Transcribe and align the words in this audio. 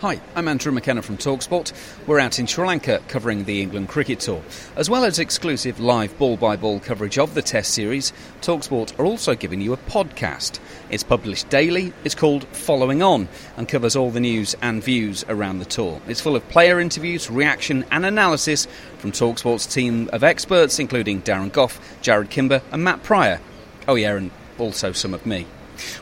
Hi, 0.00 0.20
I'm 0.36 0.46
Andrew 0.46 0.70
McKenna 0.70 1.02
from 1.02 1.16
Talksport. 1.16 1.72
We're 2.06 2.20
out 2.20 2.38
in 2.38 2.46
Sri 2.46 2.64
Lanka 2.64 3.02
covering 3.08 3.42
the 3.42 3.60
England 3.60 3.88
Cricket 3.88 4.20
Tour. 4.20 4.44
As 4.76 4.88
well 4.88 5.04
as 5.04 5.18
exclusive 5.18 5.80
live 5.80 6.16
ball 6.18 6.36
by 6.36 6.54
ball 6.54 6.78
coverage 6.78 7.18
of 7.18 7.34
the 7.34 7.42
Test 7.42 7.74
series, 7.74 8.12
Talksport 8.40 8.96
are 9.00 9.04
also 9.04 9.34
giving 9.34 9.60
you 9.60 9.72
a 9.72 9.76
podcast. 9.76 10.60
It's 10.88 11.02
published 11.02 11.48
daily, 11.48 11.92
it's 12.04 12.14
called 12.14 12.44
Following 12.52 13.02
On, 13.02 13.26
and 13.56 13.68
covers 13.68 13.96
all 13.96 14.12
the 14.12 14.20
news 14.20 14.54
and 14.62 14.84
views 14.84 15.24
around 15.28 15.58
the 15.58 15.64
tour. 15.64 16.00
It's 16.06 16.20
full 16.20 16.36
of 16.36 16.48
player 16.48 16.78
interviews, 16.78 17.28
reaction, 17.28 17.84
and 17.90 18.06
analysis 18.06 18.68
from 18.98 19.10
Talksport's 19.10 19.66
team 19.66 20.08
of 20.12 20.22
experts, 20.22 20.78
including 20.78 21.22
Darren 21.22 21.50
Gough, 21.50 21.80
Jarrod 22.02 22.30
Kimber, 22.30 22.62
and 22.70 22.84
Matt 22.84 23.02
Prior. 23.02 23.40
Oh, 23.88 23.96
yeah, 23.96 24.14
and 24.14 24.30
also 24.58 24.92
some 24.92 25.12
of 25.12 25.26
me. 25.26 25.44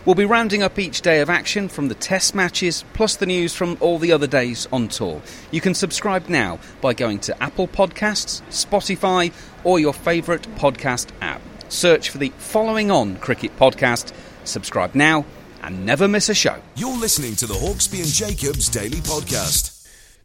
We'll 0.04 0.14
be 0.14 0.24
rounding 0.24 0.62
up 0.62 0.78
each 0.78 1.02
day 1.02 1.20
of 1.20 1.30
action 1.30 1.68
from 1.68 1.88
the 1.88 1.94
test 1.94 2.34
matches, 2.34 2.84
plus 2.94 3.16
the 3.16 3.26
news 3.26 3.54
from 3.54 3.76
all 3.80 3.98
the 3.98 4.12
other 4.12 4.26
days 4.26 4.66
on 4.72 4.88
tour. 4.88 5.22
You 5.50 5.60
can 5.60 5.74
subscribe 5.74 6.28
now 6.28 6.58
by 6.80 6.94
going 6.94 7.20
to 7.20 7.42
Apple 7.42 7.68
Podcasts, 7.68 8.42
Spotify, 8.48 9.32
or 9.64 9.78
your 9.78 9.94
favourite 9.94 10.42
podcast 10.56 11.08
app. 11.20 11.42
Search 11.68 12.10
for 12.10 12.18
the 12.18 12.30
Following 12.38 12.90
On 12.90 13.16
Cricket 13.16 13.56
Podcast, 13.56 14.12
subscribe 14.44 14.94
now, 14.94 15.24
and 15.62 15.84
never 15.84 16.06
miss 16.06 16.28
a 16.28 16.34
show. 16.34 16.62
You're 16.76 16.96
listening 16.96 17.34
to 17.36 17.46
the 17.46 17.54
Hawksbee 17.54 18.02
and 18.02 18.08
Jacobs 18.12 18.68
Daily 18.68 18.98
Podcast. 18.98 19.75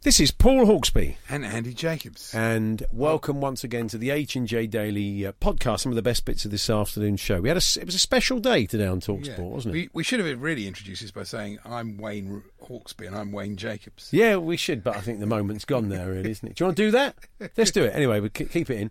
This 0.02 0.18
is 0.18 0.32
Paul 0.32 0.66
Hawksbee, 0.66 1.14
and 1.30 1.44
Andy 1.44 1.72
Jacobs. 1.72 2.34
and 2.34 2.82
welcome 2.92 3.40
once 3.40 3.62
again 3.62 3.86
to 3.86 3.96
the 3.98 4.10
H 4.10 4.34
and 4.34 4.48
J 4.48 4.66
Daily 4.66 5.24
uh, 5.24 5.30
podcast. 5.40 5.80
Some 5.80 5.92
of 5.92 5.96
the 5.96 6.02
best 6.02 6.24
bits 6.24 6.44
of 6.44 6.50
this 6.50 6.68
afternoon's 6.68 7.20
show. 7.20 7.40
We 7.40 7.48
had 7.48 7.56
a, 7.56 7.62
it 7.80 7.86
was 7.86 7.94
a 7.94 8.00
special 8.00 8.40
day 8.40 8.66
today 8.66 8.88
on 8.88 8.98
Talksport, 9.00 9.38
Yeah. 9.38 9.44
wasn't 9.44 9.76
it? 9.76 9.78
We, 9.78 9.90
we 9.92 10.02
should 10.02 10.18
have 10.18 10.42
really 10.42 10.66
introduced 10.66 11.02
this 11.02 11.12
by 11.12 11.22
saying 11.22 11.60
I'm 11.64 11.98
Wayne 11.98 12.42
Hawksbee 12.68 13.06
and 13.06 13.14
I'm 13.16 13.30
Wayne 13.30 13.56
Jacobs. 13.56 14.08
yeah, 14.10 14.36
we 14.38 14.56
should, 14.56 14.82
but 14.82 14.96
I 14.96 15.00
think 15.02 15.20
the 15.20 15.26
moment's 15.26 15.64
gone 15.64 15.88
there, 15.88 16.10
really, 16.10 16.32
isn't 16.32 16.48
it? 16.48 16.56
Do 16.56 16.64
you 16.64 16.66
want 16.66 16.76
to 16.78 16.82
do 16.86 16.90
that? 16.90 17.14
Let's 17.56 17.70
do 17.70 17.84
it 17.84 17.94
anyway. 17.94 18.18
We 18.18 18.28
keep 18.28 18.70
it 18.70 18.76
in. 18.80 18.90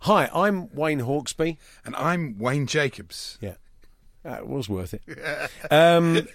Hi, 0.00 0.28
I'm 0.34 0.68
Wayne 0.74 1.00
Hawksbee. 1.00 1.56
And 1.86 1.96
I'm 1.96 2.38
Wayne 2.38 2.66
Jacobs. 2.66 3.38
Yeah. 3.40 3.54
That 4.22 4.46
was 4.46 4.68
worth 4.68 4.94
it. 4.94 5.02
Um, 5.70 6.28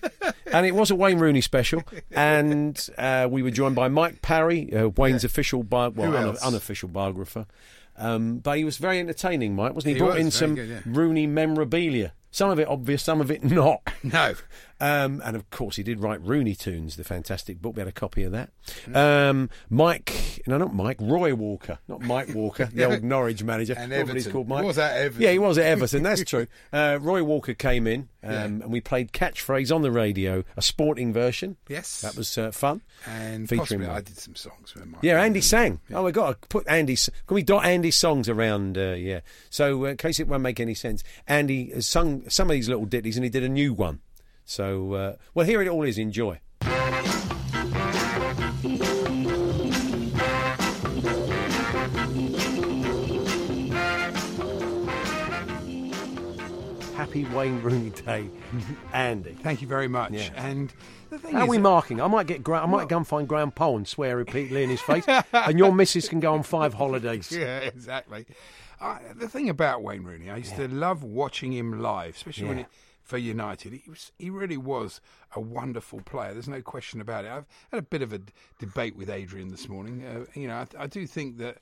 and 0.51 0.66
it 0.66 0.73
was 0.73 0.90
a 0.90 0.96
Wayne 0.96 1.19
Rooney 1.19 1.41
special. 1.41 1.84
And 2.12 2.90
uh, 2.97 3.28
we 3.29 3.44
were 3.44 3.51
joined 3.51 3.75
by 3.75 3.90
Mike 3.90 4.22
Parry, 4.22 4.73
uh, 4.73 4.90
Wayne's 4.90 5.23
official, 5.23 5.63
bi- 5.63 5.90
well, 5.90 6.16
un- 6.16 6.38
unofficial 6.44 6.90
biographer. 6.90 7.45
Um, 7.97 8.40
but 8.40 8.57
he 8.57 8.63
was 8.63 8.78
very 8.78 9.00
entertaining, 9.00 9.56
Mike, 9.56 9.74
wasn't 9.74 9.90
he? 9.90 9.94
He 9.94 10.00
brought 10.00 10.16
was, 10.16 10.25
in 10.25 10.31
some 10.31 10.56
good, 10.56 10.68
yeah. 10.69 10.79
Rooney 10.85 11.28
memorabilia. 11.28 12.13
Some 12.31 12.50
of 12.50 12.59
it 12.59 12.68
obvious, 12.68 13.03
some 13.03 13.22
of 13.22 13.31
it 13.31 13.44
not. 13.44 13.81
No. 14.03 14.34
Um, 14.80 15.22
and 15.24 15.36
of 15.38 15.50
course, 15.52 15.78
he 15.78 15.84
did 15.84 16.02
write 16.02 16.22
Rooney 16.22 16.53
Tunes, 16.53 16.97
the 16.97 17.03
fantastic 17.06 17.62
book. 17.62 17.75
We 17.75 17.80
had 17.80 17.88
a 17.88 17.94
copy 17.94 18.24
of 18.24 18.31
that. 18.34 18.50
Mm. 18.88 18.96
Um, 19.30 19.50
Mike, 19.69 20.41
no, 20.47 20.58
not 20.58 20.74
Mike, 20.75 20.97
Roy 21.00 21.34
Walker, 21.34 21.80
not 21.88 22.02
Mike 22.02 22.34
Walker, 22.36 22.66
the 22.66 22.84
old 22.84 23.03
Norwich 23.03 23.41
manager. 23.44 23.75
And 23.78 23.94
Everton. 23.94 24.31
called 24.31 24.47
Mike. 24.50 24.62
He 24.62 24.68
was 24.68 24.78
at 24.78 24.97
Everton. 24.97 25.22
Yeah, 25.22 25.31
he 25.31 25.40
was 25.40 25.58
at 25.58 25.66
Everton. 25.66 26.03
That's 26.03 26.24
true. 26.25 26.47
Uh, 26.74 27.00
Roy 27.02 27.24
Walker 27.24 27.53
came 27.53 27.88
in, 27.88 28.09
um, 28.24 28.31
Yeah. 28.31 28.44
and 28.44 28.66
we 28.72 28.81
played 28.81 29.13
catchphrase 29.13 29.74
on 29.74 29.81
the 29.81 29.91
radio, 29.91 30.44
a 30.58 30.62
sporting 30.62 31.13
version. 31.13 31.56
Yes. 31.69 32.02
that 32.02 32.18
was 32.18 32.38
uh, 32.38 32.52
fun. 32.52 32.81
And 33.07 33.47
featuring 33.47 33.59
possibly 33.80 33.88
Mike. 33.88 33.96
I 33.97 34.02
did 34.02 34.18
some 34.18 34.36
songs 34.36 34.75
with 34.75 34.86
Mike. 34.88 35.03
Yeah, 35.03 35.22
Andy 35.22 35.42
sang. 35.42 35.80
Oh, 35.94 36.03
we 36.03 36.12
got 36.12 36.42
to 36.42 36.47
put 36.50 36.68
Andy's. 36.68 37.09
Can 37.28 37.36
we 37.36 37.44
dot 37.44 37.66
Andy's 37.66 37.96
songs 37.96 38.28
around? 38.28 38.78
Uh, 38.78 38.94
yeah. 38.94 39.22
So 39.50 39.86
uh, 39.86 39.90
in 39.90 39.97
case 39.97 40.19
it 40.19 40.28
won't 40.28 40.44
make 40.44 40.59
any 40.59 40.74
sense, 40.74 41.03
Andy 41.28 41.69
has 41.72 41.88
sung 41.88 42.30
some 42.30 42.50
of 42.50 42.53
these 42.53 42.68
little 42.68 42.86
ditties, 42.86 43.16
and 43.16 43.24
he 43.24 43.30
did 43.30 43.44
a 43.44 43.50
new 43.50 43.74
one. 43.74 44.02
So 44.45 44.94
uh, 44.94 45.16
well, 45.33 45.45
here 45.45 45.61
it 45.61 45.67
all 45.67 45.83
is. 45.83 45.97
Enjoy. 45.97 46.39
Happy 56.95 57.25
Wayne 57.25 57.61
Rooney 57.61 57.89
Day, 57.89 58.29
Andy. 58.94 59.33
Thank 59.44 59.61
you 59.61 59.67
very 59.67 59.89
much. 59.89 60.13
Yeah. 60.13 60.29
And 60.35 60.73
the 61.09 61.19
thing 61.19 61.33
How 61.33 61.39
is, 61.44 61.47
are 61.47 61.50
we 61.50 61.57
marking? 61.57 62.00
I 62.00 62.07
might 62.07 62.25
get. 62.25 62.41
Gra- 62.41 62.63
I 62.63 62.66
might 62.66 62.88
go 62.88 62.95
and 62.97 63.06
find 63.07 63.27
Graham 63.27 63.51
Poll 63.51 63.75
and 63.77 63.88
swear 63.88 64.16
repeatedly 64.16 64.63
in 64.63 64.69
his 64.69 64.79
face, 64.81 65.03
and 65.33 65.59
your 65.59 65.73
missus 65.73 66.07
can 66.07 66.22
go 66.22 66.33
on 66.33 66.44
five 66.44 66.73
holidays. 66.73 67.29
yeah, 67.38 67.57
exactly. 67.59 68.25
Uh, 68.79 69.00
the 69.16 69.27
thing 69.27 69.50
about 69.50 69.83
Wayne 69.83 70.03
Rooney, 70.03 70.29
I 70.29 70.38
used 70.38 70.56
to 70.56 70.67
love 70.69 71.03
watching 71.03 71.51
him 71.51 71.81
live, 71.81 72.16
especially 72.16 72.47
when 72.47 72.57
Yeah. 72.59 72.66
For 73.05 73.17
United. 73.17 73.71
He 73.71 73.89
was, 73.89 74.11
he 74.19 74.29
really 74.29 74.57
was 74.57 74.99
a 75.35 75.39
wonderful 75.39 76.01
player. 76.01 76.33
There's 76.33 76.49
no 76.49 76.61
question 76.61 76.99
about 76.99 77.23
it. 77.23 77.31
I've 77.31 77.45
had 77.71 77.79
a 77.79 77.83
bit 77.83 78.01
of 78.01 78.11
a 78.11 78.19
debate 78.59 78.97
with 78.97 79.09
Adrian 79.09 79.49
this 79.49 79.69
morning. 79.69 80.03
Uh, 80.03 80.25
you 80.33 80.47
know, 80.47 80.55
I, 80.55 80.83
I 80.83 80.88
do 80.88 81.07
think 81.07 81.38
that. 81.38 81.59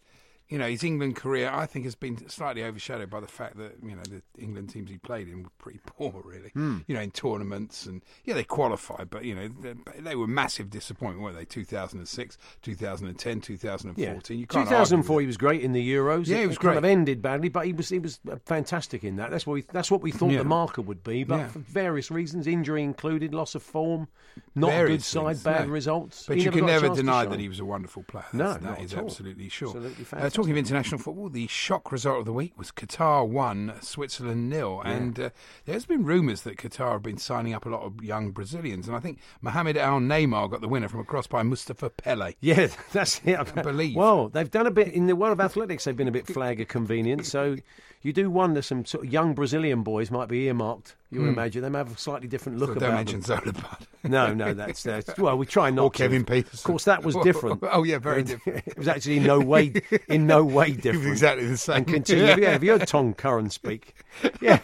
You 0.49 0.57
know, 0.59 0.67
his 0.67 0.83
England 0.83 1.15
career, 1.15 1.49
I 1.51 1.65
think, 1.65 1.85
has 1.85 1.95
been 1.95 2.29
slightly 2.29 2.63
overshadowed 2.63 3.09
by 3.09 3.21
the 3.21 3.27
fact 3.27 3.57
that 3.57 3.77
you 3.81 3.95
know 3.95 4.03
the 4.03 4.21
England 4.37 4.69
teams 4.69 4.91
he 4.91 4.97
played 4.97 5.27
in 5.27 5.43
were 5.43 5.49
pretty 5.57 5.79
poor, 5.85 6.21
really. 6.23 6.49
Hmm. 6.49 6.79
You 6.87 6.95
know, 6.95 7.01
in 7.01 7.11
tournaments 7.11 7.85
and 7.85 8.03
yeah, 8.25 8.33
they 8.35 8.43
qualified, 8.43 9.09
but 9.09 9.23
you 9.25 9.33
know 9.35 9.47
they, 9.47 9.73
they 9.99 10.15
were 10.15 10.27
massive 10.27 10.69
disappointment, 10.69 11.23
weren't 11.23 11.37
they? 11.37 11.45
2006, 11.45 12.37
2010, 12.61 13.41
2014. 13.41 13.95
Yeah. 14.37 14.39
You 14.39 14.47
can't 14.47 14.67
2004, 14.67 15.21
he 15.21 15.27
was 15.27 15.37
great 15.37 15.61
in 15.61 15.73
the 15.73 15.93
Euros. 15.93 16.27
Yeah, 16.27 16.37
it, 16.37 16.41
he 16.41 16.47
was 16.47 16.57
it 16.57 16.59
kind 16.59 16.77
of 16.77 16.83
great. 16.83 16.91
ended 16.91 17.21
badly, 17.21 17.49
but 17.49 17.65
he 17.65 17.73
was 17.73 17.89
he 17.89 17.99
was 17.99 18.19
uh, 18.31 18.35
fantastic 18.45 19.03
in 19.03 19.15
that. 19.17 19.31
That's 19.31 19.47
what 19.47 19.53
we 19.53 19.61
that's 19.71 19.89
what 19.89 20.01
we 20.01 20.11
thought 20.11 20.31
Yeah. 20.31 20.39
the 20.39 20.43
marker 20.45 20.81
would 20.81 21.03
be. 21.03 21.23
But 21.23 21.37
Yeah. 21.37 21.47
for 21.47 21.59
various 21.59 22.11
reasons, 22.11 22.47
injury 22.47 22.83
included, 22.83 23.33
loss 23.33 23.55
of 23.55 23.63
form, 23.63 24.07
not 24.55 24.67
a 24.67 24.71
good 24.71 24.77
Various 24.77 25.05
side, 25.05 25.23
things, 25.37 25.43
bad 25.43 25.67
no. 25.67 25.73
results. 25.73 26.25
But 26.27 26.37
He 26.37 26.43
you 26.43 26.51
can 26.51 26.65
never 26.65 26.89
deny 26.89 27.25
that 27.25 27.39
he 27.39 27.47
was 27.49 27.59
a 27.59 27.65
wonderful 27.65 28.03
player. 28.03 28.25
No, 28.33 28.49
That's, 28.53 28.63
not 28.63 28.77
that 28.77 28.83
is 28.83 28.93
absolutely 28.93 29.49
sure. 29.49 29.69
Absolutely 29.69 30.03
uh, 30.03 30.05
fantastic. 30.05 30.32
Talking 30.33 30.53
of 30.53 30.57
international 30.57 30.99
football, 30.99 31.29
the 31.29 31.45
shock 31.45 31.91
result 31.91 32.17
of 32.17 32.25
the 32.25 32.33
week 32.33 32.57
was 32.57 32.71
Qatar 32.71 33.27
one, 33.27 33.75
Switzerland 33.81 34.49
nil, 34.49 34.81
and 34.83 35.19
uh, 35.19 35.29
there's 35.65 35.85
been 35.85 36.03
rumours 36.03 36.41
that 36.41 36.57
Qatar 36.57 36.93
have 36.93 37.03
been 37.03 37.19
signing 37.19 37.53
up 37.53 37.67
a 37.67 37.69
lot 37.69 37.83
of 37.83 38.03
young 38.03 38.31
Brazilians, 38.31 38.87
and 38.87 38.97
I 38.97 38.99
think 38.99 39.19
Mohamed 39.41 39.77
Al 39.77 39.99
Neymar 39.99 40.49
got 40.49 40.61
the 40.61 40.67
winner 40.67 40.89
from 40.89 41.01
a 41.01 41.03
cross 41.03 41.27
by 41.27 41.43
Mustafa 41.43 41.91
Pele. 41.91 42.33
Yeah, 42.41 42.69
that's 42.91 43.21
it. 43.23 43.37
I 43.37 43.43
believe. 43.43 43.95
Well, 43.95 44.29
they've 44.29 44.49
done 44.49 44.65
a 44.65 44.71
bit 44.71 44.87
in 44.87 45.05
the 45.05 45.15
world 45.15 45.33
of 45.33 45.39
athletics. 45.39 45.83
They've 45.83 45.95
been 45.95 46.07
a 46.07 46.11
bit 46.11 46.25
flag 46.25 46.59
of 46.59 46.67
convenience. 46.67 47.29
So 47.29 47.57
you 48.01 48.11
do 48.11 48.31
wonder 48.31 48.63
some 48.63 48.85
sort 48.85 49.05
of 49.05 49.13
young 49.13 49.35
Brazilian 49.35 49.83
boys 49.83 50.09
might 50.09 50.29
be 50.29 50.45
earmarked. 50.45 50.95
You 51.11 51.21
would 51.21 51.29
imagine 51.29 51.61
they 51.61 51.69
may 51.69 51.77
have 51.77 51.93
a 51.93 51.97
slightly 51.99 52.27
different 52.27 52.57
look 52.57 52.69
So 52.69 52.77
about 52.77 52.87
don't 52.87 52.95
mention 52.95 53.19
them. 53.19 53.39
Zola 53.39 53.53
Budd. 53.53 53.87
No, 54.03 54.33
no, 54.33 54.53
that's, 54.53 54.83
that's 54.83 55.17
well, 55.17 55.37
we 55.37 55.45
try 55.45 55.69
not 55.69 55.83
Or 55.83 55.91
to. 55.91 55.97
Kevin 55.97 56.25
Pietersen. 56.25 56.53
Of 56.53 56.63
course, 56.63 56.83
that 56.85 57.03
was 57.03 57.15
different. 57.23 57.63
Oh, 57.71 57.83
yeah, 57.83 57.97
very 57.99 58.23
different. 58.23 58.67
It 58.67 58.77
was 58.77 58.87
actually 58.87 59.17
in 59.17 59.23
no 59.23 59.39
way, 59.39 59.73
in 60.09 60.27
no 60.27 60.43
way 60.57 60.71
different. 60.71 61.07
exactly 61.07 61.47
the 61.47 61.57
same. 61.57 61.77
And 61.77 61.87
continue. 61.87 62.25
Yeah, 62.25 62.49
have 62.51 62.63
you 62.63 62.71
heard 62.71 62.87
Tom 62.87 63.13
Curran 63.13 63.49
speak? 63.49 63.95
Yeah, 64.41 64.57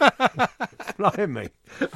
blimey. 0.97 1.49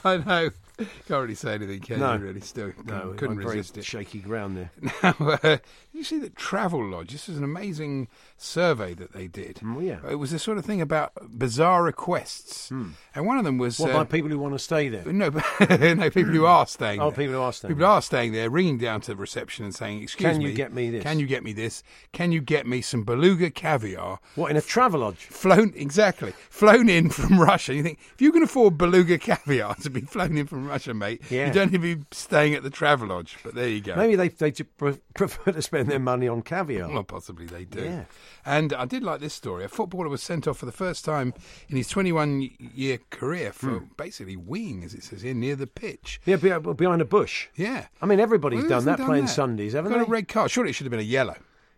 I 0.06 0.18
know. 0.18 0.50
Can't 1.08 1.22
really 1.22 1.36
say 1.36 1.54
anything, 1.54 1.80
can 1.82 2.00
No. 2.00 2.14
you? 2.14 2.20
Really, 2.20 2.42
still 2.42 2.72
couldn't, 2.72 2.88
No, 2.88 3.14
couldn't 3.14 3.38
resist 3.38 3.78
it. 3.78 3.86
shaky 3.86 4.20
ground 4.20 4.58
there. 4.58 4.72
Now, 5.04 5.16
uh, 5.44 5.58
you 5.94 6.04
see 6.04 6.18
that 6.20 6.36
Travelodge? 6.36 7.10
This 7.12 7.30
is 7.30 7.38
an 7.38 7.44
amazing 7.44 8.08
survey 8.38 8.94
that 8.96 9.14
they 9.14 9.28
did. 9.28 9.60
Oh, 9.64 9.80
yeah. 9.80 10.00
It 10.10 10.16
was 10.16 10.34
a 10.34 10.40
sort 10.40 10.58
of 10.58 10.66
thing 10.66 10.82
about 10.82 11.12
bizarre 11.38 11.84
requests, 11.84 12.72
and 12.72 12.96
one 13.28 13.38
of 13.38 13.44
them 13.44 13.58
was. 13.60 13.80
What 13.80 13.90
uh, 13.92 13.94
about 13.94 14.10
people 14.10 14.30
who 14.30 14.40
want 14.40 14.56
to 14.56 14.60
stay 14.60 14.90
there? 14.90 15.06
no, 15.06 15.30
but- 15.32 15.44
no 15.80 16.10
people 16.10 16.32
who 16.32 16.46
are 16.46 16.66
staying. 16.66 17.00
Oh, 17.00 17.12
there. 17.12 17.18
people 17.18 17.34
who 17.36 17.42
are 17.42 17.54
staying 17.54 17.70
People 17.76 17.82
there. 17.88 17.90
are 17.92 18.02
staying 18.02 18.32
there, 18.32 18.50
ringing 18.50 18.78
down 18.80 19.02
to 19.02 19.12
the 19.12 19.16
reception 19.16 19.66
and 19.66 19.76
saying, 19.76 20.02
"Excuse 20.02 20.32
Can 20.34 20.40
me, 20.40 20.50
you 20.50 20.56
get 20.56 20.74
me 20.74 20.90
this?" 20.90 21.04
Can 21.04 21.20
you 21.20 21.28
get 21.28 21.44
me 21.44 21.54
this? 21.54 21.84
Can 22.12 22.32
you 22.32 22.42
get 22.42 22.66
me 22.66 22.82
some 22.82 23.04
beluga 23.04 23.52
caviar?" 23.52 24.20
What 24.36 24.50
in 24.50 24.58
a 24.58 24.62
travelodge? 24.62 25.18
Flown 25.18 25.74
exactly, 25.76 26.32
flown 26.50 26.90
in 26.90 27.10
from 27.10 27.40
Russia. 27.40 27.76
You 27.76 27.84
think 27.84 28.00
if 28.16 28.22
you 28.22 28.32
can 28.32 28.42
afford 28.44 28.78
beluga 28.78 29.18
caviar 29.20 29.76
to 29.76 29.90
be 29.92 30.02
flown 30.02 30.38
in 30.38 30.48
from 30.48 30.63
Russia, 30.68 30.94
mate, 30.94 31.22
Yeah. 31.30 31.48
you 31.48 31.54
don't 31.54 31.72
need 31.72 31.82
to 31.82 31.96
be 31.98 32.04
staying 32.12 32.54
at 32.56 32.64
the 32.64 32.70
Travelodge. 32.70 33.36
But 33.44 33.56
there 33.56 33.68
you 33.68 33.82
go. 33.82 33.96
Maybe 33.96 34.16
they 34.16 34.30
they 34.30 34.52
prefer 35.14 35.52
to 35.52 35.62
spend 35.62 35.90
their 35.90 36.00
money 36.00 36.28
on 36.28 36.42
caviar. 36.42 36.90
Well, 36.90 37.04
possibly 37.04 37.46
they 37.46 37.66
do. 37.66 37.84
Yeah. 37.84 38.06
And 38.46 38.74
I 38.74 38.86
did 38.86 39.04
like 39.04 39.20
this 39.22 39.34
story. 39.34 39.64
A 39.64 39.68
footballer 39.70 40.10
was 40.10 40.22
sent 40.22 40.48
off 40.48 40.58
for 40.58 40.66
the 40.66 40.72
first 40.72 41.06
time 41.06 41.34
in 41.70 41.78
his 41.78 41.88
21 41.88 42.50
year 42.74 43.00
career 43.10 43.52
for 43.54 43.80
Hmm. 43.80 43.86
basically 43.98 44.36
weeing, 44.38 44.84
as 44.84 44.94
it 44.94 45.04
says 45.04 45.22
here, 45.22 45.34
near 45.34 45.56
the 45.56 45.68
pitch. 45.68 46.20
Yeah, 46.26 46.36
behind 46.38 47.02
a 47.02 47.06
bush. 47.06 47.48
Yeah. 47.56 47.88
I 48.02 48.06
mean, 48.06 48.20
everybody's 48.20 48.62
Well, 48.62 48.70
done 48.70 48.86
that 48.86 49.00
playing 49.00 49.26
that? 49.26 49.32
Sundays, 49.32 49.74
haven't 49.74 49.92
Got 49.92 50.00
they? 50.00 50.06
a 50.06 50.08
red 50.10 50.28
card. 50.28 50.52
Surely 50.52 50.72
it 50.72 50.74
should 50.74 50.86
have 50.86 50.92
been 50.92 51.00
a 51.00 51.04
yellow. 51.04 51.36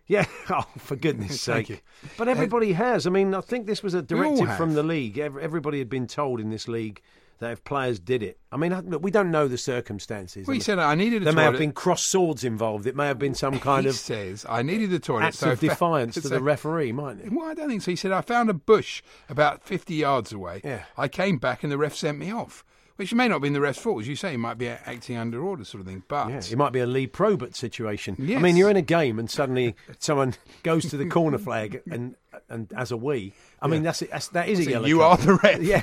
Yeah. 0.08 0.26
Oh, 0.48 0.64
for 0.78 0.94
goodness 0.94 1.40
sake. 1.50 1.82
But 2.16 2.28
everybody 2.28 2.72
has. 2.74 3.04
I 3.06 3.10
mean, 3.10 3.34
I 3.34 3.40
think 3.40 3.66
this 3.66 3.82
was 3.82 3.94
a 3.94 4.02
directive 4.02 4.56
from 4.56 4.74
the 4.74 4.84
league. 4.84 5.18
Ev- 5.18 5.36
Everybody 5.38 5.78
had 5.80 5.88
been 5.88 6.06
told 6.06 6.38
in 6.40 6.50
this 6.50 6.68
league 6.68 7.02
that 7.38 7.52
if 7.52 7.64
players 7.64 7.98
did 7.98 8.22
it, 8.22 8.38
I 8.50 8.56
mean, 8.56 8.72
look, 8.88 9.02
we 9.02 9.10
don't 9.10 9.30
know 9.30 9.48
the 9.48 9.58
circumstances. 9.58 10.46
Well, 10.46 10.52
I 10.52 10.54
he 10.54 10.58
mean, 10.58 10.64
said 10.64 10.78
I 10.78 10.94
needed 10.94 11.22
a 11.22 11.24
toilet. 11.24 11.24
there 11.24 11.34
may 11.34 11.42
have 11.50 11.58
been 11.58 11.72
cross 11.72 12.02
swords 12.02 12.44
involved. 12.44 12.86
It 12.86 12.96
may 12.96 13.06
have 13.06 13.18
been 13.18 13.34
some 13.34 13.58
kind 13.60 13.84
he 13.84 13.90
of 13.90 13.96
says 13.96 14.46
I 14.48 14.62
needed 14.62 14.90
the 14.90 14.98
toilet. 14.98 15.24
acts 15.24 15.38
so 15.38 15.50
of 15.52 15.60
defiance 15.60 16.14
to 16.16 16.22
so- 16.22 16.28
the 16.28 16.42
referee, 16.42 16.92
mightn't 16.92 17.24
it? 17.26 17.32
Well, 17.32 17.48
I 17.48 17.54
don't 17.54 17.68
think 17.68 17.82
so. 17.82 17.90
He 17.90 17.96
said 17.96 18.12
I 18.12 18.20
found 18.20 18.50
a 18.50 18.54
bush 18.54 19.02
about 19.28 19.62
50 19.64 19.94
yards 19.94 20.32
away. 20.32 20.60
Yeah. 20.64 20.84
I 20.96 21.08
came 21.08 21.38
back 21.38 21.62
and 21.62 21.70
the 21.72 21.78
ref 21.78 21.94
sent 21.94 22.18
me 22.18 22.30
off. 22.32 22.64
Which 22.96 23.12
may 23.12 23.28
not 23.28 23.34
have 23.34 23.42
been 23.42 23.52
the 23.52 23.60
ref's 23.60 23.78
fault, 23.78 24.00
as 24.00 24.08
you 24.08 24.16
say. 24.16 24.30
He 24.30 24.36
might 24.38 24.56
be 24.56 24.68
acting 24.68 25.18
under 25.18 25.42
orders, 25.44 25.68
sort 25.68 25.82
of 25.82 25.86
thing. 25.86 26.02
But 26.08 26.30
Yeah, 26.30 26.38
it 26.38 26.56
might 26.56 26.72
be 26.72 26.80
a 26.80 26.86
Lee 26.86 27.06
Probert 27.06 27.54
situation. 27.54 28.16
I 28.18 28.38
mean, 28.38 28.56
you're 28.56 28.70
in 28.70 28.76
a 28.78 28.80
game 28.80 29.18
and 29.18 29.28
suddenly 29.30 29.76
someone 29.98 30.32
goes 30.62 30.86
to 30.88 30.96
the 30.96 31.04
corner 31.04 31.36
flag 31.36 31.82
and 31.90 32.16
and 32.48 32.72
as 32.76 32.90
a 32.92 32.96
wee. 32.96 33.32
I 33.60 33.68
mean, 33.68 33.82
that's, 33.82 34.00
that's 34.00 34.28
that 34.28 34.48
is 34.48 34.60
a 34.66 34.70
yellow. 34.70 34.86
you 34.86 34.98
card. 34.98 35.20
are 35.20 35.26
the 35.26 35.34
ref. 35.42 35.62
Yeah. 35.62 35.82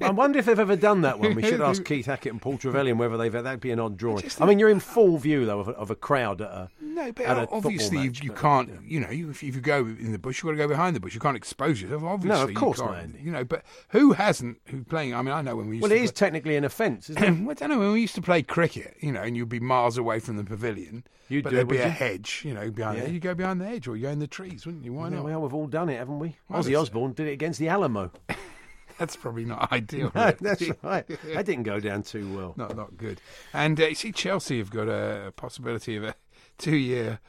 I 0.06 0.10
wonder 0.10 0.38
if 0.38 0.44
they've 0.46 0.58
ever 0.58 0.76
done 0.76 1.00
that 1.02 1.18
one. 1.18 1.34
We 1.34 1.42
should 1.42 1.60
ask 1.62 1.84
Keith 1.84 2.06
Hackett 2.06 2.32
and 2.32 2.40
Paul 2.42 2.58
Trevelyan 2.58 2.98
whether 2.98 3.16
they've. 3.16 3.32
That'd 3.32 3.60
be 3.60 3.70
an 3.70 3.80
odd 3.80 3.96
drawing. 3.96 4.24
I 4.40 4.46
mean, 4.46 4.58
you're 4.58 4.68
in 4.70 4.80
full 4.80 5.18
view 5.18 5.46
though 5.46 5.60
of 5.60 5.68
a, 5.68 5.72
of 5.72 5.90
a 5.90 5.94
crowd 5.96 6.40
at 6.42 6.50
a. 6.50 6.68
No, 6.80 7.12
but 7.12 7.26
at 7.26 7.36
a 7.38 7.50
obviously 7.50 7.98
you, 7.98 8.04
match, 8.10 8.22
you 8.22 8.30
but, 8.32 8.40
can't. 8.40 8.68
yeah. 8.68 8.76
You 8.84 9.00
know, 9.00 9.10
you, 9.10 9.30
if, 9.30 9.42
if 9.42 9.54
you 9.54 9.60
go 9.60 9.78
in 9.80 10.12
the 10.12 10.18
bush, 10.18 10.38
you've 10.38 10.44
got 10.48 10.52
to 10.52 10.56
go 10.58 10.68
behind 10.68 10.94
the 10.96 11.00
bush. 11.00 11.14
You 11.14 11.20
can't 11.20 11.36
expose 11.36 11.80
yourself. 11.80 12.02
Obviously, 12.04 12.52
of 12.52 12.54
course 12.54 12.78
you 12.78 12.84
not. 12.84 12.96
Andy. 12.98 13.18
You 13.22 13.30
know, 13.32 13.44
but 13.44 13.64
who 13.88 14.12
hasn't? 14.12 14.58
Who 14.66 14.84
playing? 14.84 15.14
I 15.14 15.22
mean, 15.22 15.32
I 15.34 15.42
know 15.42 15.56
when 15.56 15.68
we 15.68 15.76
used 15.76 15.82
Well, 15.82 15.90
to 15.90 15.96
it 15.96 16.02
is 16.02 16.12
play- 16.12 16.26
technically 16.26 16.56
an 16.56 16.64
offence, 16.64 17.10
isn't 17.10 17.22
it? 17.24 17.40
well, 17.42 17.50
I 17.50 17.54
don't 17.54 17.70
know 17.70 17.78
when 17.78 17.92
we 17.92 18.00
used 18.00 18.14
to 18.16 18.22
play 18.22 18.42
cricket. 18.42 18.96
You 19.00 19.12
know, 19.12 19.22
and 19.22 19.36
you'd 19.36 19.48
be 19.48 19.60
miles 19.60 19.98
away 19.98 20.20
from 20.20 20.36
the 20.36 20.44
pavilion. 20.44 21.04
You'd 21.28 21.42
but 21.42 21.50
do, 21.50 21.56
there'd 21.56 21.68
be 21.68 21.78
a 21.78 21.88
hedge. 21.88 22.42
You 22.44 22.54
know, 22.54 22.70
behind 22.70 22.98
Yeah. 22.98 23.04
there. 23.04 23.12
You 23.12 23.18
go 23.20 23.34
behind 23.34 23.60
the 23.60 23.64
hedge, 23.66 23.88
or 23.88 23.96
you 23.96 24.02
go 24.02 24.10
in 24.10 24.20
the 24.20 24.28
trees, 24.28 24.64
wouldn't 24.64 24.84
you? 24.84 24.92
Why 24.92 25.08
Yeah, 25.08 25.16
not? 25.16 25.24
We've 25.46 25.54
all 25.54 25.66
done 25.66 25.88
it, 25.88 25.96
haven't 25.98 26.18
we? 26.18 26.36
Well, 26.48 26.62
Ozzy 26.62 26.78
Osbourne 26.80 27.12
did 27.12 27.28
it 27.28 27.32
against 27.32 27.58
the 27.58 27.68
Alamo. 27.68 28.10
That's 28.98 29.14
probably 29.16 29.44
not 29.44 29.70
ideal. 29.72 30.10
No, 30.14 30.32
that's 30.40 30.62
right. 30.82 31.06
That 31.34 31.44
didn't 31.44 31.64
go 31.64 31.80
down 31.80 32.02
too 32.02 32.34
well. 32.34 32.54
not 32.56 32.74
not 32.76 32.96
good. 32.96 33.20
And 33.52 33.78
uh, 33.78 33.88
you 33.88 33.94
see, 33.94 34.10
Chelsea 34.10 34.56
have 34.58 34.70
got 34.70 34.88
a, 34.88 35.32
possibility 35.36 35.96
of 35.96 36.04
a 36.04 36.14
two-year 36.56 37.20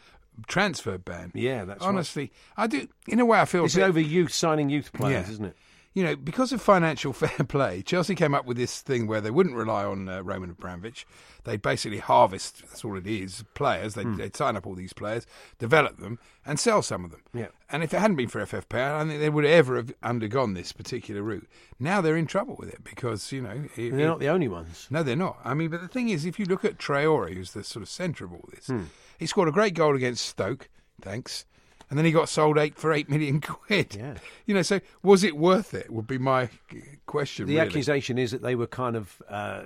transfer 0.47 0.97
ban. 0.97 1.31
Yeah, 1.33 1.65
that's 1.65 1.81
right. 1.81 1.87
honestly, 1.89 2.31
I 2.55 2.67
do. 2.67 2.87
In 3.09 3.19
a 3.19 3.25
way, 3.25 3.39
I 3.41 3.45
feel 3.45 3.65
It's 3.65 3.75
bit- 3.75 3.83
over 3.83 3.99
youth 3.99 4.33
signing 4.33 4.69
youth 4.69 4.93
players, 4.93 5.27
Yeah. 5.27 5.33
isn't 5.33 5.45
it? 5.45 5.57
You 5.97 6.03
know, 6.03 6.15
because 6.15 6.51
of 6.53 6.61
financial 6.61 7.11
fair 7.21 7.43
play, 7.45 7.81
Chelsea 7.81 8.13
came 8.13 8.35
up 8.35 8.45
with 8.45 8.55
this 8.55 8.81
thing 8.81 9.07
where 9.07 9.19
they 9.19 9.31
wouldn't 9.31 9.55
rely 9.55 9.83
on 9.83 10.07
uh, 10.07 10.21
Roman 10.21 10.51
Abramovich. 10.51 11.07
They 11.43 11.57
basically 11.57 11.97
harvest, 11.97 12.59
that's 12.67 12.85
all 12.85 12.95
it 12.97 13.07
is, 13.07 13.43
players. 13.55 13.95
They'd, 13.95 14.15
they'd 14.17 14.35
sign 14.35 14.55
up 14.55 14.67
all 14.67 14.75
these 14.75 14.93
players, 14.93 15.25
develop 15.57 15.97
them, 15.97 16.19
and 16.45 16.59
sell 16.59 16.83
some 16.83 17.03
of 17.03 17.09
them. 17.09 17.21
Yeah. 17.33 17.47
And 17.71 17.83
if 17.83 17.93
it 17.95 17.99
hadn't 17.99 18.17
been 18.17 18.27
for 18.27 18.45
FFP, 18.45 18.75
I 18.75 18.99
don't 18.99 19.07
think 19.07 19.21
they 19.21 19.29
would 19.29 19.45
ever 19.45 19.77
have 19.77 19.91
undergone 20.03 20.53
this 20.53 20.71
particular 20.71 21.23
route. 21.23 21.47
Now 21.79 21.99
they're 22.01 22.15
in 22.17 22.27
trouble 22.27 22.57
with 22.59 22.69
it 22.69 22.83
because, 22.83 23.31
you 23.31 23.41
know. 23.41 23.63
It, 23.75 23.95
they're 23.95 24.07
not 24.07 24.19
the 24.19 24.29
only 24.29 24.47
ones. 24.49 24.87
no, 24.91 25.01
they're 25.01 25.15
not. 25.15 25.39
I 25.43 25.55
mean, 25.55 25.69
but 25.71 25.81
the 25.81 25.87
thing 25.87 26.09
is, 26.09 26.25
if 26.25 26.37
you 26.37 26.45
look 26.45 26.63
at 26.63 26.77
Traore, 26.77 27.33
who's 27.33 27.53
the 27.53 27.63
sort 27.63 27.81
of 27.81 27.89
centre 27.89 28.25
of 28.25 28.33
all 28.33 28.47
this, 28.53 28.67
Hmm. 28.67 28.83
he 29.17 29.25
scored 29.25 29.49
a 29.49 29.53
great 29.53 29.73
goal 29.73 29.95
against 29.95 30.25
Stoke, 30.27 30.69
thanks, 31.01 31.45
and 31.89 31.97
then 31.97 32.05
he 32.05 32.11
got 32.11 32.29
sold 32.29 32.57
eight 32.57 32.75
for 32.75 32.91
eight 32.93 33.09
million 33.09 33.39
quid. 33.41 33.95
Yeah. 33.95 34.15
You 34.45 34.53
know, 34.55 34.61
so 34.61 34.79
was 35.03 35.23
it 35.23 35.37
worth 35.37 35.73
it? 35.73 35.91
Would 35.91 36.07
be 36.07 36.17
my 36.17 36.49
question. 37.05 37.45
The 37.47 37.55
really. 37.55 37.67
accusation 37.67 38.17
is 38.17 38.31
that 38.31 38.41
they 38.41 38.55
were 38.55 38.67
kind 38.67 38.95
of 38.95 39.21
uh, 39.29 39.63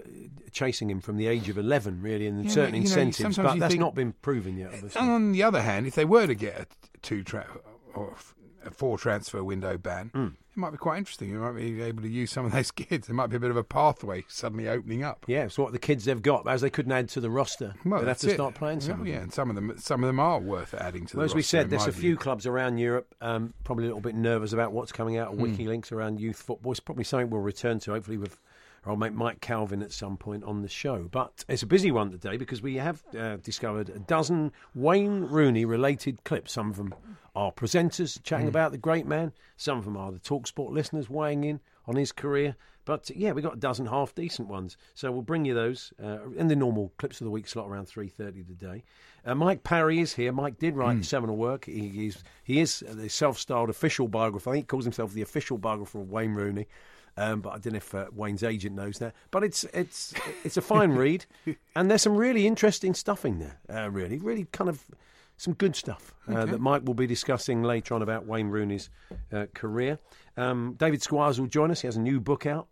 chasing 0.51 0.89
him 0.89 1.01
from 1.01 1.17
the 1.17 1.27
age 1.27 1.49
of 1.49 1.57
11, 1.57 2.01
really, 2.01 2.27
and 2.27 2.43
Yeah, 2.45 2.51
certain 2.51 2.71
but, 2.71 2.77
you 2.89 2.95
know, 2.95 3.01
incentives, 3.01 3.37
but 3.37 3.59
that's 3.59 3.73
think- 3.73 3.79
not 3.81 3.95
been 3.95 4.13
proven 4.21 4.57
yet, 4.57 4.71
obviously. 4.73 5.01
And 5.01 5.09
on 5.09 5.31
the 5.31 5.43
other 5.43 5.61
hand, 5.61 5.87
if 5.87 5.95
they 5.95 6.05
were 6.05 6.27
to 6.27 6.35
get 6.35 6.59
a 6.61 6.97
two 7.01 7.23
tra- 7.23 7.47
or 7.95 8.15
a 8.65 8.71
four 8.71 8.97
transfer 8.97 9.43
window 9.43 9.77
ban, 9.77 10.09
Hmm. 10.13 10.25
it 10.25 10.57
might 10.57 10.71
be 10.71 10.77
quite 10.77 10.97
interesting. 10.97 11.29
You 11.29 11.39
might 11.39 11.53
be 11.55 11.81
able 11.81 12.01
to 12.03 12.09
use 12.09 12.31
some 12.31 12.45
of 12.45 12.51
those 12.51 12.71
kids. 12.71 13.07
There 13.07 13.15
might 13.15 13.27
be 13.29 13.37
a 13.37 13.39
bit 13.39 13.51
of 13.51 13.57
a 13.57 13.63
pathway 13.63 14.23
suddenly 14.27 14.67
opening 14.69 15.03
up. 15.03 15.23
Yeah, 15.27 15.43
it's 15.45 15.57
what 15.57 15.71
the 15.71 15.79
kids 15.79 16.05
they've 16.05 16.21
got, 16.21 16.47
as 16.47 16.61
they 16.61 16.69
couldn't 16.69 16.91
add 16.91 17.09
to 17.09 17.19
the 17.21 17.29
roster. 17.29 17.73
Well, 17.85 17.99
they'd 18.01 18.07
have 18.07 18.19
to 18.19 18.29
it. 18.31 18.33
start 18.35 18.55
playing 18.55 18.81
some 18.81 19.01
of 19.01 19.07
yeah, 19.07 19.17
and 19.21 19.33
some 19.33 19.49
of 19.49 19.55
them, 19.55 19.73
some 19.77 20.03
of 20.03 20.07
them 20.07 20.19
are 20.19 20.39
worth 20.39 20.73
adding 20.73 21.05
to 21.07 21.17
Well, 21.17 21.21
the 21.21 21.25
as 21.31 21.35
we 21.35 21.39
roster, 21.39 21.57
in 21.57 21.63
said, 21.63 21.69
there's 21.69 21.87
a 21.87 21.91
view. 21.91 22.01
few 22.01 22.17
clubs 22.17 22.45
around 22.45 22.77
Europe 22.77 23.13
um, 23.21 23.53
probably 23.63 23.85
a 23.85 23.87
little 23.87 24.01
bit 24.01 24.15
nervous 24.15 24.53
about 24.53 24.71
what's 24.73 24.91
coming 24.91 25.17
out 25.17 25.33
of 25.33 25.39
Hmm. 25.39 25.45
WikiLeaks 25.45 25.91
around 25.91 26.19
youth 26.19 26.37
football. 26.41 26.71
It's 26.71 26.79
probably 26.79 27.03
something 27.03 27.29
we'll 27.29 27.41
return 27.41 27.79
to, 27.79 27.91
hopefully, 27.91 28.17
with 28.17 28.37
our 28.85 28.97
make 28.97 29.13
Mike 29.13 29.41
Calvin 29.41 29.81
at 29.81 29.91
some 29.91 30.17
point 30.17 30.43
on 30.43 30.61
the 30.61 30.67
show. 30.67 31.07
But 31.11 31.45
it's 31.47 31.63
a 31.63 31.67
busy 31.67 31.91
one 31.91 32.11
today 32.11 32.37
because 32.37 32.61
we 32.61 32.75
have 32.75 33.03
uh, 33.17 33.37
discovered 33.37 33.89
a 33.89 33.99
dozen 33.99 34.51
Wayne 34.73 35.21
Rooney 35.21 35.65
related 35.65 36.23
clips. 36.23 36.51
Some 36.51 36.69
of 36.69 36.77
them 36.77 36.93
are 37.35 37.51
presenters 37.51 38.21
chatting 38.23 38.47
about 38.47 38.71
the 38.71 38.77
great 38.77 39.05
man, 39.05 39.31
some 39.55 39.77
of 39.77 39.85
them 39.85 39.95
are 39.95 40.11
the 40.11 40.19
Talksport 40.19 40.71
listeners 40.71 41.09
weighing 41.09 41.43
in 41.43 41.59
on 41.85 41.95
his 41.95 42.11
career. 42.11 42.55
But 42.83 43.11
yeah, 43.15 43.31
we've 43.31 43.43
got 43.43 43.53
a 43.53 43.59
dozen 43.59 43.85
half 43.85 44.15
decent 44.15 44.47
ones, 44.47 44.75
so 44.95 45.11
we'll 45.11 45.21
bring 45.21 45.45
you 45.45 45.53
those 45.53 45.93
uh, 46.03 46.31
in 46.35 46.47
the 46.47 46.55
normal 46.55 46.91
clips 46.97 47.21
of 47.21 47.25
the 47.25 47.31
week 47.31 47.47
slot 47.47 47.69
around 47.69 47.85
three 47.85 48.07
thirty 48.07 48.43
today. 48.43 48.83
Uh, 49.23 49.35
Mike 49.35 49.63
Parry 49.63 49.99
is 49.99 50.15
here. 50.15 50.31
Mike 50.31 50.57
did 50.57 50.75
write 50.75 50.97
the 50.97 51.03
seminal 51.03 51.37
work. 51.37 51.65
He 51.65 52.07
is 52.07 52.23
he 52.43 52.59
is 52.59 52.83
the 52.87 53.07
self-styled 53.07 53.69
official 53.69 54.07
biographer. 54.07 54.49
I 54.49 54.53
think 54.53 54.65
he 54.65 54.67
calls 54.67 54.83
himself 54.83 55.13
the 55.13 55.21
official 55.21 55.59
biographer 55.59 56.01
of 56.01 56.09
Wayne 56.09 56.33
Rooney. 56.33 56.67
Um, 57.17 57.41
but 57.41 57.49
I 57.49 57.57
don't 57.57 57.73
know 57.73 57.77
if 57.77 57.93
uh, 57.93 58.05
Wayne's 58.13 58.43
agent 58.43 58.75
knows 58.75 58.99
that. 58.99 59.13
But 59.31 59.43
it's 59.43 59.63
it's 59.65 60.13
it's 60.43 60.57
a 60.57 60.61
fine 60.61 60.91
read, 60.95 61.25
and 61.75 61.89
there's 61.89 62.01
some 62.01 62.15
really 62.15 62.47
interesting 62.47 62.93
stuff 62.93 63.25
in 63.25 63.39
there. 63.39 63.59
Uh, 63.69 63.89
really, 63.89 64.17
really 64.17 64.45
kind 64.51 64.69
of 64.69 64.85
some 65.37 65.53
good 65.53 65.75
stuff 65.75 66.13
uh, 66.27 66.45
that 66.45 66.61
Mike 66.61 66.83
will 66.85 66.93
be 66.93 67.07
discussing 67.07 67.63
later 67.63 67.95
on 67.95 68.03
about 68.03 68.27
Wayne 68.27 68.49
Rooney's 68.49 68.91
uh, 69.33 69.47
career. 69.55 69.97
Um, 70.37 70.75
David 70.77 71.01
Squires 71.01 71.39
will 71.39 71.47
join 71.47 71.71
us. 71.71 71.81
He 71.81 71.87
has 71.87 71.97
a 71.97 72.01
new 72.01 72.19
book 72.19 72.45
out, 72.45 72.67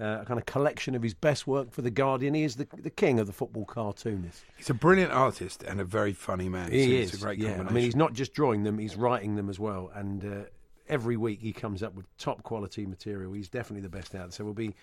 uh, 0.00 0.18
a 0.20 0.24
kind 0.24 0.38
of 0.38 0.46
collection 0.46 0.94
of 0.94 1.02
his 1.02 1.12
best 1.12 1.48
work 1.48 1.72
for 1.72 1.82
the 1.82 1.90
Guardian. 1.90 2.34
He 2.34 2.44
is 2.44 2.54
the 2.54 2.68
the 2.72 2.90
king 2.90 3.18
of 3.18 3.26
the 3.26 3.32
football 3.32 3.64
cartoonist. 3.64 4.44
He's 4.56 4.70
a 4.70 4.74
brilliant 4.74 5.12
artist 5.12 5.64
and 5.64 5.80
a 5.80 5.84
very 5.84 6.12
funny 6.12 6.48
man. 6.48 6.70
He 6.70 6.84
so 6.84 6.90
is. 6.90 7.12
It's 7.12 7.22
a 7.22 7.24
great 7.24 7.38
yeah. 7.38 7.48
combination. 7.48 7.68
I 7.68 7.74
mean, 7.74 7.84
he's 7.84 7.96
not 7.96 8.12
just 8.12 8.32
drawing 8.32 8.62
them; 8.62 8.78
he's 8.78 8.96
writing 8.96 9.34
them 9.34 9.50
as 9.50 9.58
well. 9.58 9.90
And 9.94 10.24
uh, 10.24 10.44
every 10.88 11.16
week 11.16 11.40
he 11.40 11.52
comes 11.52 11.82
up 11.82 11.94
with 11.94 12.06
top 12.18 12.42
quality 12.42 12.86
material. 12.86 13.32
He's 13.32 13.48
definitely 13.48 13.82
the 13.82 13.88
best 13.96 14.14
out. 14.14 14.22
there. 14.22 14.30
So 14.32 14.44
we'll 14.44 14.54
be 14.54 14.74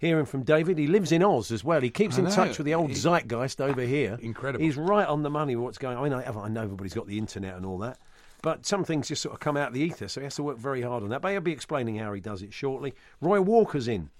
hearing 0.00 0.24
from 0.26 0.42
David. 0.44 0.78
He 0.78 0.86
lives 0.86 1.10
in 1.12 1.22
Oz 1.22 1.50
as 1.50 1.64
well. 1.64 1.80
He 1.80 1.90
keeps 1.90 2.18
in 2.18 2.26
touch 2.30 2.58
with 2.58 2.64
the 2.64 2.74
old 2.74 2.90
He- 2.90 2.96
zeitgeist 2.96 3.60
over 3.60 3.82
here. 3.82 4.18
Incredible. 4.22 4.64
He's 4.64 4.76
right 4.76 5.06
on 5.06 5.22
the 5.22 5.30
money 5.30 5.56
with 5.56 5.64
what's 5.64 5.78
going 5.78 5.96
on. 5.96 6.12
I 6.12 6.22
know, 6.22 6.40
I 6.40 6.48
know 6.48 6.62
everybody's 6.62 6.94
got 6.94 7.06
the 7.06 7.18
internet 7.18 7.56
and 7.56 7.66
all 7.66 7.78
that. 7.78 7.98
But 8.40 8.64
some 8.64 8.84
things 8.84 9.08
just 9.08 9.22
sort 9.22 9.34
of 9.34 9.40
come 9.40 9.56
out 9.56 9.68
of 9.68 9.74
the 9.74 9.80
ether, 9.80 10.06
so 10.06 10.20
he 10.20 10.24
has 10.24 10.36
to 10.36 10.44
work 10.44 10.58
very 10.58 10.80
hard 10.82 11.02
on 11.02 11.08
that. 11.08 11.20
But 11.22 11.32
he'll 11.32 11.40
be 11.40 11.50
explaining 11.50 11.96
how 11.96 12.12
he 12.12 12.20
does 12.20 12.40
it 12.42 12.52
shortly. 12.52 12.94
Roy 13.20 13.40
Walker's 13.40 13.88
in, 13.88 14.10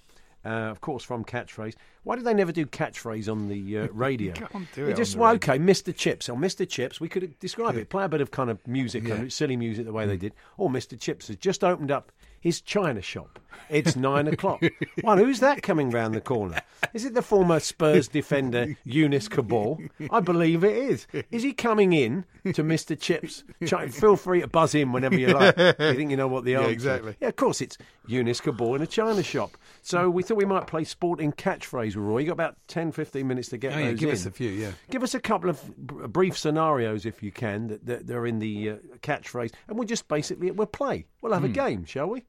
uh, 0.49 0.71
of 0.71 0.81
course, 0.81 1.05
from 1.05 1.25
Catchphrase. 1.25 1.75
Why 2.05 2.17
did 2.17 2.25
they 2.25 2.35
never 2.35 2.52
do 2.52 2.64
Catchphrase 2.64 3.31
on 3.31 3.49
the 3.49 3.78
uh, 3.78 3.88
radio? 3.93 4.33
can't 4.33 4.67
do 4.75 4.87
it 4.87 4.97
just 4.97 5.17
well, 5.17 5.33
radio. 5.35 5.55
okay, 5.55 5.62
Mr. 5.62 5.95
Chips. 5.95 6.28
Or 6.28 6.37
Mr. 6.37 6.69
Chips, 6.69 7.00
we 7.00 7.09
could 7.09 7.38
describe 7.38 7.76
it. 7.76 7.90
Play 7.90 8.05
a 8.05 8.09
bit 8.09 8.21
of 8.21 8.31
kind 8.31 8.49
of 8.50 8.67
music, 8.67 9.02
Yeah. 9.05 9.14
kind 9.17 9.23
of 9.26 9.33
silly 9.33 9.57
music, 9.57 9.85
the 9.85 9.93
way 9.93 10.07
they 10.07 10.17
did. 10.17 10.33
Or 10.57 10.71
Mr. 10.71 10.99
Chips 10.99 11.28
has 11.28 11.37
just 11.37 11.62
opened 11.62 11.90
up 11.90 12.11
his 12.49 12.61
china 12.61 13.02
shop 13.02 13.38
It's 13.71 13.97
nine 13.97 14.26
o'clock. 14.28 14.62
One, 15.02 15.19
who's 15.19 15.40
that 15.40 15.62
coming 15.62 15.90
round 15.90 16.14
the 16.14 16.23
corner? 16.23 16.62
Is 16.95 17.05
it 17.05 17.12
the 17.12 17.21
former 17.23 17.61
Spurs 17.61 18.09
defender 18.09 18.76
Younes 18.87 19.28
Kaboul? 19.28 19.90
I 20.11 20.21
believe 20.21 20.64
it 20.64 20.75
is. 20.75 21.07
Is 21.31 21.43
he 21.43 21.52
coming 21.52 21.93
in 21.93 22.25
to 22.55 22.62
Mr. 22.64 22.99
Chips? 22.99 23.45
Ch- 23.67 23.90
Feel 23.93 24.17
free 24.17 24.40
to 24.40 24.47
buzz 24.47 24.75
in 24.75 24.93
whenever 24.93 25.19
you 25.19 25.28
like. 25.28 25.57
You 25.59 25.95
think 25.95 26.11
you 26.11 26.17
know 26.17 26.28
what 26.28 26.45
the 26.45 26.55
answer? 26.55 26.69
is. 26.69 26.73
exactly. 26.73 27.17
Yeah, 27.21 27.28
of 27.28 27.37
course. 27.37 27.61
It's 27.61 27.76
Younes 28.09 28.40
Kaboul 28.40 28.76
in 28.76 28.81
a 28.83 28.87
china 28.87 29.23
shop. 29.23 29.59
So 29.83 30.09
we 30.09 30.23
thought 30.23 30.38
we 30.38 30.47
might 30.47 30.67
play 30.67 30.85
sporting 30.85 31.33
catchphrase 31.33 31.88
with 31.97 31.97
Roy. 31.97 32.19
You 32.21 32.26
got 32.28 32.33
about 32.35 32.57
10, 32.69 32.93
15 32.93 33.26
minutes 33.26 33.49
to 33.50 33.59
get 33.59 33.75
Oh, 33.75 33.78
yeah, 33.78 33.93
give 33.93 34.09
in. 34.09 34.14
us 34.14 34.25
a 34.25 34.31
few, 34.31 34.50
yeah. 34.50 34.71
Give 34.90 35.02
us 35.02 35.14
a 35.14 35.21
couple 35.21 35.50
of 35.50 35.76
br- 35.76 36.07
brief 36.07 36.38
scenarios, 36.38 37.05
if 37.05 37.23
you 37.23 37.33
can, 37.33 37.67
that, 37.69 37.85
that 37.87 38.07
they're 38.07 38.25
in 38.26 38.38
the 38.38 38.71
uh, 38.71 38.76
catchphrase, 39.02 39.52
and 39.69 39.76
we'll 39.76 39.87
just 39.88 40.09
basically 40.09 40.50
we'll 40.52 40.67
play. 40.67 41.05
We'll 41.21 41.35
have 41.35 41.45
a 41.45 41.49
game, 41.49 41.85
shall 41.85 42.09
we? 42.09 42.25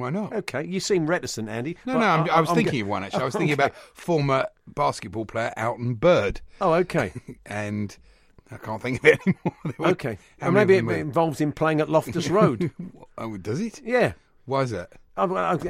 Why 0.00 0.10
not? 0.10 0.32
Okay. 0.32 0.64
You 0.66 0.80
seem 0.80 1.06
reticent, 1.06 1.48
Andy. 1.48 1.76
No, 1.86 1.92
but 1.94 1.98
no, 2.00 2.06
I'm, 2.06 2.30
I, 2.30 2.40
was 2.40 2.50
I'm 2.50 2.56
thinking 2.56 2.80
go- 2.80 2.84
of 2.86 2.88
one 2.88 3.04
actually. 3.04 3.22
I 3.22 3.24
was 3.26 3.34
thinking 3.36 3.52
about 3.54 3.74
former 3.94 4.46
basketball 4.66 5.26
player 5.26 5.52
Alton 5.56 5.94
Bird, 5.94 6.40
Oh, 6.60 6.72
okay, 6.74 7.12
and 7.46 7.96
I 8.50 8.56
can't 8.56 8.82
think 8.82 8.98
of 8.98 9.04
it 9.04 9.20
anymore. 9.26 9.54
Okay. 9.92 10.18
And 10.40 10.54
maybe 10.54 10.74
it 10.74 10.84
were- 10.84 10.94
involves 10.96 11.40
him 11.40 11.52
playing 11.52 11.80
at 11.80 11.88
Loftus 11.88 12.28
Road. 12.28 12.70
Oh, 13.16 13.36
does 13.36 13.60
it? 13.60 13.80
yeah. 13.84 14.14
Why 14.46 14.62
is 14.62 14.70
that? 14.70 14.90
I'll, 15.16 15.36
I'll, 15.36 15.60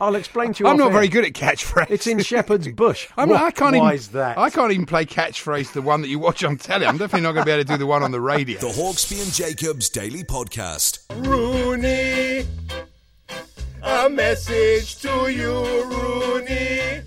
I'll 0.00 0.14
explain 0.14 0.52
to 0.54 0.62
you. 0.64 0.70
I'm 0.70 0.76
not 0.76 0.88
air. 0.88 0.92
very 0.92 1.08
good 1.08 1.24
at 1.24 1.32
catchphrase. 1.32 1.90
It's 1.90 2.06
in 2.06 2.20
Shepherd's 2.20 2.68
Bush. 2.68 3.08
I'm 3.16 3.28
What- 3.28 3.36
not, 3.40 3.44
I 3.46 3.50
can't 3.50 3.76
why 3.76 3.86
even. 3.86 3.94
is 3.96 4.08
that? 4.08 4.38
I 4.38 4.48
can't 4.48 4.70
even 4.72 4.86
play 4.86 5.04
catchphrase 5.06 5.72
the 5.72 5.82
one 5.82 6.02
that 6.02 6.08
you 6.08 6.18
watch 6.20 6.44
on 6.44 6.56
telly. 6.56 6.86
I'm 6.86 6.96
definitely 6.96 7.22
not 7.22 7.32
going 7.32 7.44
to 7.44 7.48
be 7.48 7.52
able 7.52 7.64
to 7.64 7.68
do 7.72 7.76
the 7.78 7.86
one 7.86 8.02
on 8.04 8.12
the 8.12 8.20
radio. 8.20 8.60
The 8.60 8.68
Hawksbee 8.68 9.22
and 9.24 9.32
Jacobs 9.32 9.88
Daily 9.88 10.22
Podcast. 10.22 11.00
Rooney, 11.26 12.46
a 13.84 14.08
message 14.08 15.00
to 15.00 15.30
you, 15.30 15.52
Rooney. 15.84 17.02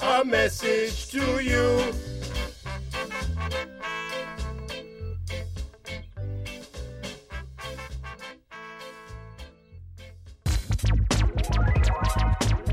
A 0.00 0.24
message 0.24 1.10
to 1.10 1.40
you. 1.40 1.92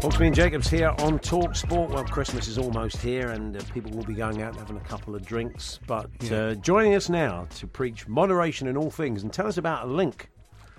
Hawksbee 0.01 0.27
and 0.27 0.35
Jacobs 0.35 0.69
here 0.69 0.93
on 0.99 1.19
Talk 1.19 1.55
Sport. 1.55 1.91
Well, 1.91 2.03
Christmas 2.05 2.47
is 2.47 2.57
almost 2.57 2.97
here, 2.97 3.29
and 3.29 3.57
uh, 3.57 3.61
people 3.73 3.91
will 3.91 4.05
be 4.05 4.13
going 4.13 4.41
out 4.41 4.51
and 4.51 4.59
having 4.59 4.77
a 4.77 4.81
couple 4.81 5.15
of 5.15 5.25
drinks. 5.25 5.79
But 5.85 6.09
uh, 6.31 6.55
joining 6.55 6.95
us 6.95 7.09
now 7.09 7.47
to 7.55 7.67
preach 7.67 8.07
moderation 8.07 8.67
in 8.67 8.77
all 8.77 8.89
things 8.89 9.23
and 9.23 9.33
tell 9.33 9.47
us 9.47 9.57
about 9.57 9.85
a 9.85 9.91
link 9.91 10.29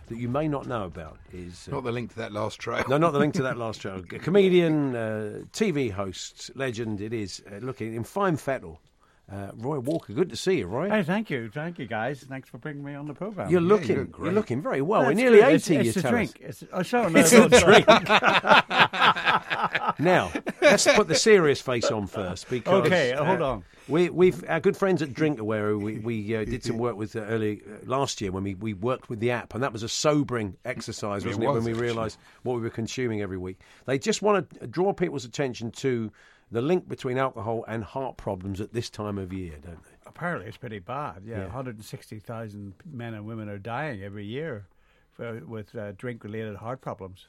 that 0.09 0.19
you 0.19 0.29
may 0.29 0.49
not 0.49 0.67
know 0.67 0.85
about 0.85 1.19
is 1.33 1.69
uh, 1.69 1.75
Not 1.75 1.85
the 1.85 1.93
link 1.93 2.11
to 2.11 2.17
that 2.17 2.33
last 2.33 2.59
trail. 2.59 2.85
no, 2.89 2.99
not 2.99 3.13
the 3.13 3.19
link 3.19 3.35
to 3.35 3.43
that 3.43 3.57
last 3.59 3.81
show. 3.85 4.03
A 4.13 4.19
comedian, 4.19 4.95
uh, 4.97 5.41
TV 5.53 5.91
host, 5.91 6.51
legend. 6.55 7.01
It 7.01 7.13
is 7.13 7.43
uh, 7.51 7.57
looking 7.59 7.95
in 7.95 8.05
fine 8.05 8.37
fettle. 8.37 8.81
Uh, 9.31 9.51
Roy 9.57 9.79
Walker, 9.79 10.15
good 10.15 10.31
to 10.31 10.37
see 10.37 10.57
you, 10.59 10.67
Roy. 10.67 10.89
Hey, 10.89 11.03
thank 11.03 11.29
you, 11.29 11.51
thank 11.51 11.79
you, 11.79 11.87
guys. 11.87 12.23
Thanks 12.23 12.49
for 12.49 12.57
bringing 12.57 12.83
me 12.83 12.95
on 12.95 13.07
the 13.07 13.13
program. 13.13 13.51
You're 13.51 13.61
looking, 13.61 13.97
you 13.97 14.15
you're, 14.23 14.33
looking 14.33 14.63
very 14.63 14.81
well. 14.81 15.03
That's 15.03 15.17
We're 15.17 15.23
nearly 15.23 15.39
good. 15.41 15.49
eighty. 15.49 15.77
It's, 15.77 15.85
you 15.85 15.89
it's 15.91 15.97
a 15.99 16.11
drink. 16.11 16.31
us. 16.49 16.63
It's, 16.63 16.65
oh, 16.73 16.83
sorry, 16.83 17.13
no, 17.13 17.21
It's 17.21 17.33
no, 17.33 17.45
a 17.45 17.51
sorry. 17.51 17.83
drink. 17.83 17.87
now, 19.99 20.33
let's 20.63 20.87
put 20.95 21.09
the 21.09 21.15
serious 21.15 21.61
face 21.61 21.91
on 21.91 22.07
first 22.07 22.49
because 22.49 22.87
Okay, 22.87 23.13
uh, 23.13 23.23
hold 23.23 23.43
on. 23.43 23.65
We, 23.87 24.09
we've 24.09 24.43
our 24.49 24.61
good 24.61 24.79
friends 24.79 25.03
at 25.03 25.11
Drinkaware. 25.11 25.73
who 25.73 25.79
We 25.79 25.99
we 25.99 26.35
uh, 26.35 26.45
did 26.45 26.65
some 26.65 26.79
work 26.79 26.97
with 26.97 27.15
uh, 27.15 27.21
early 27.21 27.61
uh, 27.67 27.85
last 27.85 28.23
year 28.23 28.33
when 28.33 28.45
we, 28.45 28.55
we 28.55 28.73
worked 28.73 29.11
with 29.11 29.21
the 29.21 29.33
app, 29.33 29.53
and 29.53 29.63
that 29.63 29.75
was 29.75 29.83
a 29.83 29.91
sobering 29.91 30.57
exercise, 30.65 31.27
wasn't 31.27 31.45
it? 31.45 31.49
was, 31.49 31.63
when 31.65 31.75
we 31.75 31.79
realised 31.79 32.17
what 32.45 32.57
we 32.57 32.63
were 32.63 32.71
consuming 32.71 33.21
every 33.21 33.37
week. 33.39 33.59
They 33.85 33.99
just 33.99 34.23
want 34.23 34.49
to 34.61 34.67
draw 34.67 34.95
people's 34.95 35.27
attention 35.27 35.71
to 35.73 36.11
the 36.51 36.63
link 36.63 36.89
between 36.89 37.19
alcohol 37.19 37.65
and 37.69 37.85
heart 37.85 38.17
problems 38.17 38.61
at 38.61 38.73
this 38.73 38.89
time 38.91 39.19
of 39.19 39.33
year, 39.33 39.55
don't 39.63 39.83
they? 39.85 39.91
Apparently, 40.07 40.49
it's 40.49 40.57
pretty 40.57 40.79
bad. 40.79 41.23
Yeah, 41.25 41.39
Yeah. 41.39 41.45
160,000 41.45 42.75
men 42.91 43.15
and 43.15 43.27
women 43.27 43.49
are 43.49 43.59
dying 43.59 44.03
every 44.03 44.25
year 44.25 44.67
for, 45.13 45.41
with 45.47 45.75
uh, 45.75 45.93
drink-related 45.93 46.57
heart 46.57 46.81
problems. 46.81 47.27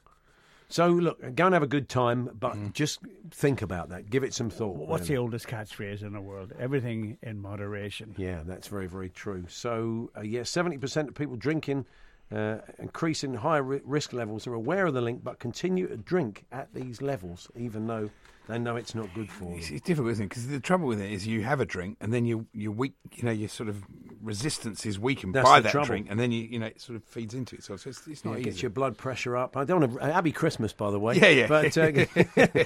So 0.71 0.87
look, 0.89 1.19
go 1.35 1.47
and 1.47 1.53
have 1.53 1.63
a 1.63 1.67
good 1.67 1.89
time, 1.89 2.29
but 2.39 2.73
just 2.73 2.99
think 3.31 3.63
about 3.63 3.89
that. 3.89 4.11
Give 4.11 4.23
it 4.23 4.35
some 4.35 4.51
thought. 4.51 4.75
What's 4.75 5.09
really. 5.09 5.15
the 5.15 5.21
oldest 5.21 5.47
catchphrase 5.47 6.03
in 6.03 6.13
the 6.13 6.21
world? 6.21 6.53
Everything 6.59 7.17
in 7.23 7.41
moderation. 7.41 8.13
Yeah, 8.17 8.41
that's 8.45 8.67
very, 8.67 8.85
very 8.85 9.09
true. 9.09 9.45
So, 9.49 10.11
uh, 10.15 10.21
yeah, 10.21 10.41
70% 10.41 11.07
of 11.07 11.15
people 11.15 11.37
drinking, 11.37 11.87
uh, 12.31 12.57
increasing 12.77 13.33
high 13.33 13.57
risk 13.57 14.13
levels, 14.13 14.45
are 14.45 14.53
aware 14.53 14.85
of 14.85 14.93
the 14.93 15.01
link 15.01 15.23
but 15.23 15.39
continue 15.39 15.87
to 15.87 15.97
drink 15.97 16.45
at 16.51 16.71
these 16.71 17.01
levels, 17.01 17.49
even 17.55 17.87
though 17.87 18.11
they 18.49 18.59
know 18.59 18.75
it's 18.75 18.93
not 18.95 19.13
good 19.13 19.29
for 19.31 19.55
It's, 19.55 19.67
them. 19.67 19.77
it's 19.77 19.85
difficult, 19.85 20.11
isn't 20.13 20.25
it? 20.25 20.29
Because 20.29 20.47
the 20.47 20.59
trouble 20.59 20.87
with 20.87 20.99
it 20.99 21.11
is 21.11 21.25
you 21.25 21.43
have 21.43 21.59
a 21.61 21.65
drink 21.65 21.97
and 22.01 22.11
then 22.13 22.25
you 22.25 22.47
you 22.53 22.71
weak, 22.71 22.95
you 23.13 23.23
know, 23.23 23.31
your 23.31 23.47
sort 23.47 23.69
of 23.69 23.83
resistance 24.21 24.85
is 24.85 24.99
weakened 24.99 25.33
That's 25.35 25.47
by 25.47 25.59
the 25.59 25.63
that 25.63 25.71
trouble. 25.71 25.87
drink, 25.87 26.07
and 26.09 26.19
then 26.19 26.31
you 26.31 26.43
you 26.43 26.59
know 26.59 26.65
it 26.65 26.81
sort 26.81 26.97
of 26.97 27.03
feeds 27.05 27.33
into 27.33 27.55
itself. 27.55 27.81
So 27.81 27.89
it's, 27.91 28.05
it's 28.07 28.25
Yeah, 28.25 28.31
not 28.31 28.37
it 28.37 28.41
easy. 28.41 28.49
gets 28.49 28.61
your 28.63 28.71
blood 28.71 28.97
pressure 28.97 29.37
up. 29.37 29.55
I 29.55 29.63
don't 29.63 29.79
want 29.81 29.99
to. 29.99 30.11
Happy 30.13 30.31
Christmas, 30.31 30.73
by 30.73 30.91
the 30.91 30.99
way. 30.99 31.15
Yeah, 31.15 31.29
yeah. 31.29 31.47
But 31.47 31.77
uh, 31.77 32.05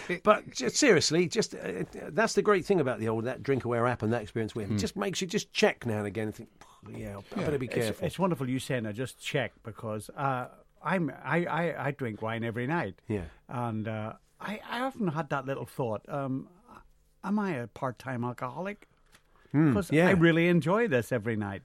but 0.24 0.50
just, 0.52 0.78
seriously, 0.78 1.28
just 1.28 1.54
uh, 1.56 1.84
that's 2.10 2.34
the 2.34 2.42
great 2.42 2.66
thing 2.66 2.80
about 2.80 3.00
the 3.00 3.10
old 3.10 3.26
that 3.26 3.44
Drinkaware 3.44 3.90
app 3.90 4.02
and 4.04 4.12
that 4.14 4.22
experience 4.22 4.56
we 4.56 4.64
have. 4.64 4.72
It 4.72 4.78
just 4.78 4.96
makes 4.96 5.22
you 5.22 5.28
just 5.28 5.52
check 5.54 5.86
now 5.86 5.98
and 6.00 6.08
again 6.08 6.26
and 6.28 6.36
think, 6.36 6.50
yeah, 6.96 7.18
I 7.36 7.40
better 7.42 7.58
be 7.58 7.68
It's, 7.68 7.76
careful. 7.76 8.08
it's 8.08 8.18
wonderful 8.20 8.50
you 8.50 8.60
saying 8.60 8.86
I 8.86 8.92
just 8.92 9.20
check 9.20 9.52
because 9.64 10.10
uh, 10.18 10.48
I'm 10.84 11.12
I, 11.24 11.46
I, 11.46 11.88
I 11.88 11.92
drink 11.92 12.22
wine 12.22 12.44
every 12.44 12.68
night. 12.68 12.96
Yeah. 13.08 13.24
And 13.48 13.88
uh, 13.88 14.14
I, 14.44 14.60
I 14.70 14.80
often 14.82 15.08
had 15.08 15.30
that 15.30 15.46
little 15.46 15.66
thought, 15.66 16.02
um, 16.10 16.48
am 17.24 17.40
I 17.40 17.52
a 17.54 17.68
part-time 17.68 18.24
alcoholic? 18.24 18.88
Because 19.52 19.90
Hmm, 19.90 19.96
yeah. 19.96 20.08
I 20.08 20.12
really 20.12 20.48
enjoy 20.48 20.88
this 20.88 21.12
every 21.12 21.36
night. 21.36 21.64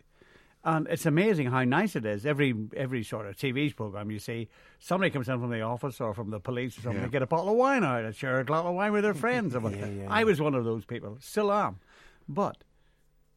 And 0.64 0.86
it's 0.88 1.06
amazing 1.06 1.50
how 1.50 1.64
nice 1.64 1.96
it 1.96 2.04
is. 2.04 2.26
Every 2.26 2.52
every 2.76 3.02
sort 3.04 3.26
of 3.26 3.36
TV 3.36 3.74
program 3.74 4.10
you 4.10 4.18
see, 4.18 4.48
somebody 4.78 5.10
comes 5.10 5.28
in 5.28 5.40
from 5.40 5.50
the 5.50 5.62
office 5.62 6.00
or 6.00 6.12
from 6.14 6.30
the 6.30 6.40
police 6.40 6.76
or 6.76 6.82
something, 6.82 7.00
they 7.02 7.08
get 7.08 7.22
a 7.22 7.26
bottle 7.26 7.50
of 7.50 7.56
wine 7.56 7.84
out 7.84 8.04
and 8.04 8.14
share 8.14 8.40
a 8.40 8.44
glass 8.44 8.64
of 8.66 8.74
wine 8.74 8.92
with 8.92 9.04
their 9.04 9.14
friends. 9.14 9.54
or 9.54 9.60
what- 9.64 9.74
I 10.08 10.24
was 10.24 10.40
one 10.40 10.54
of 10.54 10.64
those 10.64 10.84
people, 10.84 11.16
still 11.20 11.50
am. 11.52 11.78
But 12.28 12.64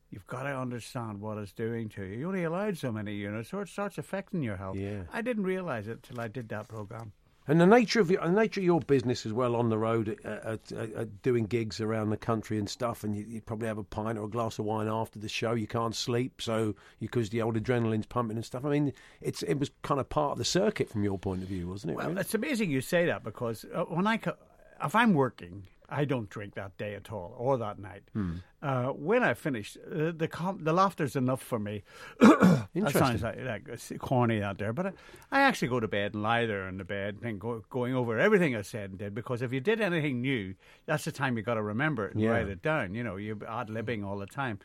you've 0.09 0.27
got 0.27 0.43
to 0.43 0.49
understand 0.49 1.21
what 1.21 1.37
it's 1.37 1.53
doing 1.53 1.87
to 1.89 2.03
you. 2.03 2.17
You're 2.19 2.27
only 2.27 2.43
allowed 2.43 2.77
so 2.77 2.91
many 2.91 3.13
units, 3.15 3.53
or 3.53 3.61
it 3.61 3.69
starts 3.69 3.97
affecting 3.97 4.41
your 4.43 4.57
health. 4.57 4.75
Yeah. 4.75 5.03
I 5.13 5.21
didn't 5.21 5.43
realize 5.43 5.87
it 5.87 6.03
till 6.03 6.19
I 6.19 6.27
did 6.27 6.49
that 6.49 6.67
program. 6.67 7.13
And 7.47 7.59
the 7.59 7.65
nature 7.65 7.99
of 7.99 8.11
your, 8.11 8.21
the 8.21 8.31
nature 8.31 8.59
of 8.59 8.65
your 8.65 8.79
business 8.81 9.25
as 9.25 9.33
well 9.33 9.55
on 9.55 9.69
the 9.69 9.77
road, 9.77 10.19
uh, 10.23 10.27
uh, 10.27 10.57
uh, 10.75 11.05
doing 11.23 11.45
gigs 11.45 11.81
around 11.81 12.11
the 12.11 12.17
country 12.17 12.59
and 12.59 12.69
stuff, 12.69 13.03
and 13.03 13.15
you, 13.15 13.25
you 13.27 13.41
probably 13.41 13.67
have 13.67 13.79
a 13.79 13.83
pint 13.83 14.17
or 14.17 14.25
a 14.25 14.29
glass 14.29 14.59
of 14.59 14.65
wine 14.65 14.87
after 14.87 15.17
the 15.17 15.27
show. 15.27 15.53
You 15.53 15.65
can't 15.65 15.95
sleep, 15.95 16.41
so 16.41 16.75
because 16.99 17.29
the 17.29 17.41
old 17.41 17.55
adrenaline's 17.55 18.05
pumping 18.05 18.37
and 18.37 18.45
stuff. 18.45 18.63
I 18.63 18.69
mean, 18.69 18.93
it's 19.21 19.41
it 19.43 19.55
was 19.55 19.71
kind 19.81 19.99
of 19.99 20.07
part 20.07 20.33
of 20.33 20.37
the 20.37 20.45
circuit 20.45 20.89
from 20.89 21.03
your 21.03 21.17
point 21.17 21.41
of 21.41 21.47
view, 21.47 21.67
wasn't 21.67 21.93
it? 21.93 21.95
Well, 21.95 22.09
really? 22.09 22.21
it's 22.21 22.35
amazing 22.35 22.69
you 22.69 22.81
say 22.81 23.07
that 23.07 23.23
because 23.23 23.65
when 23.89 24.05
I, 24.05 24.19
if 24.83 24.93
I'm 24.93 25.13
working, 25.15 25.63
I 25.93 26.05
don't 26.05 26.29
drink 26.29 26.55
that 26.55 26.77
day 26.77 26.95
at 26.95 27.11
all 27.11 27.35
or 27.37 27.57
that 27.57 27.77
night. 27.77 28.03
Hmm. 28.13 28.35
Uh, 28.61 28.87
when 28.93 29.23
I 29.23 29.33
finish, 29.33 29.75
uh, 29.77 30.11
the 30.15 30.27
com- 30.27 30.63
the 30.63 30.71
laughter's 30.71 31.15
enough 31.17 31.41
for 31.43 31.59
me. 31.59 31.83
that 32.19 32.91
sounds 32.91 33.21
like, 33.23 33.37
like 33.43 33.99
corny 33.99 34.41
out 34.41 34.57
there, 34.57 34.71
but 34.73 34.85
I, 34.87 34.91
I 35.31 35.41
actually 35.41 35.67
go 35.67 35.79
to 35.79 35.87
bed 35.87 36.13
and 36.13 36.23
lie 36.23 36.45
there 36.45 36.67
in 36.69 36.77
the 36.77 36.83
bed 36.85 37.19
and 37.23 37.39
go, 37.39 37.63
going 37.69 37.93
over 37.93 38.17
everything 38.17 38.55
I 38.55 38.61
said 38.61 38.91
and 38.91 38.99
did 38.99 39.13
because 39.13 39.41
if 39.41 39.51
you 39.51 39.59
did 39.59 39.81
anything 39.81 40.21
new, 40.21 40.55
that's 40.85 41.03
the 41.05 41.11
time 41.11 41.35
you 41.37 41.43
got 41.43 41.55
to 41.55 41.63
remember 41.63 42.05
it 42.07 42.13
and 42.13 42.23
Yeah. 42.23 42.29
write 42.31 42.47
it 42.47 42.61
down. 42.61 42.93
You 42.95 43.03
know, 43.03 43.17
you're 43.17 43.37
ad 43.47 43.67
libbing 43.67 44.05
all 44.05 44.17
the 44.17 44.27
time. 44.27 44.59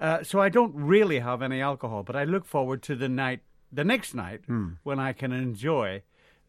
Uh, 0.00 0.22
so 0.24 0.40
I 0.40 0.48
don't 0.48 0.74
really 0.74 1.20
have 1.20 1.40
any 1.40 1.60
alcohol, 1.60 2.02
but 2.02 2.16
I 2.16 2.24
look 2.24 2.44
forward 2.44 2.82
to 2.84 2.96
the 2.96 3.08
night, 3.08 3.40
the 3.72 3.84
next 3.84 4.12
night, 4.14 4.40
Hmm. 4.46 4.70
when 4.82 4.98
I 4.98 5.12
can 5.12 5.30
enjoy 5.32 6.02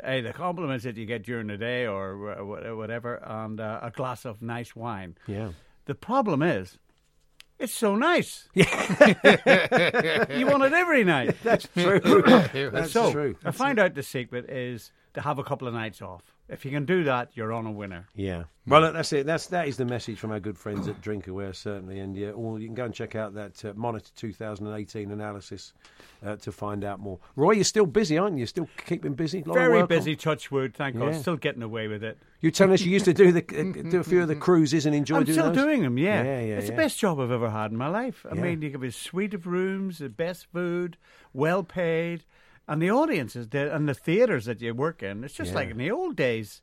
uh, 0.04 0.22
the 0.22 0.34
compliments 0.34 0.84
that 0.84 0.98
you 0.98 1.06
get 1.06 1.24
during 1.24 1.48
the 1.48 1.58
day 1.58 1.88
or 1.88 2.46
whatever, 2.76 3.16
and 3.24 3.60
uh, 3.60 3.80
a 3.82 3.92
glass 3.92 4.26
of 4.26 4.42
nice 4.42 4.76
wine. 4.76 5.16
yeah. 5.28 5.52
The 5.86 5.94
problem 5.96 6.42
is, 6.42 6.80
it's 7.60 7.74
so 7.74 7.96
nice. 7.96 8.50
you 8.56 8.66
want 8.66 10.64
it 10.64 10.74
every 10.74 11.04
night. 11.04 11.36
That's 11.44 11.68
true. 11.74 12.00
That's 12.72 12.92
so 12.92 13.12
true. 13.12 13.36
I 13.46 13.52
find 13.52 13.80
out 13.80 13.94
the 13.94 14.04
secret 14.04 14.50
is 14.50 14.92
to 15.14 15.22
have 15.22 15.40
a 15.40 15.44
couple 15.44 15.68
of 15.68 15.74
nights 15.74 16.02
off. 16.02 16.35
If 16.48 16.64
you 16.64 16.70
can 16.70 16.86
do 16.86 17.04
that, 17.06 17.32
you're 17.34 17.52
on 17.52 17.66
a 17.66 17.72
winner. 17.72 18.08
Yeah. 18.14 18.44
Well, 18.68 18.94
that's 18.94 19.12
it. 19.14 19.26
That's 19.26 19.48
that 19.48 19.68
is 19.68 19.78
the 19.78 19.86
message 19.86 20.20
from 20.20 20.32
our 20.32 20.40
good 20.40 20.58
friends 20.60 20.88
at 20.88 21.02
Drinkaware, 21.02 21.56
certainly. 21.56 22.00
And 22.00 22.16
yeah, 22.16 22.32
all, 22.32 22.60
you 22.60 22.68
can 22.68 22.76
go 22.76 22.86
and 22.86 22.94
check 22.94 23.16
out 23.16 23.34
that 23.34 23.66
uh, 23.66 23.74
Monitor 23.76 24.12
2018 24.16 25.10
analysis 25.12 25.74
uh, 26.24 26.36
to 26.38 26.52
find 26.52 26.84
out 26.84 27.00
more. 27.00 27.20
Roy, 27.36 27.54
you're 27.54 27.64
still 27.64 27.88
busy, 27.88 28.18
aren't 28.20 28.38
you? 28.38 28.46
Still 28.46 28.70
keeping 28.86 29.14
busy. 29.14 29.44
Lot 29.44 29.56
Very 29.56 29.74
work 29.74 29.82
on? 29.84 29.88
busy, 29.88 30.16
touch 30.16 30.52
wood. 30.52 30.76
Thank 30.76 30.98
God, 30.98 31.16
still 31.16 31.36
getting 31.38 31.64
away 31.64 31.88
with 31.88 32.04
it. 32.04 32.18
You're 32.42 32.52
telling 32.52 32.74
us 32.74 32.82
you 32.82 32.92
used 32.92 33.06
to 33.06 33.14
do 33.14 33.32
the 33.32 33.40
uh, 33.86 33.90
do 33.90 34.00
a 34.00 34.04
few 34.04 34.22
of 34.22 34.28
the 34.28 34.36
cruises 34.36 34.86
and 34.86 34.94
enjoy 34.96 35.18
I'm 35.18 35.24
doing 35.24 35.34
still 35.40 35.52
those? 35.52 35.64
doing 35.64 35.82
them, 35.82 35.98
yeah. 35.98 36.24
Yeah, 36.24 36.40
yeah, 36.42 36.56
it's 36.58 36.66
yeah. 36.66 36.72
the 36.72 36.78
best 36.78 37.00
job 37.00 37.20
I've 37.20 37.32
ever 37.32 37.50
had 37.50 37.72
in 37.72 37.78
my 37.78 37.88
life. 37.88 38.24
I 38.30 38.36
Yeah. 38.36 38.42
mean, 38.42 38.62
you 38.62 38.72
have 38.72 38.84
a 38.84 38.92
suite 38.92 39.34
of 39.34 39.48
rooms, 39.48 39.98
the 39.98 40.10
best 40.10 40.46
food, 40.54 40.98
well 41.34 41.64
paid, 41.64 42.24
and 42.68 42.82
the 42.82 42.92
audiences 42.92 43.50
the, 43.50 43.74
and 43.76 43.88
the 43.88 43.94
theatres 43.94 44.46
that 44.46 44.62
you 44.62 44.74
work 44.74 45.04
in. 45.04 45.24
It's 45.24 45.34
just 45.36 45.52
Yeah. 45.52 45.56
like 45.58 45.70
in 45.72 45.78
the 45.78 45.92
old 45.92 46.16
days, 46.16 46.62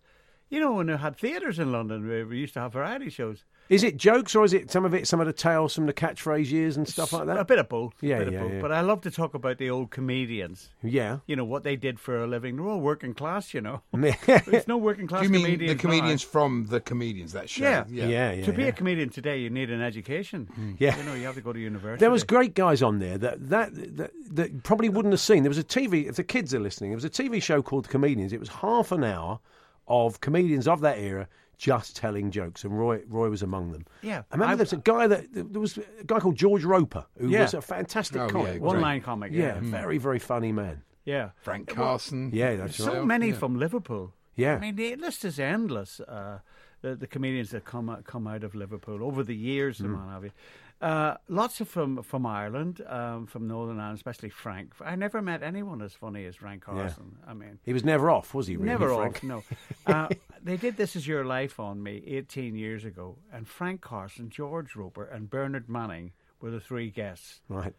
you 0.51 0.61
know, 0.61 0.73
when 0.75 0.87
they 0.89 0.97
had 0.97 1.17
theatres 1.17 1.59
in 1.59 1.73
London, 1.73 2.07
we, 2.09 2.25
we 2.25 2.39
used 2.39 2.55
to 2.55 2.61
have 2.61 2.73
variety 2.73 3.11
shows. 3.11 3.45
Is 3.73 3.83
it 3.83 3.97
jokes 3.97 4.35
or 4.35 4.45
is 4.45 4.53
it 4.53 4.71
some 4.71 4.85
of 4.85 4.93
it, 4.93 5.09
some 5.09 5.19
of 5.19 5.27
the 5.27 5.33
tales 5.33 5.75
from 5.75 5.87
the 5.87 5.95
catchphrase 5.95 6.51
years 6.51 6.77
and 6.77 6.87
stuff 6.87 7.11
like 7.13 7.25
that? 7.27 7.39
A 7.39 7.45
bit 7.45 7.59
of 7.59 7.71
both. 7.71 7.95
Yeah, 8.03 8.19
bit 8.19 8.29
of 8.29 8.35
yeah, 8.35 8.41
both. 8.43 8.53
yeah. 8.53 8.61
But 8.61 8.73
I 8.73 8.83
love 8.83 9.01
to 9.03 9.11
talk 9.11 9.33
about 9.33 9.57
the 9.57 9.71
old 9.71 9.91
comedians. 9.91 10.69
Yeah. 10.83 11.21
You 11.27 11.37
know 11.37 11.45
what 11.45 11.63
they 11.65 11.77
did 11.77 11.99
for 11.99 12.23
a 12.23 12.27
living. 12.27 12.57
They're 12.57 12.67
all 12.67 12.81
working 12.81 13.15
class. 13.15 13.55
You 13.55 13.63
know, 13.63 13.81
there's 13.95 14.69
no 14.69 14.77
working 14.77 15.07
class 15.07 15.23
Do 15.23 15.27
you 15.27 15.33
mean 15.33 15.45
comedians. 15.45 15.71
the 15.71 15.75
now. 15.75 15.81
comedians 15.81 16.23
from 16.23 16.67
the 16.69 16.81
comedians 16.81 17.33
that 17.33 17.49
show? 17.49 17.65
Yeah. 17.65 17.85
Yeah, 17.89 18.33
yeah, 18.33 18.45
to 18.45 18.53
be 18.53 18.65
yeah. 18.65 18.69
a 18.69 18.73
comedian 18.73 19.09
today, 19.09 19.39
you 19.39 19.49
need 19.49 19.71
an 19.71 19.81
education. 19.81 20.51
Hmm. 20.55 20.73
Yeah. 20.79 20.97
you 20.99 21.05
know, 21.05 21.15
you 21.15 21.25
have 21.25 21.37
to 21.37 21.41
go 21.41 21.55
to 21.55 21.59
university. 21.59 22.01
There 22.01 22.11
was 22.11 22.25
great 22.25 22.55
guys 22.55 22.83
on 22.83 22.99
there 22.99 23.17
that, 23.17 23.49
that 23.49 23.97
that 23.97 24.11
that 24.33 24.63
probably 24.65 24.91
wouldn't 24.91 25.13
have 25.13 25.21
seen. 25.21 25.45
There 25.45 25.51
was 25.51 25.59
a 25.59 25.65
TV. 25.65 26.09
If 26.09 26.17
the 26.17 26.25
kids 26.25 26.53
are 26.53 26.61
listening, 26.61 26.91
there 26.91 26.97
was 26.99 27.07
a 27.07 27.11
TV 27.11 27.43
show 27.43 27.63
called 27.63 27.87
The 27.87 27.91
Comedians. 27.91 28.35
It 28.35 28.41
was 28.41 28.51
half 28.51 28.93
an 28.93 29.03
hour 29.03 29.41
of 29.89 30.21
comedians 30.21 30.69
of 30.69 30.81
that 30.83 30.99
era 30.99 31.27
just 31.63 31.97
telling 31.97 32.31
jokes, 32.33 32.65
and 32.65 32.73
Roy 32.77 33.03
Roy 33.09 33.29
was 33.31 33.43
among 33.43 33.71
them. 33.73 33.85
Yeah. 34.03 34.23
I 34.31 34.35
remember 34.35 34.53
I- 34.53 34.57
there's 34.57 34.73
a 34.73 34.85
guy 34.93 35.07
that 35.07 35.23
there 35.33 35.61
was 35.61 35.79
a 35.79 36.05
guy 36.05 36.19
called 36.19 36.37
George 36.45 36.65
Roper 36.65 37.05
who 37.21 37.29
Yeah. 37.29 37.43
was 37.43 37.55
a 37.55 37.63
fantastic 37.63 38.21
Oh, 38.21 38.29
comic. 38.29 38.53
great. 38.59 38.63
one 38.63 38.81
line 38.81 39.01
comic. 39.01 39.31
yeah, 39.33 39.55
Yeah, 39.55 39.61
very 39.81 39.99
very 39.99 40.19
funny 40.19 40.53
man. 40.53 40.83
yeah. 41.05 41.31
Frank 41.47 41.69
Carson. 41.69 42.31
Yeah, 42.33 42.57
that's 42.57 42.77
So 42.77 42.93
right. 42.95 43.07
many 43.15 43.29
yeah. 43.29 43.39
from 43.43 43.59
Liverpool. 43.59 44.13
Yeah. 44.35 44.57
I 44.57 44.61
mean 44.65 44.77
the 44.77 44.97
list 44.97 45.25
is 45.25 45.39
endless. 45.39 46.01
Uh, 46.01 46.39
the, 46.81 46.97
the 46.97 47.07
comedians 47.07 47.51
that 47.51 47.65
come 47.65 47.89
out, 47.89 48.03
come 48.05 48.27
out 48.27 48.43
of 48.43 48.57
Liverpool 48.57 49.05
over 49.09 49.23
the 49.23 49.37
years, 49.37 49.79
Mm. 49.79 49.85
and 49.85 49.93
what 49.97 50.09
have 50.15 50.25
you. 50.25 50.33
Uh, 50.83 51.17
lots 51.29 51.61
of 51.61 51.69
from 51.69 52.03
from 52.03 52.27
Ireland, 52.27 52.83
um, 52.89 53.27
from 53.27 53.47
Northern 53.47 53.79
Ireland, 53.79 53.99
especially 53.99 54.31
Frank. 54.31 54.73
I 54.85 54.97
never 54.97 55.23
met 55.23 55.43
anyone 55.43 55.81
as 55.81 55.95
funny 55.95 56.27
as 56.27 56.35
Frank 56.35 56.63
Carson. 56.65 57.19
I 57.25 57.35
mean, 57.35 57.61
He 57.65 57.73
was 57.73 57.85
never 57.85 58.11
off, 58.11 58.35
was 58.35 58.49
he? 58.49 58.57
Really, 58.57 58.67
Never 58.71 58.89
Frank? 58.95 59.17
off, 59.17 59.23
no. 59.23 59.43
Uh, 59.87 60.09
they 60.43 60.57
did 60.57 60.77
This 60.77 60.97
Is 60.97 61.07
Your 61.07 61.25
Life 61.25 61.61
on 61.61 61.83
me 61.83 62.03
18 62.07 62.57
years 62.57 62.85
ago, 62.85 63.17
and 63.33 63.47
Frank 63.47 63.81
Carson, 63.81 64.29
George 64.29 64.75
Roper, 64.75 65.05
and 65.05 65.31
Bernard 65.31 65.69
Manning 65.69 66.13
were 66.41 66.51
the 66.51 66.61
three 66.61 66.91
guests. 66.91 67.41
Right. 67.49 67.75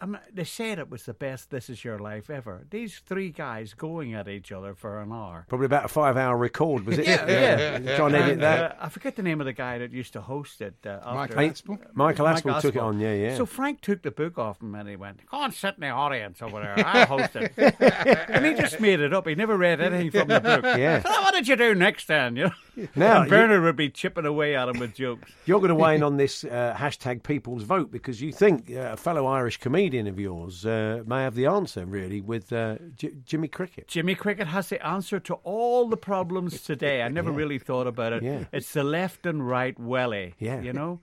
I 0.00 0.06
mean, 0.06 0.20
they 0.32 0.44
said 0.44 0.78
it 0.78 0.88
was 0.88 1.02
the 1.04 1.12
best 1.14 1.50
This 1.50 1.68
Is 1.68 1.84
Your 1.84 1.98
Life 1.98 2.30
ever. 2.30 2.64
These 2.70 3.00
three 3.04 3.30
guys 3.30 3.74
going 3.74 4.14
at 4.14 4.28
each 4.28 4.52
other 4.52 4.74
for 4.74 5.00
an 5.02 5.10
hour. 5.10 5.44
Probably 5.48 5.66
about 5.66 5.86
a 5.86 5.88
five-hour 5.88 6.36
record, 6.36 6.86
was 6.86 6.98
it? 6.98 7.06
Yeah, 7.06 7.78
yeah. 7.78 7.96
Trying 7.96 8.12
to 8.12 8.18
edit 8.18 8.38
that. 8.40 8.72
uh, 8.72 8.74
I 8.80 8.88
forget 8.90 9.16
the 9.16 9.24
name 9.24 9.40
of 9.40 9.46
the 9.46 9.52
guy 9.52 9.78
that 9.78 9.90
used 9.92 10.12
to 10.12 10.20
host 10.20 10.60
it. 10.60 10.74
Uh, 10.86 11.00
Mike 11.14 11.30
after- 11.30 11.42
Aspel? 11.42 11.78
Michael 11.94 12.26
Mike 12.26 12.44
Aspel 12.44 12.60
took 12.60 12.76
it 12.76 12.80
on. 12.80 13.00
Yeah, 13.00 13.14
yeah. 13.14 13.36
So 13.36 13.44
Frank 13.44 13.80
took 13.80 14.02
the 14.02 14.12
book 14.12 14.38
off 14.38 14.60
him 14.62 14.74
and 14.76 14.88
he 14.88 14.94
went, 14.94 15.26
"Go 15.26 15.42
and 15.42 15.52
sit 15.52 15.74
in 15.74 15.80
the 15.80 15.88
audience 15.88 16.40
over 16.42 16.60
there. 16.60 16.74
I'll 16.86 17.06
host 17.06 17.34
it." 17.34 17.52
and 18.28 18.46
he 18.46 18.54
just 18.54 18.78
made 18.80 19.00
it 19.00 19.12
up. 19.12 19.26
He 19.26 19.34
never 19.34 19.56
read 19.56 19.80
anything 19.80 20.12
from 20.12 20.28
the 20.28 20.38
book. 20.40 20.64
Yeah. 20.64 21.02
So 21.02 21.10
what 21.22 21.34
did 21.34 21.48
you 21.48 21.56
do 21.56 21.74
next 21.74 22.06
then? 22.06 22.36
You 22.36 22.44
know? 22.44 22.50
Now, 22.94 23.22
and 23.22 23.30
Bernard 23.30 23.62
would 23.62 23.76
be 23.76 23.90
chipping 23.90 24.26
away 24.26 24.56
at 24.56 24.68
him 24.68 24.78
with 24.78 24.94
jokes. 24.94 25.30
You're 25.46 25.58
going 25.60 25.68
to 25.76 25.76
weigh 25.76 25.96
in 25.96 26.02
on 26.02 26.16
this 26.16 26.44
uh, 26.44 26.74
hashtag 26.76 27.22
people's 27.22 27.62
vote 27.62 27.90
because 27.90 28.20
you 28.20 28.32
think 28.32 28.70
uh, 28.70 28.92
a 28.92 28.96
fellow 28.96 29.26
Irish 29.26 29.56
comedian 29.58 30.06
of 30.06 30.18
yours 30.18 30.64
uh, 30.66 31.02
may 31.06 31.22
have 31.22 31.34
the 31.34 31.46
answer, 31.46 31.84
really, 31.86 32.20
with 32.20 32.52
uh, 32.52 32.76
J- 32.96 33.12
Jimmy 33.24 33.48
Cricket. 33.48 33.88
Jimmy 33.88 34.14
Cricket 34.14 34.46
has 34.48 34.68
the 34.68 34.84
answer 34.86 35.18
to 35.20 35.34
all 35.44 35.88
the 35.88 35.96
problems 35.96 36.62
today. 36.62 37.02
I 37.02 37.08
never 37.08 37.30
really 37.42 37.58
thought 37.58 37.86
about 37.86 38.12
it. 38.12 38.22
Yeah. 38.22 38.44
It's 38.52 38.72
the 38.72 38.84
left 38.84 39.26
and 39.26 39.46
right 39.46 39.78
welly. 39.78 40.34
Yeah. 40.38 40.60
You 40.60 40.72
know? 40.72 41.00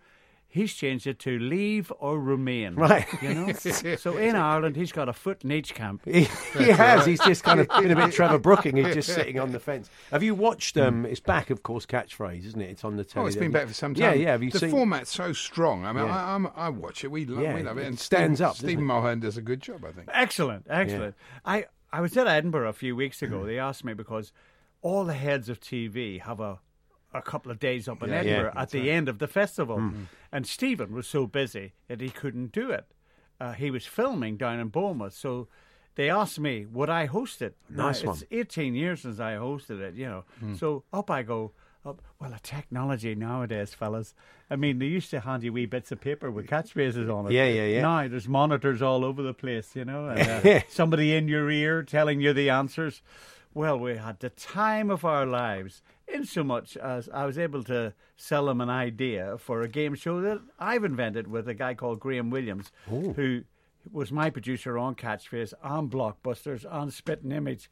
He's 0.55 0.73
changed 0.73 1.05
it 1.05 1.19
to 1.19 1.37
leave 1.37 1.91
or 1.99 2.17
remain. 2.17 2.75
Right. 2.75 3.05
You 3.21 3.33
know? 3.33 3.51
so 3.97 4.15
in 4.15 4.37
Ireland, 4.37 4.77
he's 4.77 4.93
got 4.93 5.09
a 5.09 5.13
foot 5.13 5.43
in 5.43 5.51
each 5.51 5.73
camp. 5.73 6.01
He, 6.05 6.29
he 6.57 6.69
has. 6.69 7.05
He's 7.05 7.19
just 7.19 7.43
kind 7.43 7.59
of 7.59 7.67
been 7.67 7.91
a 7.91 7.95
bit 7.97 8.13
Trevor 8.13 8.39
Brooking. 8.39 8.77
He's 8.77 8.93
just 8.93 9.13
sitting 9.13 9.37
on 9.37 9.51
the 9.51 9.59
fence. 9.69 9.89
Have 10.11 10.23
you 10.23 10.33
watched? 10.33 10.77
Um, 10.77 11.05
it's 11.05 11.19
back, 11.19 11.49
of 11.49 11.61
course. 11.61 11.85
Catchphrase, 11.85 12.45
isn't 12.45 12.61
it? 12.61 12.69
It's 12.69 12.85
on 12.85 12.95
the 12.95 13.03
telly. 13.03 13.25
Oh, 13.25 13.27
it's 13.27 13.35
been 13.35 13.51
back 13.51 13.67
for 13.67 13.73
some 13.73 13.93
time. 13.93 14.03
Yeah, 14.03 14.13
yeah. 14.13 14.31
Have 14.31 14.43
you 14.43 14.49
seen? 14.51 14.59
the 14.61 14.67
seen? 14.67 14.71
format's 14.71 15.13
so 15.13 15.33
strong. 15.33 15.83
I 15.85 15.91
mean, 15.91 16.05
Yeah. 16.05 16.15
I, 16.15 16.35
I'm, 16.35 16.47
I 16.55 16.69
watch 16.69 17.03
it. 17.03 17.11
We 17.11 17.25
love, 17.25 17.43
Yeah, 17.43 17.53
we 17.55 17.61
love 17.61 17.77
it. 17.77 17.81
it 17.81 17.87
And 17.87 17.99
stands 17.99 18.37
Stephen, 18.39 18.49
up, 18.49 18.55
Stephen 18.55 18.83
it? 18.85 18.87
Mulhern 18.87 19.19
does 19.19 19.35
a 19.35 19.41
good 19.41 19.61
job, 19.61 19.83
I 19.83 19.91
think. 19.91 20.07
Excellent, 20.13 20.67
excellent. 20.69 21.15
I, 21.43 21.65
I 21.91 21.99
was 21.99 22.15
at 22.15 22.27
Edinburgh 22.27 22.69
a 22.69 22.73
few 22.73 22.95
weeks 22.95 23.21
ago. 23.21 23.39
Mm. 23.39 23.45
They 23.47 23.59
asked 23.59 23.83
me 23.83 23.93
because 23.93 24.31
all 24.81 25.03
the 25.03 25.13
heads 25.15 25.49
of 25.49 25.59
TV 25.59 26.21
have 26.21 26.39
a 26.39 26.59
a 27.17 27.21
couple 27.21 27.51
of 27.51 27.59
days 27.59 27.87
up 27.87 28.03
in 28.03 28.09
Yeah, 28.09 28.17
Edinburgh 28.17 28.51
yeah, 28.55 28.61
at 28.61 28.69
the 28.71 28.91
end 28.91 29.07
of 29.09 29.19
the 29.19 29.27
festival, 29.27 29.77
Mm. 29.77 30.05
and 30.31 30.45
Stephen 30.47 30.93
was 30.93 31.07
so 31.07 31.25
busy 31.27 31.73
that 31.87 32.01
he 32.01 32.09
couldn't 32.09 32.51
do 32.51 32.71
it. 32.71 32.85
Uh, 33.39 33.53
he 33.53 33.69
was 33.71 33.85
filming 33.85 34.37
down 34.37 34.59
in 34.59 34.67
Bournemouth, 34.69 35.13
so 35.13 35.47
they 35.95 36.09
asked 36.09 36.39
me 36.39 36.65
would 36.65 36.89
I 36.89 37.05
host 37.05 37.41
it. 37.41 37.55
Now, 37.69 37.87
Nice 37.87 38.03
one. 38.03 38.15
It's 38.15 38.23
18 38.31 38.75
years 38.75 39.01
since 39.01 39.19
I 39.19 39.33
hosted 39.35 39.79
it, 39.79 39.95
you 39.95 40.05
know. 40.07 40.23
Mm. 40.43 40.57
So 40.59 40.83
up 40.93 41.09
I 41.09 41.23
go. 41.23 41.51
Up. 41.85 42.01
Well, 42.19 42.31
the 42.31 42.39
technology 42.41 43.13
nowadays, 43.13 43.75
fellas. 43.75 44.15
I 44.49 44.55
mean, 44.55 44.79
they 44.79 44.87
used 44.87 45.11
to 45.11 45.19
hand 45.19 45.43
you 45.43 45.53
wee 45.53 45.67
bits 45.67 45.91
of 45.91 46.01
paper 46.01 46.31
with 46.31 46.47
catchphrases 46.47 47.13
on 47.13 47.27
it. 47.27 47.31
Yeah, 47.31 47.45
yeah, 47.45 47.65
yeah. 47.65 47.81
Now 47.83 48.07
there's 48.07 48.27
monitors 48.27 48.81
all 48.81 49.05
over 49.05 49.21
the 49.21 49.35
place, 49.35 49.75
you 49.75 49.85
know, 49.85 50.07
and 50.09 50.47
uh, 50.47 50.61
somebody 50.67 51.15
in 51.15 51.27
your 51.27 51.47
ear 51.51 51.83
telling 51.83 52.21
you 52.21 52.33
the 52.33 52.49
answers. 52.49 53.03
Well, 53.53 53.77
we 53.79 53.97
had 53.97 54.19
the 54.19 54.31
time 54.31 54.89
of 54.89 55.05
our 55.05 55.27
lives, 55.27 55.83
in 56.07 56.25
so 56.25 56.43
much 56.43 56.77
as 56.77 57.09
I 57.09 57.25
was 57.25 57.37
able 57.37 57.63
to 57.63 57.93
sell 58.15 58.45
them 58.45 58.61
an 58.61 58.69
idea 58.69 59.37
for 59.37 59.61
a 59.61 59.67
game 59.67 59.95
show 59.95 60.21
that 60.21 60.39
I've 60.59 60.83
invented 60.83 61.27
with 61.27 61.47
a 61.47 61.53
guy 61.53 61.73
called 61.73 61.99
Graham 61.99 62.29
Williams, 62.29 62.71
who 63.15 63.43
was 63.91 64.11
my 64.11 64.29
producer 64.29 64.77
on 64.77 64.95
Catchphrase, 64.95 65.53
on 65.63 65.89
Blockbusters, 65.89 66.65
on 66.71 66.89
Spitting 66.91 67.31
Image. 67.31 67.69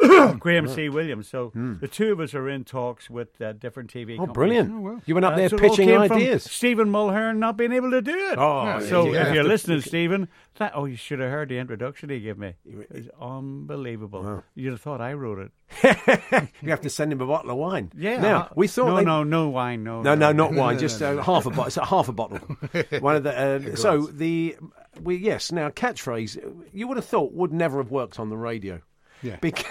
Graham 0.38 0.68
C. 0.68 0.88
Williams. 0.88 1.28
So 1.28 1.50
the 1.54 1.88
two 1.88 2.12
of 2.12 2.20
us 2.20 2.34
are 2.34 2.48
in 2.48 2.64
talks 2.64 3.10
with 3.10 3.40
uh, 3.40 3.52
different 3.52 3.92
TV. 3.92 4.14
Oh, 4.14 4.26
companies. 4.26 4.34
brilliant! 4.34 5.02
You 5.06 5.14
went 5.14 5.24
up 5.24 5.32
Uh, 5.32 5.36
there 5.36 5.48
so 5.48 5.56
it 5.56 5.62
all 5.62 5.68
pitching 5.70 5.88
came 5.88 6.06
from 6.08 6.16
ideas. 6.18 6.44
Stephen 6.44 6.88
Mulhern 6.88 7.38
not 7.38 7.56
being 7.56 7.72
able 7.72 7.90
to 7.90 8.00
do 8.02 8.14
it. 8.16 8.38
Oh, 8.38 8.80
so 8.88 9.12
yeah, 9.12 9.28
if 9.28 9.34
you're 9.34 9.44
listening, 9.44 9.80
Stephen, 9.80 10.28
that, 10.56 10.72
oh, 10.74 10.84
you 10.84 10.96
should 10.96 11.18
have 11.20 11.30
heard 11.30 11.48
the 11.48 11.58
introduction 11.58 12.10
he 12.10 12.20
gave 12.20 12.38
me. 12.38 12.54
It 12.64 12.90
was 12.92 13.08
unbelievable. 13.20 14.44
You'd 14.54 14.70
have 14.72 14.80
thought 14.80 15.00
I 15.00 15.12
wrote 15.14 15.38
it. 15.38 15.52
you 16.62 16.70
have 16.70 16.80
to 16.82 16.90
send 16.90 17.12
him 17.12 17.20
a 17.20 17.26
bottle 17.26 17.50
of 17.50 17.56
wine. 17.56 17.90
Yeah. 17.96 18.20
Now 18.20 18.38
uh, 18.40 18.48
we 18.54 18.68
thought. 18.68 18.86
No, 18.88 18.96
they- 18.96 19.04
no, 19.04 19.22
no 19.24 19.48
wine. 19.48 19.84
No, 19.84 20.02
No, 20.02 20.14
no, 20.14 20.32
not 20.32 20.52
wine. 20.54 20.78
Just 20.88 21.02
uh, 21.02 21.22
half 21.22 21.46
a 21.46 21.50
bottle. 21.50 21.64
It's 21.66 21.76
half 21.76 22.08
a 22.08 22.12
bottle. 22.12 22.38
One 23.00 23.16
of 23.16 23.22
the. 23.24 23.72
Uh, 23.72 23.76
so 23.76 24.06
the 24.06 24.56
we 25.02 25.16
yes. 25.16 25.52
Now 25.52 25.70
catchphrase. 25.70 26.66
You 26.72 26.88
would 26.88 26.96
have 26.96 27.06
thought 27.06 27.32
would 27.32 27.52
never 27.52 27.78
have 27.78 27.90
worked 27.90 28.18
on 28.18 28.30
the 28.30 28.36
radio. 28.36 28.80
Yeah. 29.22 29.36
Because, 29.40 29.64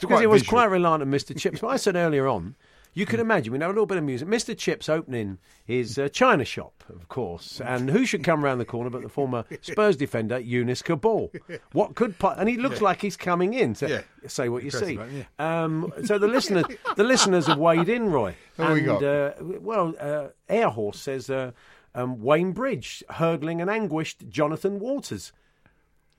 because 0.00 0.20
it 0.22 0.30
was 0.30 0.42
visual. 0.42 0.58
quite 0.58 0.70
reliant 0.70 1.02
on 1.02 1.10
Mr. 1.10 1.38
Chips. 1.38 1.60
But 1.60 1.68
I 1.68 1.76
said 1.76 1.94
earlier 1.94 2.26
on, 2.26 2.54
you 2.94 3.04
can 3.06 3.20
imagine 3.20 3.52
we 3.52 3.58
know 3.58 3.66
a 3.66 3.68
little 3.68 3.86
bit 3.86 3.98
of 3.98 4.04
music. 4.04 4.26
Mr. 4.28 4.56
Chips 4.56 4.88
opening 4.88 5.38
his 5.64 5.98
uh, 5.98 6.08
china 6.08 6.44
shop, 6.44 6.84
of 6.88 7.08
course, 7.08 7.60
and 7.64 7.90
who 7.90 8.06
should 8.06 8.22
come 8.24 8.42
round 8.44 8.60
the 8.60 8.64
corner 8.64 8.88
but 8.88 9.02
the 9.02 9.08
former 9.08 9.44
Spurs 9.62 9.96
defender 9.96 10.40
Younes 10.40 10.82
Kaboul? 10.82 11.30
What 11.72 11.96
could 11.96 12.18
po- 12.18 12.34
and 12.38 12.48
he 12.48 12.56
looks 12.56 12.80
like 12.80 13.02
he's 13.02 13.16
coming 13.16 13.52
in 13.52 13.74
to 13.74 13.88
Yeah. 13.88 14.00
say 14.28 14.48
what 14.48 14.62
you 14.62 14.68
Impressive, 14.68 14.88
see. 14.88 14.96
right? 15.38 15.62
Um, 15.64 15.92
so 16.04 16.18
the 16.18 16.28
listeners, 16.28 16.64
the 16.96 17.04
listeners 17.04 17.46
have 17.46 17.58
weighed 17.58 17.88
in, 17.88 18.10
Roy. 18.10 18.36
What 18.56 18.68
have 18.68 18.74
we 18.76 18.82
got? 18.82 19.02
Uh, 19.02 19.32
well, 19.60 19.94
uh, 20.00 20.28
Air 20.48 20.68
Horse 20.70 21.00
says 21.00 21.28
uh, 21.28 21.50
um, 21.94 22.22
Wayne 22.22 22.52
Bridge 22.52 23.02
hurdling 23.10 23.60
an 23.60 23.68
anguished 23.68 24.28
Jonathan 24.28 24.78
Walters. 24.78 25.32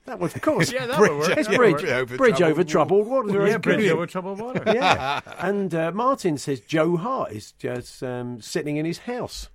That 0.06 0.20
was, 0.20 0.36
of 0.36 0.42
course, 0.42 0.72
Yeah, 0.72 0.86
that 0.86 0.98
Bridge, 0.98 1.12
would 1.12 1.20
work. 1.30 1.38
it's 1.38 1.48
That 1.48 1.58
Bridge, 1.58 1.82
would 1.82 2.10
work. 2.10 2.18
Bridge 2.18 2.42
over 2.42 2.52
Over 2.52 2.64
troubled 2.64 3.08
waters. 3.08 3.34
Yeah, 3.34 3.58
bridge 3.58 3.80
good. 3.80 3.92
over 3.92 4.06
troubled 4.06 4.40
water. 4.40 4.64
Yeah, 4.68 5.22
and 5.40 5.74
uh, 5.74 5.92
Martin 5.92 6.38
says 6.38 6.60
Joe 6.62 6.96
Hart 6.98 7.32
is 7.32 7.52
just 7.54 8.04
um, 8.04 8.40
sitting 8.42 8.78
in 8.78 8.86
his 8.86 9.00
house. 9.00 9.50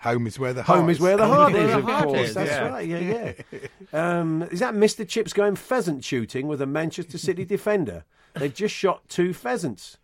Home 0.00 0.26
is 0.26 0.38
where 0.38 0.52
the 0.52 0.62
heart 0.62 0.80
Home 0.80 0.90
is 0.90 1.00
where 1.00 1.16
the 1.16 1.26
heart 1.26 1.54
is, 1.54 1.74
of 1.74 1.84
course. 1.84 2.20
is, 2.28 2.34
That's 2.34 2.50
yeah. 2.50 2.68
right. 2.68 2.86
Yeah, 2.86 3.32
yeah. 3.92 4.18
Um, 4.18 4.42
is 4.44 4.60
that 4.60 4.74
Mr. 4.74 5.08
Chips 5.08 5.32
going 5.32 5.56
pheasant 5.56 6.04
shooting 6.04 6.46
with 6.46 6.60
a 6.60 6.66
Manchester 6.66 7.18
City 7.18 7.44
defender? 7.44 8.04
They've 8.34 8.54
just 8.54 8.74
shot 8.74 9.08
two 9.08 9.32
pheasants. 9.32 9.96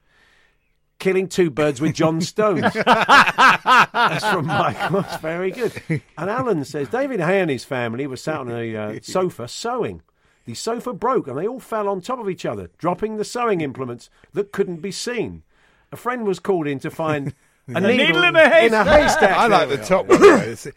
Killing 1.03 1.27
two 1.27 1.51
birds 1.51 1.81
with 1.81 1.97
John 1.97 2.21
Stones. 2.21 2.73
That's 2.87 4.25
from 4.25 4.47
Michael. 4.47 5.01
That's 5.01 5.21
very 5.21 5.51
good. 5.51 5.83
And 5.89 6.31
Alan 6.31 6.65
says 6.65 6.91
David 6.91 7.19
Haye 7.19 7.41
and 7.41 7.51
his 7.51 7.65
family 7.65 8.07
were 8.07 8.17
sat 8.17 8.37
on 8.37 8.53
a 8.53 8.77
uh, 8.77 8.99
sofa 9.03 9.49
sewing. 9.49 10.03
The 10.45 10.55
sofa 10.55 10.93
broke 10.93 11.27
and 11.27 11.37
they 11.37 11.49
all 11.49 11.59
fell 11.59 11.89
on 11.89 12.03
top 12.03 12.21
of 12.21 12.31
each 12.31 12.47
other, 12.47 12.71
dropping 12.79 13.17
the 13.17 13.25
sewing 13.25 13.63
implements 13.63 14.11
that 14.33 14.53
couldn't 14.53 14.77
be 14.77 14.93
seen. 14.93 15.43
A 15.91 15.97
friend 15.97 16.25
was 16.25 16.39
called 16.39 16.69
in 16.69 16.79
to 16.79 16.89
find 16.89 17.35
A 17.69 17.81
needle 17.81 18.25
in 18.25 18.35
a 18.35 18.49
haystack. 18.49 18.63
In 18.65 18.75
a 18.75 18.85
haystack. 18.85 19.37
I 19.37 19.47
like 19.47 19.69
the 19.69 19.77
top 19.79 20.07
one. 20.09 20.21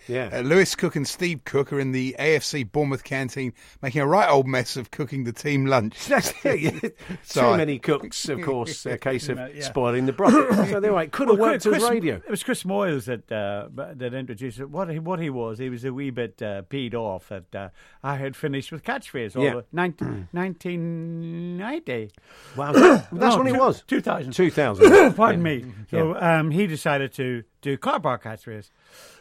Yeah. 0.08 0.30
uh, 0.32 0.42
Lewis 0.42 0.76
Cook 0.76 0.96
and 0.96 1.08
Steve 1.08 1.44
Cook 1.44 1.74
are 1.74 1.80
in 1.80 1.92
the 1.94 2.16
AFC 2.20 2.72
Bournemouth 2.72 3.04
canteen, 3.04 3.54
making 3.82 4.02
a 4.02 4.08
right 4.08 4.30
old 4.30 4.46
mess 4.48 4.78
of 4.78 4.92
cooking 4.92 5.24
the 5.24 5.34
team 5.34 5.66
lunch. 5.66 6.06
That's 6.08 6.32
it. 6.46 6.60
yeah. 6.62 6.72
Too 6.80 6.92
Sorry. 7.24 7.58
many 7.58 7.80
cooks, 7.80 8.30
of 8.30 8.40
course, 8.44 8.86
a 8.86 9.00
case 9.00 9.30
of 9.30 9.40
Yeah. 9.56 9.64
spoiling 9.64 10.06
the 10.06 10.14
broth. 10.14 10.34
So 10.70 10.80
they're 10.80 10.92
right. 10.94 11.12
Could 11.12 11.30
have 11.30 11.40
Well, 11.40 11.52
worked 11.54 11.64
Chris- 11.64 11.84
as 11.84 11.90
radio. 11.90 12.16
It 12.18 12.30
was 12.30 12.44
Chris 12.44 12.64
Moyles 12.64 13.06
that 13.06 13.32
uh, 13.32 13.68
that 13.96 14.14
introduced 14.14 14.60
it. 14.60 14.70
What 14.70 14.90
he, 14.90 15.00
what 15.00 15.20
he 15.20 15.32
was, 15.32 15.58
he 15.58 15.70
was 15.72 15.84
a 15.86 15.92
wee 15.94 16.12
bit 16.12 16.40
uh, 16.42 16.62
peed 16.70 16.94
off 16.94 17.30
that 17.30 17.54
uh, 17.56 17.70
I 18.04 18.18
had 18.18 18.36
finished 18.36 18.72
with 18.72 18.84
catchphrase. 18.84 19.36
All 19.36 19.44
Yeah. 19.44 19.54
the 19.56 19.66
19, 19.72 20.28
1990. 20.34 22.12
Wow, 22.56 22.72
that's 22.74 23.12
No, 23.12 23.38
when 23.40 23.48
it 23.48 23.58
was. 23.58 23.82
2000. 23.88 24.32
2000. 24.34 25.14
Pardon 25.16 25.42
me. 25.42 25.66
So 25.90 26.16
um, 26.20 26.52
he 26.52 26.68
decided 26.86 27.12
to 27.14 27.44
do 27.62 27.76
car 27.78 28.00
park 28.00 28.24
catchphrase, 28.24 28.70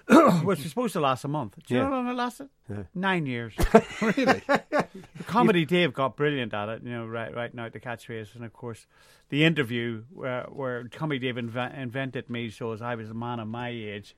which 0.44 0.59
was 0.59 0.68
supposed 0.68 0.92
to 0.92 1.00
last 1.00 1.24
a 1.24 1.29
month. 1.29 1.57
Do 1.66 1.74
you 1.74 1.81
Yeah. 1.81 1.85
know 1.85 1.90
how 1.92 1.96
long 1.96 2.09
it 2.09 2.14
lasted? 2.14 2.48
Nine 2.94 3.24
years. 3.24 3.55
really? 4.03 4.42
Comedy 5.27 5.64
Dave 5.64 5.94
got 5.94 6.14
brilliant 6.14 6.53
at 6.53 6.68
it, 6.68 6.83
you 6.83 6.90
know, 6.90 7.07
right, 7.07 7.35
right 7.35 7.55
now 7.55 7.70
the 7.70 7.81
catchphrase. 7.81 8.35
And 8.35 8.44
of 8.44 8.53
course, 8.53 8.87
the 9.31 9.44
interview 9.46 10.03
where, 10.12 10.42
where 10.53 10.87
Comedy 10.88 11.18
Dave 11.20 11.37
inve- 11.37 11.79
invented 11.79 12.29
me 12.29 12.50
shows 12.50 12.83
I 12.83 12.96
was 12.96 13.09
a 13.09 13.14
man 13.14 13.40
of 13.40 13.48
my 13.48 13.70
age. 13.70 14.14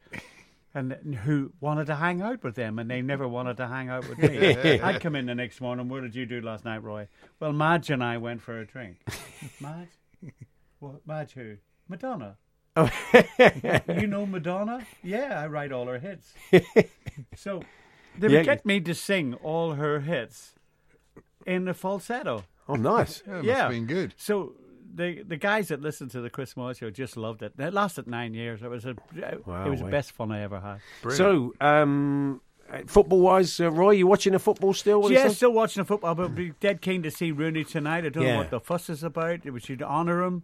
And 0.74 0.92
who 1.24 1.52
wanted 1.60 1.86
to 1.86 1.94
hang 1.94 2.20
out 2.20 2.42
with 2.44 2.54
them, 2.54 2.78
and 2.78 2.90
they 2.90 3.00
never 3.00 3.26
wanted 3.26 3.56
to 3.58 3.66
hang 3.66 3.88
out 3.88 4.06
with 4.10 4.18
me. 4.18 4.54
I'd 4.82 5.00
come 5.00 5.14
in 5.16 5.24
the 5.24 5.34
next 5.34 5.58
morning. 5.62 5.88
What 5.88 6.02
did 6.02 6.14
you 6.14 6.26
do 6.26 6.42
last 6.42 6.66
night, 6.66 6.82
Roy? 6.82 7.08
Well, 7.40 7.54
Madge 7.54 7.88
and 7.90 8.04
I 8.04 8.18
went 8.18 8.42
for 8.42 8.58
a 8.60 8.66
drink. 8.66 8.98
Madge? 9.60 9.88
What, 10.80 11.06
Madge 11.06 11.32
who? 11.32 11.56
Madonna. 11.88 12.36
You 12.76 14.06
know 14.06 14.26
Madonna? 14.26 14.86
Yeah, 15.02 15.40
I 15.42 15.46
write 15.46 15.72
all 15.72 15.86
her 15.86 15.98
hits. 15.98 16.34
so 17.34 17.62
they 18.18 18.28
would 18.28 18.32
Yeah. 18.32 18.42
get 18.42 18.66
me 18.66 18.80
to 18.80 18.94
sing 18.94 19.34
all 19.42 19.72
her 19.74 20.00
hits 20.00 20.54
in 21.46 21.68
a 21.68 21.74
falsetto. 21.74 22.44
Oh, 22.68 22.74
nice. 22.74 23.22
Yeah, 23.26 23.32
it 23.32 23.36
must 23.36 23.46
yeah, 23.46 23.56
have 23.62 23.70
been 23.70 23.86
good. 23.86 24.14
So 24.16 24.54
the 24.94 25.22
the 25.22 25.36
guys 25.36 25.68
that 25.68 25.80
listened 25.80 26.10
to 26.12 26.20
the 26.20 26.30
Chris 26.30 26.54
Moyles 26.54 26.78
show 26.78 26.90
just 26.90 27.16
loved 27.16 27.42
it. 27.42 27.52
It 27.58 27.72
lasted 27.72 28.06
nine 28.06 28.34
years. 28.34 28.62
It 28.62 28.68
was 28.70 28.84
a 28.84 28.94
Wow, 29.46 29.66
it 29.66 29.70
was 29.70 29.80
the 29.80 29.86
best 29.90 30.12
fun 30.12 30.32
I 30.32 30.42
ever 30.42 30.60
had. 30.60 30.80
So, 31.12 31.54
um, 31.60 32.40
football 32.86 33.20
wise, 33.20 33.60
uh, 33.60 33.70
Roy, 33.70 33.92
you 33.92 34.06
watching 34.06 34.32
the 34.32 34.38
football 34.38 34.72
still? 34.74 35.02
What 35.02 35.12
is 35.12 35.16
Yeah, 35.18 35.28
that? 35.28 35.34
still 35.34 35.52
watching 35.52 35.82
the 35.82 35.86
football, 35.86 36.14
but 36.14 36.34
be 36.34 36.50
dead 36.60 36.80
keen 36.80 37.02
to 37.04 37.10
see 37.10 37.30
Rooney 37.30 37.62
tonight. 37.64 38.04
I 38.04 38.08
don't 38.08 38.24
Yeah. 38.24 38.32
know 38.32 38.38
what 38.38 38.50
the 38.50 38.60
fuss 38.60 38.90
is 38.90 39.02
about. 39.02 39.44
We 39.44 39.60
should 39.60 39.82
honour 39.82 40.22
him. 40.24 40.42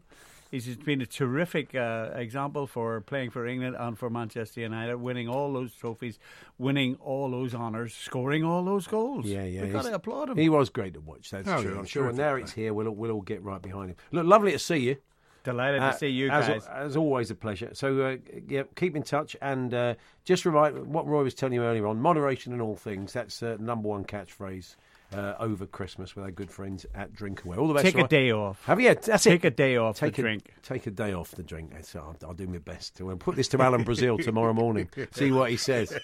He's 0.53 0.77
been 0.77 1.01
a 1.01 1.07
terrific 1.07 1.75
uh, 1.75 2.11
example 2.15 2.67
for 2.67 3.01
playing 3.01 3.31
for 3.31 3.47
England 3.47 3.75
and 3.79 3.99
for 3.99 4.11
Manchester 4.11 4.61
United, 4.61 4.97
winning 4.97 5.27
all 5.27 5.51
those 5.51 5.73
trophies, 5.75 6.19
winning 6.59 6.97
all 6.97 7.31
those 7.31 7.55
honours, 7.55 7.95
scoring 7.95 8.45
all 8.45 8.63
those 8.63 8.87
goals. 8.87 9.25
Yeah, 9.25 9.45
yeah. 9.45 9.63
We've 9.63 9.73
got 9.73 9.87
to 9.87 9.95
applaud 9.95 10.29
him. 10.29 10.37
He 10.37 10.51
was 10.51 10.69
great 10.69 10.93
to 10.93 11.01
watch. 11.01 11.31
That's 11.31 11.49
Oh, 11.49 11.63
true. 11.63 11.73
yeah, 11.73 11.79
I'm 11.79 11.87
sure. 11.87 12.09
And 12.09 12.19
terrific 12.19 12.37
now 12.39 12.43
it's 12.45 12.53
here. 12.53 12.75
We'll 12.75 12.89
all- 12.89 12.95
we'll 12.95 13.13
all 13.13 13.23
get 13.23 13.43
right 13.43 13.63
behind 13.63 13.93
him. 13.93 13.97
Look, 14.11 14.27
lovely 14.27 14.53
to 14.53 14.59
see 14.59 14.77
you. 14.77 14.97
Delighted 15.43 15.81
Uh, 15.81 15.91
to 15.93 15.97
see 15.99 16.09
you 16.09 16.29
as, 16.31 16.47
guys. 16.47 16.67
As 16.67 16.97
always, 16.99 17.31
a 17.31 17.35
pleasure. 17.35 17.71
So, 17.73 18.01
uh, 18.03 18.17
yeah, 18.47 18.65
keep 18.77 18.95
in 18.95 19.03
touch 19.03 19.35
and 19.41 19.73
uh, 19.73 19.95
just 20.27 20.45
remind 20.45 20.87
what 20.87 21.07
Roy 21.07 21.23
was 21.25 21.33
telling 21.35 21.55
you 21.55 21.63
earlier 21.63 21.87
on 21.87 21.99
moderation 21.99 22.53
in 22.53 22.61
all 22.61 22.77
things. 22.77 23.15
That's 23.15 23.43
uh, 23.43 23.57
number 23.59 23.89
one 23.89 24.05
catchphrase 24.05 24.77
uh, 25.15 25.35
over 25.39 25.67
Christmas 25.67 26.15
with 26.17 26.25
our 26.25 26.31
good 26.31 26.51
friends 26.51 26.87
at 26.95 27.13
Drinkaware. 27.15 27.59
All 27.59 27.69
the 27.69 27.75
best. 27.75 27.85
Take 27.85 27.99
a 27.99 28.09
day 28.09 28.31
off. 28.33 28.65
Have 28.65 28.81
you? 28.81 28.95
That's 28.95 29.25
Take 29.25 29.45
it. 29.45 29.49
a 29.49 29.51
day 29.51 29.77
off 29.77 29.99
Take 29.99 30.15
to 30.15 30.23
a, 30.23 30.25
drink. 30.25 30.53
Take 30.63 30.87
a 30.87 30.91
day 30.91 31.13
off 31.13 31.33
the 31.33 31.43
drink. 31.43 31.73
That's, 31.73 31.95
I'll, 31.97 32.17
I'll 32.27 32.35
do 32.35 32.47
my 32.47 32.59
best. 32.59 33.01
We'll 33.01 33.17
put 33.17 33.37
this 33.37 33.49
to 33.49 33.61
Alan 33.63 33.85
Brazil 33.85 34.19
tomorrow 34.19 34.53
morning. 34.53 34.89
See 35.13 35.31
what 35.33 35.51
he 35.51 35.57
says. 35.57 35.97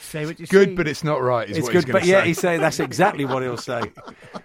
Say 0.00 0.26
what 0.26 0.38
you 0.40 0.46
say. 0.46 0.50
Good, 0.50 0.68
see. 0.70 0.74
but 0.74 0.88
it's 0.88 1.04
not 1.04 1.22
right. 1.22 1.48
Is 1.48 1.58
It's 1.58 1.64
what 1.64 1.72
good, 1.72 1.84
he's 1.84 1.92
but 1.92 1.98
gonna 2.00 2.12
yeah, 2.12 2.20
say. 2.22 2.26
he 2.28 2.34
say 2.34 2.58
that's 2.58 2.80
exactly 2.80 3.24
what 3.24 3.42
he'll 3.42 3.56
say. 3.56 3.82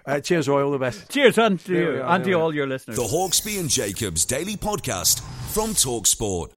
Uh, 0.06 0.22
cheers, 0.22 0.48
Roy. 0.48 0.64
All 0.64 0.72
the 0.72 0.78
best. 0.78 1.10
Cheers, 1.10 1.38
and 1.38 1.60
to 1.66 1.74
you, 1.74 2.02
and 2.02 2.24
to 2.24 2.32
all 2.34 2.56
your 2.56 2.66
listeners. 2.66 2.96
The 2.96 3.04
Hawksbee 3.04 3.60
and 3.60 3.70
Jacobs 3.70 4.24
Daily 4.24 4.56
Podcast 4.56 5.20
from 5.54 5.72
Talksport. 5.72 6.57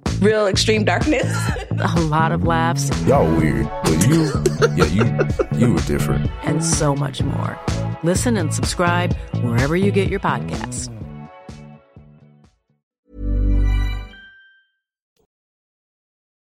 real 0.21 0.47
extreme 0.47 0.85
darkness. 0.85 1.27
A 1.71 1.99
lot 2.01 2.31
of 2.31 2.43
laughs. 2.43 2.89
Y'all 3.05 3.29
weird, 3.35 3.67
but 3.83 4.07
you, 4.07 4.31
yeah, 4.75 4.85
you, 4.85 5.57
you 5.59 5.73
were 5.73 5.81
different. 5.81 6.29
And 6.43 6.63
so 6.63 6.95
much 6.95 7.21
more. 7.21 7.59
Listen 8.03 8.37
and 8.37 8.53
subscribe 8.53 9.13
wherever 9.41 9.75
you 9.75 9.91
get 9.91 10.09
your 10.09 10.19
podcasts. 10.19 10.89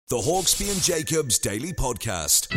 The 0.09 0.17
Hawksbee 0.17 0.73
and 0.73 0.83
Jacobs 0.83 1.39
Daily 1.39 1.73
Podcast. 1.73 2.49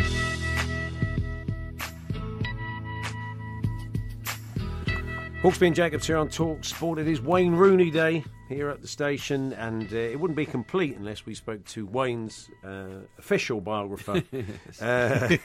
Hawksbee 5.40 5.66
and 5.68 5.76
Jacobs 5.76 6.06
here 6.06 6.16
on 6.16 6.30
Talk 6.30 6.64
Sport. 6.64 6.98
It 6.98 7.06
is 7.06 7.20
Wayne 7.20 7.54
Rooney 7.54 7.90
Day 7.90 8.24
here 8.48 8.68
at 8.68 8.82
the 8.82 8.88
station, 8.88 9.52
and 9.54 9.90
uh, 9.92 9.96
it 9.96 10.20
wouldn't 10.20 10.36
be 10.36 10.46
complete 10.46 10.96
unless 10.96 11.24
we 11.26 11.34
spoke 11.34 11.64
to 11.66 11.86
Wayne's 11.86 12.50
uh, 12.64 13.00
official 13.18 13.60
biographer. 13.60 14.22
uh, 14.80 15.36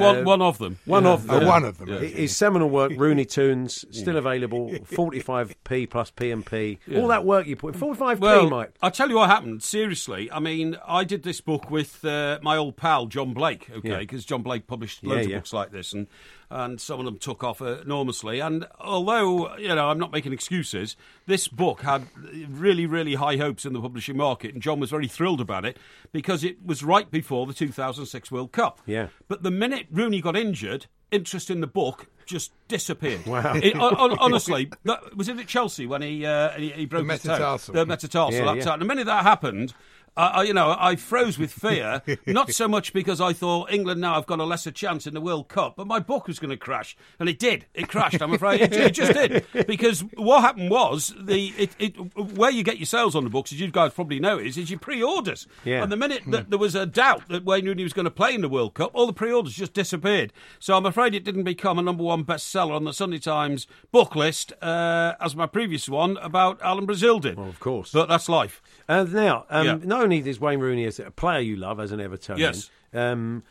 One- 0.00 0.24
one 0.24 0.42
of 0.42 0.58
them. 0.58 0.78
One 0.84 1.04
Yeah. 1.04 1.10
of 1.12 1.26
them. 1.26 1.42
Oh, 1.42 1.46
one 1.46 1.64
of 1.64 1.78
them, 1.78 1.88
His- 1.88 1.96
actually. 2.02 2.20
His 2.22 2.36
seminal 2.36 2.70
work, 2.70 2.92
Rooney 2.96 3.24
Tunes, 3.24 3.84
still 3.90 4.16
available. 4.16 4.70
45p 4.70 5.90
plus 5.90 6.10
P&P. 6.10 6.78
Yeah. 6.86 7.00
All 7.00 7.08
that 7.08 7.24
work 7.24 7.46
you 7.46 7.56
put. 7.56 7.74
in, 7.74 7.80
45p, 7.80 8.18
Well, 8.20 8.48
Mike. 8.50 8.72
I'll 8.82 8.90
tell 8.90 9.08
you 9.08 9.16
what 9.16 9.28
happened. 9.30 9.62
Seriously, 9.62 10.30
I 10.30 10.38
mean, 10.38 10.76
I 10.86 11.04
did 11.04 11.22
this 11.22 11.40
book 11.40 11.70
with 11.70 12.04
uh, 12.04 12.38
my 12.42 12.56
old 12.56 12.76
pal 12.76 13.06
John 13.06 13.32
Blake. 13.34 13.68
Okay, 13.70 13.88
Yeah. 13.88 13.98
because 13.98 14.24
John 14.24 14.42
Blake 14.42 14.66
published 14.66 15.04
loads 15.04 15.26
yeah. 15.26 15.36
of 15.36 15.42
books 15.42 15.52
like 15.52 15.70
this, 15.72 15.92
and 15.92 16.06
and 16.50 16.78
some 16.78 16.98
of 17.00 17.06
them 17.06 17.16
took 17.18 17.42
off 17.42 17.62
uh, 17.62 17.78
enormously. 17.80 18.38
And 18.40 18.66
although 18.78 19.56
you 19.56 19.68
know 19.68 19.88
I'm 19.88 19.98
not 19.98 20.12
making 20.12 20.32
excuses, 20.34 20.96
this 21.26 21.48
book 21.48 21.80
had 21.80 22.06
really 22.48 22.86
really 22.86 23.14
high 23.14 23.36
hopes 23.36 23.64
in 23.64 23.72
the 23.72 23.80
publishing 23.80 24.16
market, 24.16 24.52
and 24.54 24.62
John 24.62 24.80
was 24.80 24.90
very 24.90 25.08
thrilled 25.08 25.40
about 25.40 25.64
it 25.64 25.78
because 26.12 26.44
it 26.44 26.64
was 26.64 26.82
right 26.82 27.10
before 27.10 27.46
the 27.46 27.54
2006 27.54 28.30
World 28.30 28.52
Cup. 28.52 28.80
Yeah. 28.86 29.08
But 29.28 29.42
the 29.42 29.50
minute 29.50 29.86
Rooney 29.90 30.20
got 30.20 30.36
injured, 30.36 30.86
interest 31.10 31.50
in 31.50 31.60
the 31.60 31.66
book 31.66 32.06
just 32.26 32.52
disappeared. 32.68 33.26
Wow. 33.26 33.54
It- 33.56 33.76
hon- 33.76 33.94
hon- 33.96 34.16
honestly, 34.18 34.70
that, 34.84 35.16
was 35.16 35.28
it 35.28 35.38
at 35.38 35.46
Chelsea 35.46 35.86
when 35.86 36.02
he 36.02 36.24
uh, 36.24 36.50
he, 36.50 36.70
he 36.70 36.86
broke 36.86 37.06
The 37.06 37.12
his 37.14 37.22
toe? 37.22 37.28
metatarsal. 37.30 37.74
The 37.74 37.86
metatarsal. 37.86 38.32
Yeah, 38.32 38.54
that 38.54 38.66
yeah. 38.66 38.76
The 38.76 38.84
minute 38.84 39.06
that 39.06 39.22
happened, 39.24 39.74
I, 40.16 40.42
you 40.42 40.52
know, 40.52 40.76
I 40.78 40.96
froze 40.96 41.38
with 41.38 41.50
fear, 41.52 42.02
not 42.26 42.50
so 42.52 42.68
much 42.68 42.92
because 42.92 43.20
I 43.20 43.32
thought 43.32 43.72
England 43.72 44.00
now 44.00 44.14
have 44.14 44.26
got 44.26 44.40
a 44.40 44.44
lesser 44.44 44.70
chance 44.70 45.06
in 45.06 45.14
the 45.14 45.20
World 45.20 45.48
Cup, 45.48 45.74
but 45.76 45.86
my 45.86 46.00
book 46.00 46.26
was 46.28 46.38
going 46.38 46.50
to 46.50 46.56
crash, 46.56 46.96
and 47.18 47.28
it 47.28 47.38
did. 47.38 47.64
It 47.72 47.88
crashed. 47.88 48.20
I'm 48.20 48.34
afraid 48.34 48.60
it, 48.60 48.72
it 48.74 48.92
just 48.94 49.14
did 49.14 49.46
because 49.66 50.00
what 50.16 50.42
happened 50.42 50.70
was 50.70 51.14
the 51.18 51.48
it, 51.56 51.70
it 51.78 51.96
where 52.36 52.50
you 52.50 52.62
get 52.62 52.78
your 52.78 52.86
sales 52.86 53.14
on 53.16 53.24
the 53.24 53.30
books, 53.30 53.52
as 53.52 53.60
you 53.60 53.70
guys 53.70 53.94
probably 53.94 54.20
know, 54.20 54.38
is 54.38 54.58
is 54.58 54.70
your 54.70 54.78
pre-orders. 54.78 55.46
Yeah. 55.64 55.82
And 55.82 55.90
the 55.90 55.96
minute 55.96 56.22
that 56.26 56.50
there 56.50 56.58
was 56.58 56.74
a 56.74 56.84
doubt 56.84 57.28
that 57.28 57.44
Wayne 57.44 57.64
Rooney 57.66 57.82
was 57.82 57.92
going 57.94 58.04
to 58.04 58.10
play 58.10 58.34
in 58.34 58.42
the 58.42 58.48
World 58.50 58.74
Cup, 58.74 58.90
all 58.94 59.06
the 59.06 59.12
pre-orders 59.12 59.54
just 59.54 59.72
disappeared. 59.72 60.32
So 60.58 60.76
I'm 60.76 60.84
afraid 60.86 61.14
it 61.14 61.24
didn't 61.24 61.44
become 61.44 61.78
a 61.78 61.82
number 61.82 62.02
one 62.02 62.24
bestseller 62.24 62.72
on 62.76 62.84
the 62.84 62.92
Sunday 62.92 63.18
Times 63.18 63.66
book 63.90 64.14
list 64.14 64.52
uh, 64.60 65.14
as 65.20 65.34
my 65.34 65.46
previous 65.46 65.88
one 65.88 66.18
about 66.18 66.60
Alan 66.62 66.84
Brazil 66.84 67.18
did. 67.18 67.38
Well, 67.38 67.48
of 67.48 67.60
course. 67.60 67.92
But 67.92 68.08
that's 68.08 68.28
life. 68.28 68.60
And 68.88 69.12
now, 69.12 69.46
um, 69.48 69.66
Yeah. 69.66 69.78
Not 70.02 70.12
only 70.12 70.28
is 70.28 70.40
Wayne 70.40 70.58
Rooney 70.60 70.84
as 70.84 70.98
a 70.98 71.10
player 71.10 71.40
you 71.40 71.56
love 71.56 71.78
as 71.80 71.92
an 71.92 72.00
Evertonian, 72.00 72.38
Yes. 72.38 72.70
um, 72.92 73.42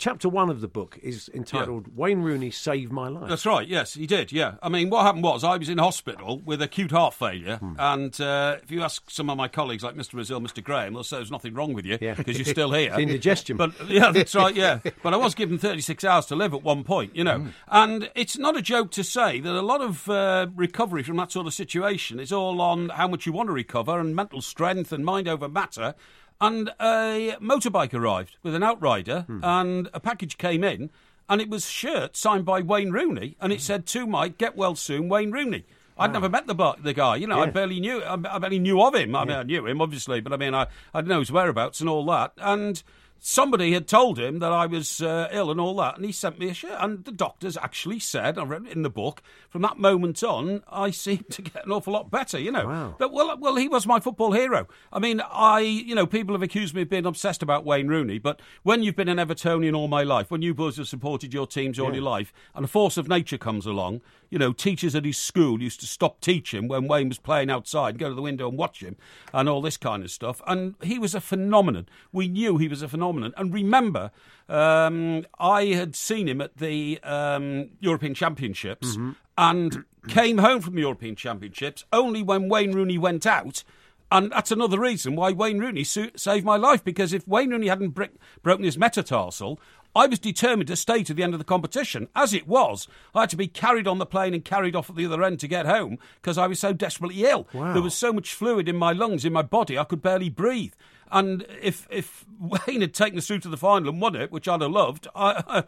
chapter 0.00 0.28
one 0.28 0.50
of 0.50 0.60
the 0.60 0.66
book 0.66 0.98
is 1.02 1.30
entitled 1.32 1.96
"Wayne 1.96 2.22
Rooney 2.22 2.50
Saved 2.50 2.90
My 2.90 3.06
Life." 3.08 3.28
That's 3.28 3.46
right. 3.46 3.68
Yes, 3.68 3.94
he 3.94 4.06
did. 4.06 4.32
Yeah. 4.32 4.54
I 4.62 4.68
mean, 4.68 4.90
what 4.90 5.02
happened 5.04 5.22
was 5.22 5.44
I 5.44 5.56
was 5.56 5.68
in 5.68 5.78
hospital 5.78 6.40
with 6.44 6.60
acute 6.62 6.90
heart 6.90 7.14
failure, 7.14 7.58
Hmm. 7.58 7.74
and 7.78 8.20
uh, 8.20 8.56
if 8.62 8.70
you 8.72 8.82
ask 8.82 9.08
some 9.10 9.30
of 9.30 9.36
my 9.36 9.46
colleagues 9.46 9.84
like 9.84 9.94
Mr. 9.94 10.12
Brazil, 10.12 10.40
Mr. 10.40 10.64
Graham, 10.64 10.94
they'll 10.94 11.04
say 11.04 11.18
there's 11.18 11.30
nothing 11.30 11.54
wrong 11.54 11.74
with 11.74 11.84
you 11.86 11.98
Yeah. 12.00 12.14
because 12.14 12.36
you're 12.38 12.44
still 12.46 12.72
here. 12.80 12.92
Indigestion. 12.98 13.56
But 13.56 13.72
yeah, 13.88 14.10
that's 14.10 14.34
right. 14.34 14.54
Yeah. 14.56 14.80
But 15.02 15.14
I 15.14 15.18
was 15.18 15.34
given 15.36 15.58
36 15.58 16.02
hours 16.02 16.26
to 16.26 16.34
live 16.36 16.54
at 16.54 16.62
one 16.64 16.82
point, 16.82 17.14
you 17.14 17.22
know, 17.22 17.38
Hmm. 17.38 17.48
and 17.68 18.10
it's 18.16 18.36
not 18.38 18.56
a 18.56 18.62
joke 18.62 18.90
to 18.92 19.04
say 19.04 19.38
that 19.40 19.54
a 19.54 19.62
lot 19.62 19.80
of 19.82 20.08
uh, 20.08 20.46
recovery 20.56 21.02
from 21.02 21.16
that 21.18 21.30
sort 21.30 21.46
of 21.46 21.54
situation 21.54 22.18
is 22.18 22.32
all 22.32 22.60
on 22.60 22.88
how 22.88 23.06
much 23.06 23.26
you 23.26 23.32
want 23.32 23.48
to 23.48 23.52
recover 23.52 24.00
and 24.00 24.16
mental 24.16 24.40
strength 24.40 24.92
and 24.92 25.04
mind 25.04 25.28
over 25.28 25.48
matter. 25.48 25.94
And 26.40 26.70
a 26.80 27.36
motorbike 27.40 27.92
arrived 27.92 28.36
with 28.42 28.54
an 28.54 28.62
outrider, 28.62 29.22
Hmm. 29.26 29.40
and 29.44 29.90
a 29.92 30.00
package 30.00 30.38
came 30.38 30.64
in, 30.64 30.90
and 31.28 31.40
it 31.40 31.48
was 31.50 31.68
shirt 31.68 32.16
signed 32.16 32.44
by 32.46 32.60
Wayne 32.62 32.90
Rooney, 32.92 33.36
and 33.40 33.52
it 33.52 33.60
said 33.60 33.86
to 33.88 34.06
Mike, 34.06 34.38
"Get 34.38 34.56
well 34.56 34.74
soon, 34.74 35.08
Wayne 35.08 35.30
Rooney." 35.32 35.64
I'd 35.98 36.14
never 36.14 36.30
met 36.30 36.46
the 36.46 36.54
the 36.82 36.94
guy, 36.94 37.16
you 37.16 37.26
know. 37.26 37.40
I 37.42 37.46
barely 37.50 37.78
knew. 37.78 38.02
I, 38.02 38.14
I 38.14 38.38
barely 38.38 38.58
knew 38.58 38.80
of 38.80 38.94
him. 38.94 39.14
I 39.14 39.24
mean, 39.26 39.36
I 39.36 39.42
knew 39.42 39.66
him 39.66 39.82
obviously, 39.82 40.22
but 40.22 40.32
I 40.32 40.38
mean, 40.38 40.54
I 40.54 40.66
I 40.94 41.02
know 41.02 41.18
his 41.18 41.30
whereabouts 41.30 41.80
and 41.80 41.90
all 41.90 42.06
that. 42.06 42.32
And 42.38 42.82
somebody 43.22 43.72
had 43.72 43.86
told 43.86 44.18
him 44.18 44.38
that 44.38 44.50
I 44.52 44.66
was 44.66 45.00
uh, 45.02 45.28
ill 45.30 45.50
and 45.50 45.60
all 45.60 45.76
that, 45.76 45.96
and 45.96 46.04
he 46.04 46.10
sent 46.12 46.38
me 46.38 46.48
a 46.48 46.54
shirt. 46.54 46.76
And 46.78 47.04
the 47.04 47.12
doctors 47.12 47.56
actually 47.56 47.98
said, 48.00 48.38
I 48.38 48.44
read 48.44 48.66
it 48.66 48.72
in 48.72 48.82
the 48.82 48.90
book. 48.90 49.22
From 49.50 49.62
that 49.62 49.78
moment 49.78 50.24
on, 50.24 50.62
I 50.70 50.90
seemed 50.90 51.28
to 51.30 51.42
get 51.42 51.64
an 51.64 51.70
awful 51.72 51.92
lot 51.92 52.10
better, 52.10 52.38
you 52.38 52.50
know. 52.50 52.66
Wow. 52.66 52.94
But 52.98 53.12
well, 53.12 53.36
well, 53.38 53.56
he 53.56 53.68
was 53.68 53.86
my 53.86 54.00
football 54.00 54.32
hero. 54.32 54.66
I 54.92 54.98
mean, 54.98 55.20
I, 55.30 55.60
you 55.60 55.94
know, 55.94 56.06
people 56.06 56.34
have 56.34 56.42
accused 56.42 56.74
me 56.74 56.82
of 56.82 56.88
being 56.88 57.06
obsessed 57.06 57.42
about 57.42 57.64
Wayne 57.64 57.88
Rooney, 57.88 58.18
but 58.18 58.40
when 58.62 58.82
you've 58.82 58.96
been 58.96 59.08
an 59.08 59.18
Evertonian 59.18 59.76
all 59.76 59.88
my 59.88 60.02
life, 60.02 60.30
when 60.30 60.42
you 60.42 60.54
boys 60.54 60.78
have 60.78 60.88
supported 60.88 61.34
your 61.34 61.46
teams 61.46 61.78
all 61.78 61.88
Yeah. 61.88 61.94
your 61.96 62.04
life, 62.04 62.32
and 62.54 62.64
a 62.64 62.68
force 62.68 62.96
of 62.96 63.08
nature 63.08 63.38
comes 63.38 63.66
along, 63.66 64.00
you 64.30 64.38
know, 64.38 64.52
teachers 64.52 64.94
at 64.94 65.04
his 65.04 65.18
school 65.18 65.60
used 65.60 65.80
to 65.80 65.86
stop 65.86 66.20
teaching 66.20 66.68
when 66.68 66.86
Wayne 66.86 67.08
was 67.08 67.18
playing 67.18 67.50
outside, 67.50 67.90
and 67.90 67.98
go 67.98 68.08
to 68.08 68.14
the 68.14 68.22
window 68.22 68.48
and 68.48 68.56
watch 68.56 68.82
him, 68.82 68.96
and 69.34 69.48
all 69.48 69.60
this 69.60 69.76
kind 69.76 70.02
of 70.02 70.10
stuff. 70.10 70.40
And 70.46 70.76
he 70.82 70.98
was 70.98 71.14
a 71.14 71.20
phenomenon. 71.20 71.88
We 72.12 72.28
knew 72.28 72.56
he 72.56 72.68
was 72.68 72.80
a 72.80 72.88
phenomenon. 72.88 73.34
And 73.36 73.52
remember, 73.52 74.10
um, 74.48 75.26
I 75.38 75.66
had 75.66 75.94
seen 75.96 76.28
him 76.28 76.40
at 76.40 76.56
the 76.56 77.00
um, 77.02 77.70
European 77.80 78.14
Championships 78.14 78.96
and 79.36 79.84
came 80.08 80.38
home 80.38 80.60
from 80.60 80.74
the 80.76 80.80
European 80.80 81.16
Championships 81.16 81.84
only 81.92 82.22
when 82.22 82.48
Wayne 82.48 82.72
Rooney 82.72 82.98
went 82.98 83.26
out. 83.26 83.64
And 84.12 84.32
that's 84.32 84.50
another 84.50 84.80
reason 84.80 85.14
why 85.14 85.30
Wayne 85.30 85.60
Rooney 85.60 85.84
su- 85.84 86.10
saved 86.16 86.44
my 86.44 86.56
life. 86.56 86.82
Because 86.82 87.12
if 87.12 87.28
Wayne 87.28 87.50
Rooney 87.50 87.68
hadn't 87.68 87.96
broken 88.42 88.64
his 88.64 88.76
metatarsal, 88.76 89.60
I 89.94 90.06
was 90.06 90.18
determined 90.18 90.68
to 90.68 90.76
stay 90.76 91.02
to 91.02 91.12
the 91.12 91.22
end 91.22 91.34
of 91.34 91.38
the 91.38 91.44
competition. 91.44 92.08
As 92.14 92.32
it 92.32 92.46
was, 92.46 92.86
I 93.14 93.22
had 93.22 93.30
to 93.30 93.36
be 93.36 93.48
carried 93.48 93.88
on 93.88 93.98
the 93.98 94.06
plane 94.06 94.34
and 94.34 94.44
carried 94.44 94.76
off 94.76 94.88
at 94.88 94.96
the 94.96 95.06
other 95.06 95.22
end 95.22 95.40
to 95.40 95.48
get 95.48 95.66
home 95.66 95.98
because 96.22 96.38
I 96.38 96.46
was 96.46 96.60
so 96.60 96.72
desperately 96.72 97.24
ill. 97.24 97.48
Wow. 97.52 97.72
There 97.72 97.82
was 97.82 97.94
so 97.94 98.12
much 98.12 98.34
fluid 98.34 98.68
in 98.68 98.76
my 98.76 98.92
lungs, 98.92 99.24
in 99.24 99.32
my 99.32 99.42
body, 99.42 99.76
I 99.76 99.84
could 99.84 100.02
barely 100.02 100.28
breathe. 100.28 100.74
And 101.12 101.44
if 101.60 101.86
if 101.90 102.24
Wayne 102.38 102.80
had 102.80 102.94
taken 102.94 103.18
us 103.18 103.26
through 103.26 103.40
to 103.40 103.48
the 103.48 103.56
final 103.56 103.88
and 103.88 104.00
won 104.00 104.14
it, 104.16 104.30
which 104.30 104.46
I'd 104.48 104.60
have 104.62 104.70
loved, 104.70 105.08
I, 105.14 105.64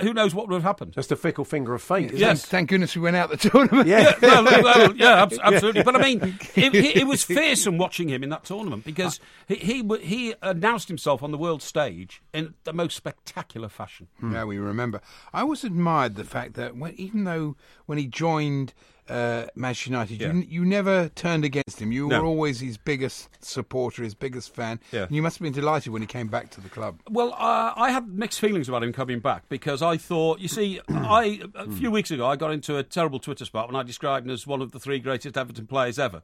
who 0.00 0.12
knows 0.12 0.34
what 0.34 0.48
would 0.48 0.54
have 0.54 0.62
happened? 0.62 0.92
Just 0.94 1.12
a 1.12 1.16
fickle 1.16 1.44
finger 1.44 1.74
of 1.74 1.82
fate. 1.82 2.06
Isn't 2.06 2.18
Yes. 2.18 2.44
it? 2.44 2.48
Thank 2.48 2.68
goodness 2.70 2.94
we 2.96 3.02
went 3.02 3.16
out 3.16 3.30
the 3.30 3.36
tournament. 3.36 3.86
Yeah. 3.88 4.14
well, 4.20 4.44
well, 4.44 4.96
yeah, 4.96 5.26
absolutely. 5.42 5.82
But 5.82 5.96
I 5.96 6.02
mean, 6.02 6.38
it, 6.56 6.74
it, 6.74 6.96
it 6.98 7.06
was 7.06 7.22
fearsome 7.22 7.78
watching 7.78 8.08
him 8.08 8.22
in 8.22 8.30
that 8.30 8.44
tournament 8.44 8.84
because 8.84 9.20
he, 9.46 9.54
he 9.56 9.82
he 10.02 10.34
announced 10.42 10.88
himself 10.88 11.22
on 11.22 11.30
the 11.30 11.38
world 11.38 11.62
stage 11.62 12.22
in 12.34 12.54
the 12.64 12.72
most 12.72 12.96
spectacular 12.96 13.68
fashion. 13.68 14.08
Hmm. 14.18 14.32
Yeah, 14.34 14.44
we 14.44 14.58
remember. 14.58 15.00
I 15.32 15.40
always 15.42 15.64
admired 15.64 16.16
the 16.16 16.24
fact 16.24 16.54
that 16.54 16.76
when, 16.76 16.94
even 16.94 17.24
though 17.24 17.56
when 17.86 17.98
he 17.98 18.06
joined 18.06 18.74
uh, 19.10 19.46
Manchester 19.54 19.90
United, 19.90 20.20
Yeah. 20.20 20.32
you, 20.32 20.46
you 20.48 20.64
never 20.64 21.08
turned 21.10 21.44
against 21.44 21.80
him. 21.82 21.92
You 21.92 22.08
No. 22.08 22.20
were 22.20 22.26
always 22.26 22.60
his 22.60 22.78
biggest 22.78 23.28
supporter, 23.44 24.02
his 24.02 24.14
biggest 24.14 24.54
fan. 24.54 24.80
Yeah. 24.92 25.02
And 25.04 25.14
you 25.16 25.22
must 25.22 25.38
have 25.38 25.42
been 25.42 25.52
delighted 25.52 25.92
when 25.92 26.02
he 26.02 26.06
came 26.06 26.28
back 26.28 26.50
to 26.50 26.60
the 26.60 26.68
club. 26.68 27.00
Well, 27.10 27.32
uh, 27.34 27.72
I 27.76 27.90
had 27.90 28.08
mixed 28.08 28.40
feelings 28.40 28.68
about 28.68 28.82
him 28.84 28.92
coming 28.92 29.18
back 29.20 29.48
because 29.48 29.82
I 29.82 29.96
thought, 29.96 30.38
you 30.40 30.48
see, 30.48 30.80
I 30.88 31.40
a 31.54 31.70
few 31.70 31.90
weeks 31.90 32.10
ago 32.10 32.26
I 32.26 32.36
got 32.36 32.52
into 32.52 32.76
a 32.76 32.82
terrible 32.82 33.18
Twitter 33.18 33.44
spot 33.44 33.66
when 33.66 33.76
I 33.76 33.82
described 33.82 34.26
him 34.26 34.32
as 34.32 34.46
one 34.46 34.62
of 34.62 34.70
the 34.70 34.78
three 34.78 34.98
greatest 35.00 35.36
Everton 35.36 35.66
players 35.66 35.98
ever. 35.98 36.22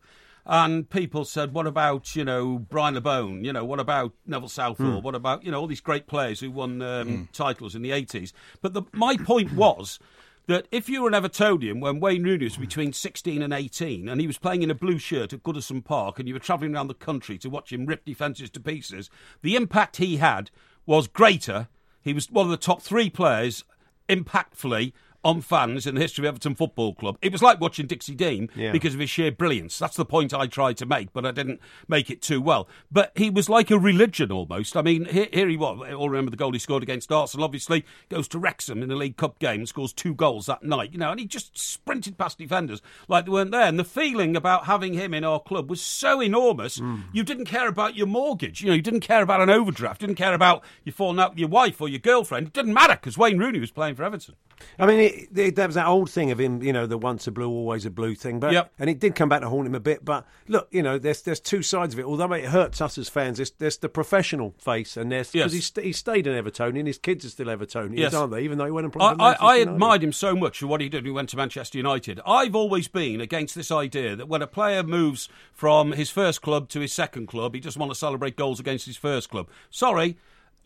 And 0.49 0.89
people 0.89 1.25
said, 1.25 1.53
what 1.53 1.67
about, 1.67 2.15
you 2.15 2.25
know, 2.25 2.57
Brian 2.61 2.95
Labone? 2.95 3.45
You 3.45 3.53
know, 3.53 3.65
what 3.65 3.81
about 3.81 4.13
Neville 4.27 4.49
Southall? 4.49 5.03
What 5.03 5.17
about, 5.17 5.43
you 5.43 5.51
know, 5.51 5.59
all 5.61 5.67
these 5.67 5.81
great 5.81 6.07
players 6.07 6.39
who 6.39 6.53
won 6.53 6.81
um, 6.83 7.29
titles 7.33 7.75
in 7.75 7.83
the 7.83 7.91
80s? 7.91 8.33
But 8.63 8.73
the, 8.73 8.83
my 8.93 9.17
point 9.17 9.53
was 9.55 9.99
that 10.47 10.69
if 10.71 10.89
you 10.89 11.03
were 11.03 11.09
an 11.09 11.15
Evertonian 11.15 11.81
when 11.81 11.99
Wayne 11.99 12.23
Rooney 12.23 12.45
was 12.45 12.57
between 12.57 12.93
16 12.93 13.43
and 13.43 13.53
18 13.53 14.09
and 14.09 14.21
he 14.21 14.27
was 14.27 14.39
playing 14.39 14.63
in 14.63 14.71
a 14.71 14.75
blue 14.75 14.99
shirt 14.99 15.33
at 15.33 15.43
Goodison 15.43 15.85
Park 15.85 16.19
and 16.19 16.29
you 16.29 16.35
were 16.35 16.41
travelling 16.41 16.75
around 16.75 16.87
the 16.87 16.95
country 16.95 17.37
to 17.39 17.51
watch 17.51 17.73
him 17.73 17.87
rip 17.87 18.05
defences 18.05 18.51
to 18.51 18.61
pieces, 18.61 19.11
the 19.43 19.57
impact 19.57 19.97
he 19.97 20.19
had 20.19 20.51
was 20.85 21.09
greater. 21.09 21.69
He 22.01 22.13
was 22.13 22.31
one 22.31 22.47
of 22.47 22.51
the 22.51 22.57
top 22.57 22.81
three 22.81 23.11
players 23.11 23.65
impactfully 24.09 24.93
on 25.27 25.41
fans 25.41 25.89
in 25.89 25.97
the 25.97 26.01
history 26.01 26.25
of 26.25 26.29
Everton 26.29 26.55
Football 26.55 26.95
Club. 26.95 27.19
It 27.21 27.33
was 27.33 27.43
like 27.43 27.61
watching 27.61 27.89
Dixie 27.89 28.15
Dean 28.15 28.49
Yeah. 28.55 28.71
because 28.71 28.95
of 28.95 29.01
his 29.01 29.11
sheer 29.11 29.33
brilliance. 29.33 29.77
That's 29.77 29.97
the 29.97 30.05
point 30.05 30.33
I 30.33 30.47
tried 30.47 30.77
to 30.77 30.87
make, 30.87 31.13
but 31.13 31.27
I 31.27 31.33
didn't 31.33 31.61
make 31.89 32.11
it 32.11 32.23
too 32.23 32.41
well. 32.41 32.69
But 32.93 33.11
he 33.17 33.29
was 33.29 33.49
like 33.49 33.73
a 33.73 33.79
religion 33.79 34.31
almost. 34.31 34.77
I 34.77 34.83
mean, 34.83 35.07
here, 35.07 35.27
here 35.33 35.49
he 35.49 35.57
was. 35.57 35.83
I 35.85 35.93
all 35.93 36.09
remember 36.09 36.31
the 36.31 36.37
goal 36.37 36.53
he 36.53 36.61
scored 36.61 36.85
against 36.85 37.11
Arsenal, 37.11 37.43
obviously. 37.45 37.85
Goes 38.09 38.29
to 38.29 38.39
Wrexham 38.39 38.85
in 38.85 38.89
the 38.89 38.95
League 38.95 39.17
Cup 39.17 39.41
game 39.41 39.61
and 39.61 39.69
scores 39.69 39.93
two 39.93 40.15
goals 40.15 40.47
that 40.47 40.63
night, 40.63 40.93
you 40.93 40.99
know, 40.99 41.11
and 41.11 41.19
he 41.19 41.27
just 41.27 41.59
sprinted 41.59 42.17
past 42.17 42.39
defenders 42.39 42.81
like 43.09 43.25
they 43.25 43.33
weren't 43.33 43.51
there. 43.51 43.67
And 43.67 43.81
the 43.81 43.85
feeling 43.85 44.37
about 44.37 44.67
having 44.67 44.95
him 44.95 45.13
in 45.13 45.25
our 45.25 45.41
club 45.41 45.69
was 45.69 45.81
so 45.81 46.23
enormous, 46.23 46.79
hmm. 46.79 47.01
you 47.13 47.25
didn't 47.25 47.47
care 47.47 47.67
about 47.67 47.97
your 47.97 48.07
mortgage. 48.07 48.61
You 48.61 48.69
know, 48.69 48.75
you 48.75 48.83
didn't 48.83 49.01
care 49.01 49.23
about 49.23 49.41
an 49.41 49.51
overdraft, 49.51 50.03
you 50.03 50.07
didn't 50.07 50.19
care 50.19 50.35
about 50.35 50.63
you 50.85 50.93
falling 50.93 51.19
out 51.19 51.31
with 51.31 51.41
your 51.41 51.49
wife 51.49 51.81
or 51.81 51.89
your 51.89 51.99
girlfriend. 51.99 52.47
It 52.47 52.53
didn't 52.53 52.75
matter 52.75 52.95
because 52.95 53.19
Wayne 53.19 53.39
Rooney 53.39 53.59
was 53.59 53.73
playing 53.73 53.97
for 53.97 54.05
Everton. 54.05 54.37
I 54.79 54.87
mean, 54.87 55.01
it, 55.01 55.29
it, 55.39 55.57
there 55.57 55.67
was 55.69 55.75
that 55.75 55.87
old 55.87 56.11
thing 56.11 56.31
of 56.31 56.41
him, 56.41 56.63
you 56.63 56.73
know, 56.73 56.87
the 56.87 56.97
once 56.99 57.27
a 57.27 57.31
blue, 57.31 57.49
always 57.49 57.85
a 57.87 57.91
blue 57.91 58.15
thing. 58.15 58.41
But 58.41 58.53
Yep. 58.53 58.73
and 58.79 58.89
it 58.91 58.99
did 58.99 59.15
come 59.15 59.29
back 59.29 59.41
to 59.43 59.49
haunt 59.49 59.67
him 59.67 59.75
a 59.75 59.81
bit. 59.81 60.05
But 60.05 60.27
look, 60.49 60.69
you 60.71 60.83
know, 60.83 60.99
there's 60.99 61.23
there's 61.23 61.41
two 61.41 61.63
sides 61.63 61.95
of 61.95 62.01
it. 62.01 62.05
Although 62.07 62.33
it 62.33 62.47
hurts 62.47 62.81
us 62.81 62.97
as 62.99 63.09
fans, 63.09 63.37
there's, 63.39 63.51
there's 63.53 63.79
the 63.79 63.89
professional 63.89 64.55
face, 64.59 64.97
and 64.97 65.11
there's 65.13 65.31
because 65.31 65.53
Yes. 65.53 65.55
he, 65.55 65.61
st- 65.61 65.87
he 65.87 65.93
stayed 65.93 66.27
an 66.27 66.43
Evertonian. 66.43 66.87
His 66.87 66.99
kids 66.99 67.25
are 67.25 67.31
still 67.31 67.47
Evertonians, 67.49 67.99
Yes. 67.99 68.15
aren't 68.15 68.33
they? 68.33 68.43
Even 68.43 68.59
though 68.59 68.65
he 68.67 68.71
went 68.71 68.85
and 68.85 68.93
played 68.93 69.17
I, 69.19 69.33
I, 69.33 69.37
I 69.41 69.57
admired 69.59 70.03
him 70.03 70.13
so 70.13 70.35
much 70.35 70.59
for 70.61 70.67
what 70.67 70.81
he 70.81 70.89
did 70.89 70.99
when 70.99 71.07
he 71.07 71.11
went 71.13 71.29
to 71.31 71.37
Manchester 71.37 71.79
United. 71.79 72.21
I've 72.27 72.55
always 72.55 72.89
been 72.89 73.21
against 73.21 73.55
this 73.55 73.71
idea 73.71 74.17
that 74.17 74.29
when 74.29 74.43
a 74.43 74.47
player 74.47 74.83
moves 74.83 75.29
from 75.53 75.93
his 75.93 76.11
first 76.11 76.43
club 76.43 76.69
to 76.71 76.81
his 76.81 76.93
second 76.93 77.27
club, 77.29 77.55
he 77.55 77.61
just 77.61 77.77
want 77.77 77.91
to 77.91 77.95
celebrate 77.99 78.37
goals 78.37 78.61
against 78.61 78.87
his 78.87 78.97
first 78.97 79.31
club. 79.31 79.49
Sorry. 79.71 80.17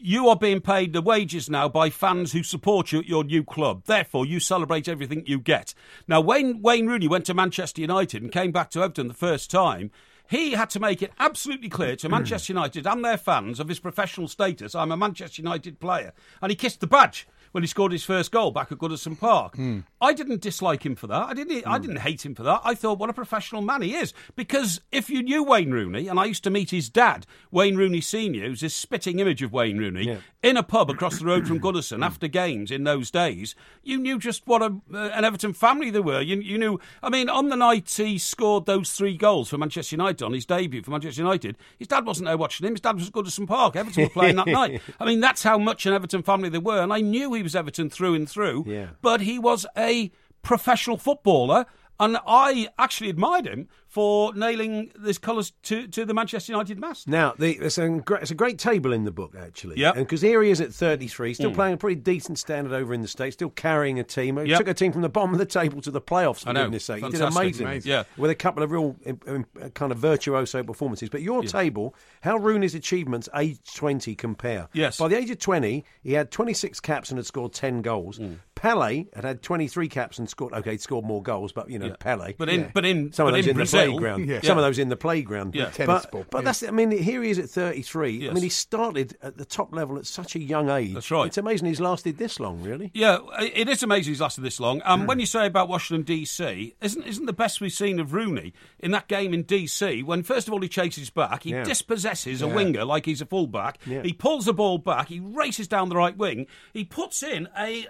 You 0.03 0.29
are 0.31 0.37
being 0.37 0.63
paid 0.63 0.95
the 0.95 1.03
wages 1.03 1.51
now 1.51 1.69
by 1.69 1.91
fans 1.91 2.33
who 2.33 2.43
support 2.43 2.91
you 2.91 3.01
at 3.01 3.07
your 3.07 3.23
new 3.23 3.45
club. 3.45 3.83
Therefore, 3.85 4.25
you 4.25 4.41
celebrate 4.41 4.89
everything 4.89 5.25
you 5.27 5.39
get. 5.39 5.75
Now, 6.09 6.23
when 6.23 6.63
Wayne 6.63 6.87
Rooney 6.87 7.07
went 7.07 7.27
to 7.27 7.35
Manchester 7.35 7.83
United 7.83 8.23
and 8.23 8.33
came 8.33 8.51
back 8.51 8.71
to 8.71 8.83
Everton 8.83 9.09
the 9.09 9.15
first 9.15 9.51
time, 9.51 9.91
he 10.27 10.53
had 10.53 10.71
to 10.71 10.81
make 10.81 11.03
it 11.03 11.13
absolutely 11.19 11.69
clear 11.69 11.97
to 11.97 12.09
Manchester 12.09 12.55
United 12.55 12.87
and 12.87 13.05
their 13.05 13.19
fans 13.19 13.61
of 13.61 13.69
his 13.69 13.79
professional 13.79 14.27
status 14.27 14.75
I'm 14.75 14.91
a 14.91 14.97
Manchester 14.97 15.43
United 15.43 15.81
player. 15.81 16.15
And 16.41 16.49
he 16.49 16.57
kissed 16.57 16.81
the 16.81 16.87
badge 16.87 17.29
when 17.53 17.63
he 17.63 17.67
scored 17.67 17.93
his 17.93 18.05
first 18.05 18.31
goal 18.31 18.51
back 18.51 18.71
at 18.73 18.79
Goodison 18.79 19.19
Park. 19.19 19.57
I 20.01 20.13
didn't 20.13 20.41
dislike 20.41 20.85
him 20.87 20.95
for 20.95 21.07
that. 21.09 21.29
I 21.29 21.35
didn't. 21.35 21.67
I 21.67 21.79
didn't 21.79 21.99
hate 21.99 22.25
him 22.25 22.35
for 22.35 22.43
that. 22.45 22.61
I 22.65 22.75
thought, 22.75 22.99
what 22.99 23.11
a 23.11 23.13
professional 23.13 23.61
man 23.63 23.83
he 23.83 23.95
is. 23.95 24.15
Because 24.37 24.81
if 24.93 25.11
you 25.11 25.23
knew 25.23 25.43
Wayne 25.43 25.71
Rooney, 25.73 26.09
and 26.09 26.19
I 26.19 26.25
used 26.27 26.45
to 26.45 26.51
meet 26.51 26.71
his 26.71 26.89
dad, 26.89 27.27
Wayne 27.51 27.77
Rooney 27.77 28.01
Senior, 28.01 28.47
who's 28.47 28.61
this 28.61 28.75
spitting 28.75 29.19
image 29.19 29.43
of 29.43 29.53
Wayne 29.53 29.79
Rooney, 29.79 30.07
in 30.43 30.57
a 30.57 30.63
pub 30.63 30.89
across 30.91 31.19
the 31.19 31.27
road 31.27 31.47
from 31.47 31.61
Goodison 31.61 32.05
after 32.05 32.29
games 32.29 32.71
in 32.71 32.85
those 32.85 33.11
days, 33.11 33.55
you 33.83 33.99
knew 33.99 34.19
just 34.19 34.47
what 34.47 34.63
a, 34.63 34.77
uh, 34.95 35.11
an 35.15 35.25
Everton 35.25 35.53
family 35.53 35.91
they 35.91 36.01
were. 36.01 36.21
You, 36.23 36.37
you 36.41 36.57
knew. 36.57 36.81
I 37.03 37.11
mean, 37.11 37.29
on 37.29 37.49
the 37.51 37.57
night 37.57 37.91
he 37.91 38.17
scored 38.17 38.65
those 38.67 38.93
three 38.93 39.17
goals 39.17 39.51
for 39.51 39.59
Manchester 39.59 39.97
United 39.97 40.25
on 40.25 40.33
his 40.33 40.47
debut 40.47 40.83
for 40.83 40.93
Manchester 40.93 41.21
United, 41.23 41.59
his 41.79 41.89
dad 41.89 42.07
wasn't 42.07 42.27
there 42.27 42.39
watching 42.39 42.67
him. 42.67 42.73
His 42.75 42.81
dad 42.81 42.97
was 42.97 43.09
at 43.09 43.13
Goodison 43.13 43.47
Park. 43.47 43.77
Everton 43.77 44.05
were 44.05 44.09
playing 44.11 44.37
that 44.37 44.47
night. 44.61 44.81
I 44.99 45.05
mean, 45.05 45.21
that's 45.21 45.43
how 45.43 45.59
much 45.59 45.85
an 45.85 45.93
Everton 45.93 46.23
family 46.23 46.49
they 46.49 46.59
were, 46.59 46.81
and 46.81 46.93
I 46.93 47.01
knew 47.01 47.35
he 47.35 47.40
was 47.43 47.55
Everton 47.55 47.91
through 47.91 48.15
and 48.15 48.29
through. 48.29 48.65
Yeah. 48.67 48.89
But 49.03 49.21
he 49.21 49.39
was 49.39 49.67
a 49.77 50.11
professional 50.43 50.97
footballer. 50.97 51.67
And 52.01 52.17
I 52.27 52.69
actually 52.79 53.11
admired 53.11 53.47
him 53.47 53.69
for 53.87 54.33
nailing 54.35 54.91
his 55.05 55.19
colours 55.19 55.53
to, 55.65 55.87
to 55.89 56.05
the 56.05 56.15
Manchester 56.15 56.53
United 56.53 56.79
mast. 56.79 57.07
Now, 57.09 57.35
the, 57.39 57.59
there's, 57.59 57.77
a 57.77 57.89
great, 57.89 58.21
there's 58.21 58.31
a 58.31 58.35
great 58.37 58.59
table 58.59 58.93
in 58.93 59.05
the 59.05 59.11
book, 59.11 59.35
actually. 59.39 59.79
Yep. 59.81 59.97
And 59.97 60.07
because 60.07 60.21
here 60.23 60.43
he 60.43 60.51
is 60.51 60.61
at 60.61 60.73
33, 60.73 61.35
still 61.35 61.51
Mm. 61.51 61.55
playing 61.55 61.75
a 61.75 61.77
pretty 61.77 61.97
decent 62.01 62.39
standard 62.39 62.73
over 62.73 62.95
in 62.95 63.03
the 63.03 63.09
States, 63.09 63.35
still 63.35 63.51
carrying 63.51 63.99
a 63.99 64.05
team. 64.05 64.37
He 64.39 64.49
Yep. 64.51 64.59
took 64.59 64.69
a 64.69 64.75
team 64.75 64.93
from 64.93 65.03
the 65.03 65.09
bottom 65.09 65.33
of 65.33 65.39
the 65.39 65.45
table 65.45 65.81
to 65.83 65.91
the 65.91 66.01
playoffs, 66.01 66.45
for 66.45 66.53
goodness 66.55 66.85
sake. 66.85 67.05
He 67.05 67.11
did 67.11 67.21
amazing. 67.21 67.67
Amazing. 67.67 67.91
Yeah. 67.91 68.05
With 68.17 68.31
a 68.31 68.35
couple 68.37 68.63
of 68.63 68.71
real 68.71 68.97
um, 69.27 69.45
kind 69.75 69.91
of 69.93 69.99
virtuoso 69.99 70.63
performances. 70.63 71.09
But 71.11 71.23
your 71.23 71.43
Yeah. 71.43 71.51
table, 71.51 71.95
how 72.23 72.37
Rooney's 72.39 72.75
achievements, 72.77 73.29
age 73.35 73.59
20, 73.75 74.15
compare. 74.15 74.69
Yes. 74.73 74.99
By 74.99 75.09
the 75.09 75.19
age 75.19 75.31
of 75.31 75.39
20, 75.41 75.85
he 76.03 76.13
had 76.13 76.31
26 76.31 76.81
caps 76.81 77.11
and 77.11 77.19
had 77.19 77.27
scored 77.27 77.53
10 77.53 77.83
goals. 77.83 78.19
Mm. 78.21 78.37
Pele 78.61 79.07
had 79.15 79.25
had 79.25 79.41
23 79.43 79.89
caps 79.89 80.19
and 80.19 80.29
scored, 80.29 80.53
okay, 80.53 80.73
he'd 80.73 80.83
scored 80.83 81.07
more 81.07 81.23
goals, 81.23 81.51
but, 81.51 81.71
you 81.71 81.79
know, 81.79 81.87
Yeah. 81.87 81.97
Pele. 81.99 82.35
But 82.37 82.51
in- 82.51 82.71
but 82.75 82.85
in- 82.85 83.11
Some 83.11 83.27
of 83.27 83.33
those 83.33 83.47
in 83.47 83.51
in, 83.53 83.57
Brazil- 83.57 83.81
the 83.81 83.87
playground. 83.93 84.29
Yeah. 84.29 84.41
Some 84.43 84.59
of 84.59 84.65
those 84.65 84.79
in 84.79 84.91
the 84.91 84.97
playground. 84.99 85.55
Yeah. 85.55 85.71
Tennis 85.71 86.03
but, 86.03 86.11
ball, 86.13 86.27
but 86.31 86.39
yeah. 86.41 86.45
that's, 86.45 86.63
I 86.65 86.71
mean, 86.71 86.91
here 86.91 87.23
he 87.23 87.31
is 87.31 87.39
at 87.39 87.49
33. 87.49 88.29
I 88.29 88.33
mean, 88.35 88.43
he 88.43 88.51
started 88.51 89.17
at 89.23 89.39
the 89.39 89.47
top 89.47 89.75
level 89.75 89.97
at 89.97 90.05
such 90.05 90.37
a 90.37 90.39
young 90.39 90.69
age. 90.69 90.93
That's 90.93 91.11
right. 91.11 91.25
It's 91.27 91.39
amazing 91.39 91.69
he's 91.69 91.81
lasted 91.81 92.19
this 92.19 92.39
long, 92.39 92.63
really. 92.63 92.91
Yeah, 92.93 93.21
it 93.41 93.67
is 93.67 93.83
amazing 93.83 94.11
he's 94.13 94.21
lasted 94.21 94.43
this 94.43 94.61
long. 94.61 94.83
And 94.85 95.09
when 95.09 95.19
you 95.21 95.27
say 95.27 95.47
about 95.47 95.71
Washington 95.71 96.05
DC, 96.05 96.75
isn't 96.83 97.03
isn't 97.07 97.25
the 97.25 97.33
best 97.33 97.63
we've 97.63 97.73
seen 97.73 97.99
of 97.99 98.13
Rooney 98.13 98.53
in 98.79 98.91
that 98.91 99.09
game 99.09 99.33
in 99.33 99.43
DC 99.45 100.05
when 100.05 100.23
first 100.23 100.49
of 100.49 100.53
all 100.53 100.61
he 100.61 100.69
chases 100.69 101.09
back, 101.09 101.45
he 101.45 101.51
Yeah. 101.53 101.65
dispossesses 101.65 102.43
a 102.43 102.47
Yeah. 102.47 102.55
winger 102.55 102.85
like 102.85 103.07
he's 103.07 103.23
a 103.23 103.27
fullback. 103.27 103.79
Yeah. 103.87 104.03
He 104.03 104.13
pulls 104.13 104.45
the 104.45 104.53
ball 104.53 104.77
back, 104.77 105.09
he 105.09 105.19
races 105.19 105.67
down 105.67 105.89
the 105.89 105.97
right 105.97 106.15
wing, 106.17 106.47
he 106.75 106.85
puts 106.85 107.23
in 107.23 107.49
a 107.59 107.87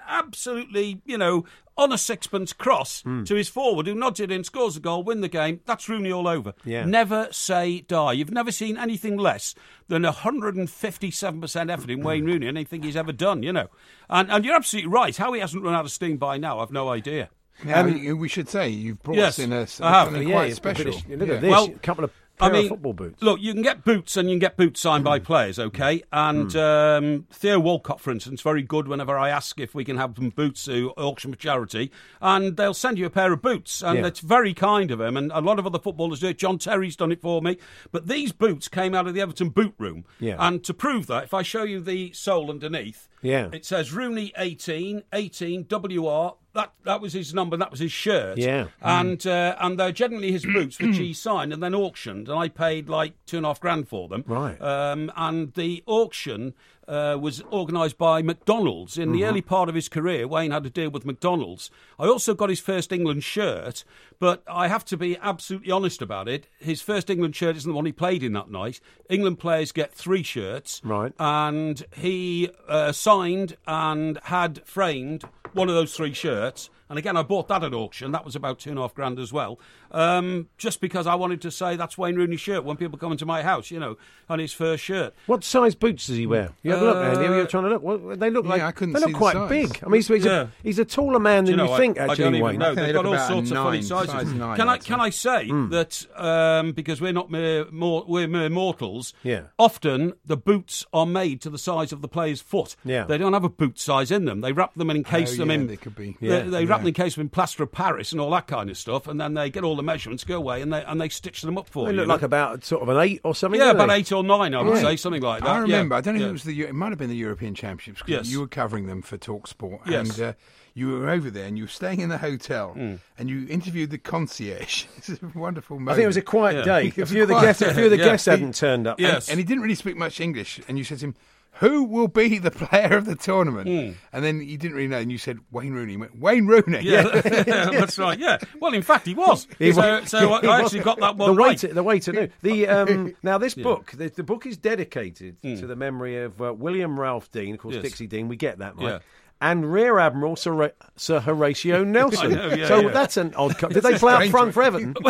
absolutely 0.61 1.01
you 1.07 1.17
know 1.19 1.45
on 1.77 1.93
a 1.93 1.99
sixpence 1.99 2.53
cross 2.53 3.01
Hmm. 3.03 3.25
to 3.25 3.35
his 3.35 3.49
forward 3.49 3.87
who 3.87 3.95
nods 3.95 4.21
it 4.21 4.31
in, 4.31 4.45
scores 4.45 4.77
a 4.77 4.81
goal, 4.81 5.03
win 5.03 5.23
the 5.23 5.29
game. 5.29 5.61
That's 5.65 5.89
Rooney 5.89 6.13
all 6.13 6.29
over. 6.29 6.53
Yeah. 6.65 6.85
Never 6.85 7.29
say 7.31 7.81
die. 7.81 8.13
You've 8.13 8.31
never 8.33 8.53
seen 8.53 8.77
anything 8.77 9.17
less 9.17 9.55
than 9.89 10.03
157% 10.05 11.71
effort 11.71 11.91
in 11.91 12.03
Wayne 12.03 12.27
Rooney, 12.27 12.49
anything 12.49 12.83
he's 12.83 12.97
ever 12.97 13.13
done, 13.13 13.43
you 13.43 13.53
know. 13.53 13.69
And, 14.11 14.31
and 14.31 14.45
you're 14.45 14.55
absolutely 14.57 14.91
right. 14.91 15.17
How 15.17 15.33
he 15.33 15.41
hasn't 15.41 15.63
run 15.65 15.75
out 15.75 15.87
of 15.87 15.91
steam 15.91 16.19
by 16.19 16.37
now, 16.37 16.59
I've 16.61 16.71
no 16.73 16.91
idea. 16.91 17.31
Now, 17.65 17.87
you- 17.87 18.17
we 18.17 18.29
should 18.29 18.49
say 18.51 18.69
you've 18.69 19.03
brought 19.03 19.17
Yes, 19.17 19.39
us 19.39 19.45
in 19.45 19.53
a, 19.53 19.57
I 19.87 19.91
have. 19.91 20.07
something 20.09 20.29
Yeah, 20.29 20.35
quite 20.35 20.47
it's 20.49 20.57
special. 20.57 20.85
British- 20.85 21.05
Look 21.09 21.29
Yeah. 21.29 21.35
at 21.37 21.41
this. 21.41 21.51
Well, 21.51 21.65
a 21.67 21.79
couple 21.79 22.05
of 22.05 22.11
I 22.43 22.51
mean, 22.51 22.69
football 22.69 22.93
boots. 22.93 23.23
Look, 23.23 23.41
you 23.41 23.53
can 23.53 23.63
get 23.63 23.85
boots 23.85 24.17
and 24.17 24.29
you 24.29 24.35
can 24.35 24.39
get 24.41 24.57
boots 24.57 24.81
signed 24.81 25.05
by 25.05 25.19
players, 25.19 25.59
okay? 25.59 26.03
And 26.13 26.55
um, 26.57 27.27
Theo 27.33 27.59
Walcott, 27.61 28.01
for 28.01 28.11
instance, 28.11 28.41
very 28.43 28.63
good 28.63 28.89
whenever 28.89 29.19
I 29.19 29.29
ask 29.31 29.59
if 29.61 29.75
we 29.75 29.85
can 29.85 29.97
have 29.97 30.15
some 30.17 30.31
boots 30.31 30.65
to 30.67 30.91
auction 30.97 31.33
for 31.33 31.39
charity, 31.39 31.91
and 32.21 32.57
they'll 32.57 32.75
send 32.75 32.99
you 32.99 33.07
a 33.07 33.11
pair 33.11 33.33
of 33.33 33.43
boots, 33.43 33.83
and 33.83 33.99
Yeah. 34.01 34.07
it's 34.07 34.21
very 34.21 34.55
kind 34.55 34.91
of 34.91 35.01
him. 35.01 35.17
And 35.17 35.31
a 35.33 35.41
lot 35.41 35.59
of 35.59 35.67
other 35.67 35.79
footballers 35.79 36.21
do 36.21 36.29
it. 36.29 36.39
John 36.39 36.59
Terry's 36.59 36.97
done 36.97 37.13
it 37.13 37.21
for 37.21 37.41
me, 37.43 37.59
but 37.93 38.07
these 38.09 38.33
boots 38.33 38.69
came 38.69 38.95
out 38.95 39.07
of 39.07 39.15
the 39.15 39.21
Everton 39.21 39.51
boot 39.51 39.75
room. 39.79 40.05
Yeah. 40.19 40.37
And 40.39 40.63
to 40.65 40.75
prove 40.75 41.07
that, 41.09 41.25
if 41.25 41.35
I 41.35 41.43
show 41.43 41.63
you 41.65 41.81
the 41.81 42.13
sole 42.13 42.51
underneath, 42.51 43.09
Yeah. 43.23 43.49
it 43.53 43.65
says 43.65 43.93
Rooney 43.93 44.33
18, 44.37 45.03
18 45.13 45.65
WR. 45.65 46.35
That 46.53 46.73
that 46.85 47.01
was 47.01 47.13
his 47.13 47.33
number. 47.33 47.57
That 47.57 47.71
was 47.71 47.81
his 47.81 47.93
shirt. 47.93 48.39
Yeah. 48.39 48.69
And 48.83 49.25
uh, 49.27 49.57
and 49.61 49.79
they're 49.79 49.93
generally 49.93 50.33
his 50.33 50.45
boots, 50.55 50.81
which 50.81 50.97
he 50.97 51.13
signed 51.13 51.53
and 51.53 51.63
then 51.63 51.75
auctioned, 51.75 52.29
and 52.29 52.39
I 52.39 52.49
paid 52.49 52.89
like 52.89 53.15
two 53.27 53.37
and 53.37 53.47
a 53.47 53.51
half 53.51 53.61
grand 53.61 53.89
for 53.89 54.09
them. 54.09 54.25
Right. 54.27 54.61
Um, 54.61 55.13
and 55.17 55.55
the 55.55 55.83
auction 55.87 56.55
uh, 56.91 57.17
was 57.17 57.41
organised 57.53 57.97
by 57.97 58.21
McDonald's. 58.21 58.99
In 58.99 59.13
the 59.13 59.21
Mhm. 59.21 59.29
early 59.29 59.41
part 59.43 59.69
of 59.69 59.75
his 59.77 59.89
career, 59.89 60.27
Wayne 60.27 60.51
had 60.51 60.65
to 60.65 60.71
deal 60.71 60.91
with 60.91 61.07
McDonald's. 61.07 61.71
I 61.99 62.07
also 62.07 62.35
got 62.35 62.49
his 62.51 62.59
first 62.59 62.91
England 62.93 63.23
shirt, 63.23 63.85
but 64.19 64.43
I 64.51 64.67
have 64.67 64.85
to 64.87 64.97
be 64.97 65.17
absolutely 65.23 65.71
honest 65.71 66.03
about 66.03 66.29
it. 66.29 66.49
His 66.59 66.83
first 66.83 67.09
England 67.09 67.37
shirt 67.37 67.57
isn't 67.57 67.71
the 67.71 67.77
one 67.77 67.87
he 67.87 67.93
played 67.93 68.23
in 68.25 68.33
that 68.33 68.51
night. 68.51 68.81
England 69.09 69.39
players 69.39 69.71
get 69.71 69.95
three 69.95 70.25
shirts. 70.25 70.81
Right. 70.85 71.13
And 71.19 71.85
he 71.97 72.51
uh, 72.69 72.91
signed 72.93 73.57
and 73.69 74.19
had 74.25 74.67
framed 74.67 75.23
one 75.53 75.69
of 75.69 75.75
those 75.77 75.95
three 75.95 76.13
shirts. 76.13 76.71
And 76.91 76.99
again, 76.99 77.17
I 77.17 77.23
bought 77.23 77.49
that 77.49 77.63
at 77.65 77.73
auction. 77.73 78.11
That 78.13 78.25
was 78.25 78.35
about 78.37 78.59
two 78.59 78.71
and 78.71 78.79
a 78.79 78.83
half 78.83 78.95
grand 78.95 79.19
as 79.19 79.33
well. 79.33 79.59
Um, 79.93 80.49
just 80.59 80.81
because 80.81 81.07
I 81.07 81.15
wanted 81.15 81.41
to 81.43 81.51
say 81.51 81.77
that's 81.77 81.97
Wayne 81.97 82.17
Rooney's 82.17 82.41
shirt 82.41 82.65
when 82.65 82.77
people 82.77 82.99
come 82.99 83.13
into 83.13 83.25
my 83.25 83.43
house, 83.43 83.71
you 83.71 83.79
know, 83.81 83.97
on 84.29 84.39
his 84.41 84.53
first 84.53 84.85
shirt. 84.85 85.15
What 85.27 85.43
size 85.45 85.75
boots 85.75 86.07
does 86.09 86.17
he 86.17 86.27
wear? 86.27 86.51
You 86.63 86.73
have 86.73 86.83
a 86.83 86.85
look, 86.85 86.97
Andy. 86.97 87.27
Uh, 87.27 87.33
You're 87.37 87.47
trying 87.47 87.65
to 87.65 87.71
look. 87.71 87.83
What, 87.83 88.21
they 88.21 88.29
look 88.31 88.45
yeah, 88.45 88.51
like 88.51 88.63
I 88.63 88.73
couldn't 88.73 88.95
they 88.95 89.01
see 89.01 89.07
look 89.07 89.13
the 89.13 89.19
quite 89.19 89.33
size. 89.35 89.49
big. 89.49 89.79
I 89.83 89.87
mean, 89.87 89.95
he's, 89.95 90.09
he's, 90.09 90.25
Yeah. 90.25 90.41
a, 90.43 90.49
he's 90.63 90.79
a 90.81 90.85
taller 90.85 91.19
man 91.21 91.45
than 91.45 91.53
you, 91.53 91.57
know, 91.65 91.77
think. 91.77 91.99
I, 91.99 92.05
actually, 92.05 92.13
I 92.13 92.27
don't 92.27 92.35
even 92.35 92.47
Wayne. 92.47 92.59
know. 92.59 92.65
think 92.67 92.77
They've 92.77 92.87
they 92.87 92.93
got 92.93 93.07
all 93.07 93.15
about 93.15 93.29
sorts 93.29 93.51
of 93.53 93.57
funny 93.57 93.83
sizes. 93.83 94.11
size 94.11 94.33
nine, 94.33 94.57
can 94.57 94.69
I 94.69 94.73
I'd 94.75 94.85
can 94.85 95.01
I 95.01 95.11
say 95.11 95.47
that 95.49 96.07
um, 96.17 96.73
because 96.73 97.01
we're 97.01 97.13
not 97.13 97.31
mere, 97.31 97.71
more, 97.71 98.05
we're 98.07 98.27
mere 98.29 98.49
mortals? 98.51 99.15
Yeah. 99.23 99.43
Often 99.61 100.15
the 100.25 100.37
boots 100.37 100.87
are 100.93 101.07
made 101.07 101.41
to 101.43 101.51
the 101.51 101.59
size 101.59 101.93
of 101.93 102.03
the 102.03 102.09
player's 102.09 102.41
foot. 102.41 102.75
Yeah. 102.85 103.05
They 103.05 103.17
don't 103.19 103.33
have 103.33 103.45
a 103.45 103.49
boot 103.49 103.79
size 103.79 104.11
in 104.11 104.25
them. 104.25 104.41
They 104.41 104.53
wrap 104.53 104.75
them 104.75 104.91
and 104.91 104.97
encase 104.99 105.35
Oh, 105.35 105.37
them 105.39 105.49
yeah, 105.51 105.55
in. 105.55 105.67
they 105.69 105.77
could 105.77 105.95
be. 105.95 106.17
They, 106.21 106.29
Yeah. 106.29 106.41
they 106.43 106.65
wrap 106.67 106.80
Yeah. 106.81 106.85
them 106.85 106.87
encase 106.89 107.15
them 107.15 107.23
in 107.23 107.29
plaster 107.29 107.63
of 107.63 107.73
Paris 107.73 108.13
and 108.13 108.21
all 108.21 108.31
that 108.31 108.47
kind 108.47 108.69
of 108.71 108.77
stuff, 108.77 109.07
and 109.07 109.21
then 109.21 109.35
they 109.35 109.51
get 109.51 109.65
all 109.65 109.77
the 109.77 109.83
measurements, 109.83 110.25
go 110.25 110.37
away, 110.37 110.63
and 110.63 110.73
they 110.73 110.83
and 110.85 111.01
they 111.01 111.09
stitch 111.09 111.43
them 111.43 111.57
up 111.59 111.69
for 111.69 111.85
They 111.87 111.91
you. 111.93 111.97
look 111.99 112.07
you 112.07 112.13
like 112.13 112.23
about 112.23 112.65
sort 112.65 112.83
of 112.83 112.89
an 112.89 112.97
eight 112.99 113.21
or 113.25 113.35
something. 113.35 113.61
yeah, 113.61 113.71
about 113.71 113.89
they? 113.89 113.97
eight 113.97 114.13
or 114.13 114.23
nine, 114.23 114.55
I 114.55 114.63
would 114.63 114.75
Yeah. 114.77 114.83
say, 114.83 114.97
something 114.97 115.23
like 115.23 115.43
that. 115.43 115.49
I 115.49 115.59
remember. 115.59 115.95
Yeah. 115.95 115.99
I 115.99 116.01
don't 116.01 116.15
know 116.15 116.21
Yeah. 116.21 116.27
if 116.27 116.31
it 116.31 116.33
was 116.33 116.43
the. 116.45 116.63
It 116.63 116.75
might 116.75 116.91
have 116.91 116.99
been 116.99 117.11
the 117.11 117.17
European 117.17 117.55
Championships. 117.55 118.03
'cause 118.03 118.09
Yes. 118.11 118.27
You 118.29 118.41
were 118.41 118.49
covering 118.49 118.87
them 118.87 119.03
for 119.03 119.17
Talksport, 119.19 119.81
Yes. 119.87 120.19
and 120.19 120.29
uh, 120.29 120.33
you 120.75 120.89
were 120.89 121.09
over 121.11 121.31
there, 121.31 121.47
and 121.47 121.57
you 121.59 121.65
were 121.65 121.69
staying 121.69 122.01
in 122.01 122.09
the 122.09 122.19
hotel, 122.19 122.71
Hmm. 122.75 122.95
and 123.19 123.29
you 123.29 123.47
interviewed 123.49 123.91
the 123.91 123.99
concierge. 123.99 124.85
it's 124.97 125.09
a 125.11 125.19
wonderful 125.35 125.77
moment. 125.79 125.91
I 125.93 125.95
think 125.97 126.05
it 126.05 126.09
was 126.09 126.17
a 126.17 126.23
quiet 126.23 126.65
Yeah. 126.67 126.81
day. 126.81 126.93
A 127.03 127.07
few 127.07 127.23
of 127.23 127.29
the 127.29 127.35
quiet 127.35 127.47
guests, 127.47 127.63
a 127.63 127.75
few 127.75 127.85
of 127.87 127.91
the 127.91 127.97
Yeah. 127.99 128.05
guests 128.05 128.27
hadn't 128.27 128.55
turned 128.55 128.87
up. 128.87 129.01
Yes. 129.01 129.29
and 129.29 129.39
he 129.39 129.45
didn't 129.45 129.63
really 129.63 129.75
speak 129.75 129.97
much 129.97 130.21
English, 130.21 130.61
and 130.69 130.79
you 130.79 130.85
said 130.85 130.99
to 131.01 131.07
him. 131.07 131.15
Who 131.61 131.85
will 131.85 132.09
be 132.09 132.39
the 132.41 132.51
player 132.51 132.97
of 132.97 133.05
the 133.05 133.15
tournament? 133.15 133.69
Hmm. 133.69 133.99
And 134.13 134.25
then 134.25 134.41
you 134.41 134.57
didn't 134.57 134.77
really 134.77 134.89
know, 134.89 134.99
and 134.99 135.13
you 135.13 135.19
said 135.19 135.39
Wayne 135.51 135.73
Rooney. 135.73 135.93
He 135.93 135.97
went, 135.99 136.19
Wayne 136.19 136.47
Rooney. 136.47 136.81
Yeah, 136.83 137.03
that's 137.23 137.99
right. 137.99 138.19
Yeah. 138.19 138.39
Well, 138.61 138.73
in 138.73 138.83
fact, 138.83 139.07
he 139.07 139.15
was. 139.15 139.47
He 139.59 139.73
so, 139.73 140.01
was- 140.01 140.11
so 140.11 140.33
I, 140.33 140.41
he 140.41 140.49
I 140.49 140.63
was. 140.63 140.73
actually 140.73 140.85
got 140.85 141.01
that 141.01 141.17
one 141.17 141.35
the 141.35 141.41
way 141.41 141.49
right. 141.49 141.59
to, 141.59 141.69
the 141.69 141.83
way 141.83 142.01
to 142.01 142.13
do 142.13 142.29
the 142.43 142.67
um, 142.69 143.15
now 143.23 143.39
this 143.39 143.55
book 143.55 143.93
the, 143.93 144.09
the 144.09 144.23
book 144.23 144.47
is 144.47 144.57
dedicated 144.57 145.41
to 145.43 145.67
the 145.67 145.77
memory 145.77 146.23
of 146.23 146.41
uh, 146.41 146.53
William 146.53 146.99
Ralph 146.99 147.31
Dean, 147.31 147.55
of 147.55 147.61
course. 147.61 147.75
Yes. 147.75 147.83
Dixie 147.83 148.07
Dean. 148.07 148.29
We 148.29 148.37
get 148.37 148.59
that, 148.59 148.77
right? 148.77 149.03
And 149.41 149.73
Rear 149.73 149.99
Admiral 149.99 150.37
Sir, 150.37 150.73
Sir 150.97 151.21
Horatio 151.21 151.83
Nelson. 151.85 152.33
Know, 152.33 152.49
yeah, 152.53 152.69
so 152.69 152.81
yeah. 152.81 152.89
that's 152.91 153.17
an 153.17 153.35
odd. 153.35 153.57
Co- 153.59 153.69
Did 153.71 153.83
they 153.83 153.97
play 153.97 154.13
out 154.13 154.27
front 154.27 154.55
for 154.55 154.63
Everton? 154.63 154.95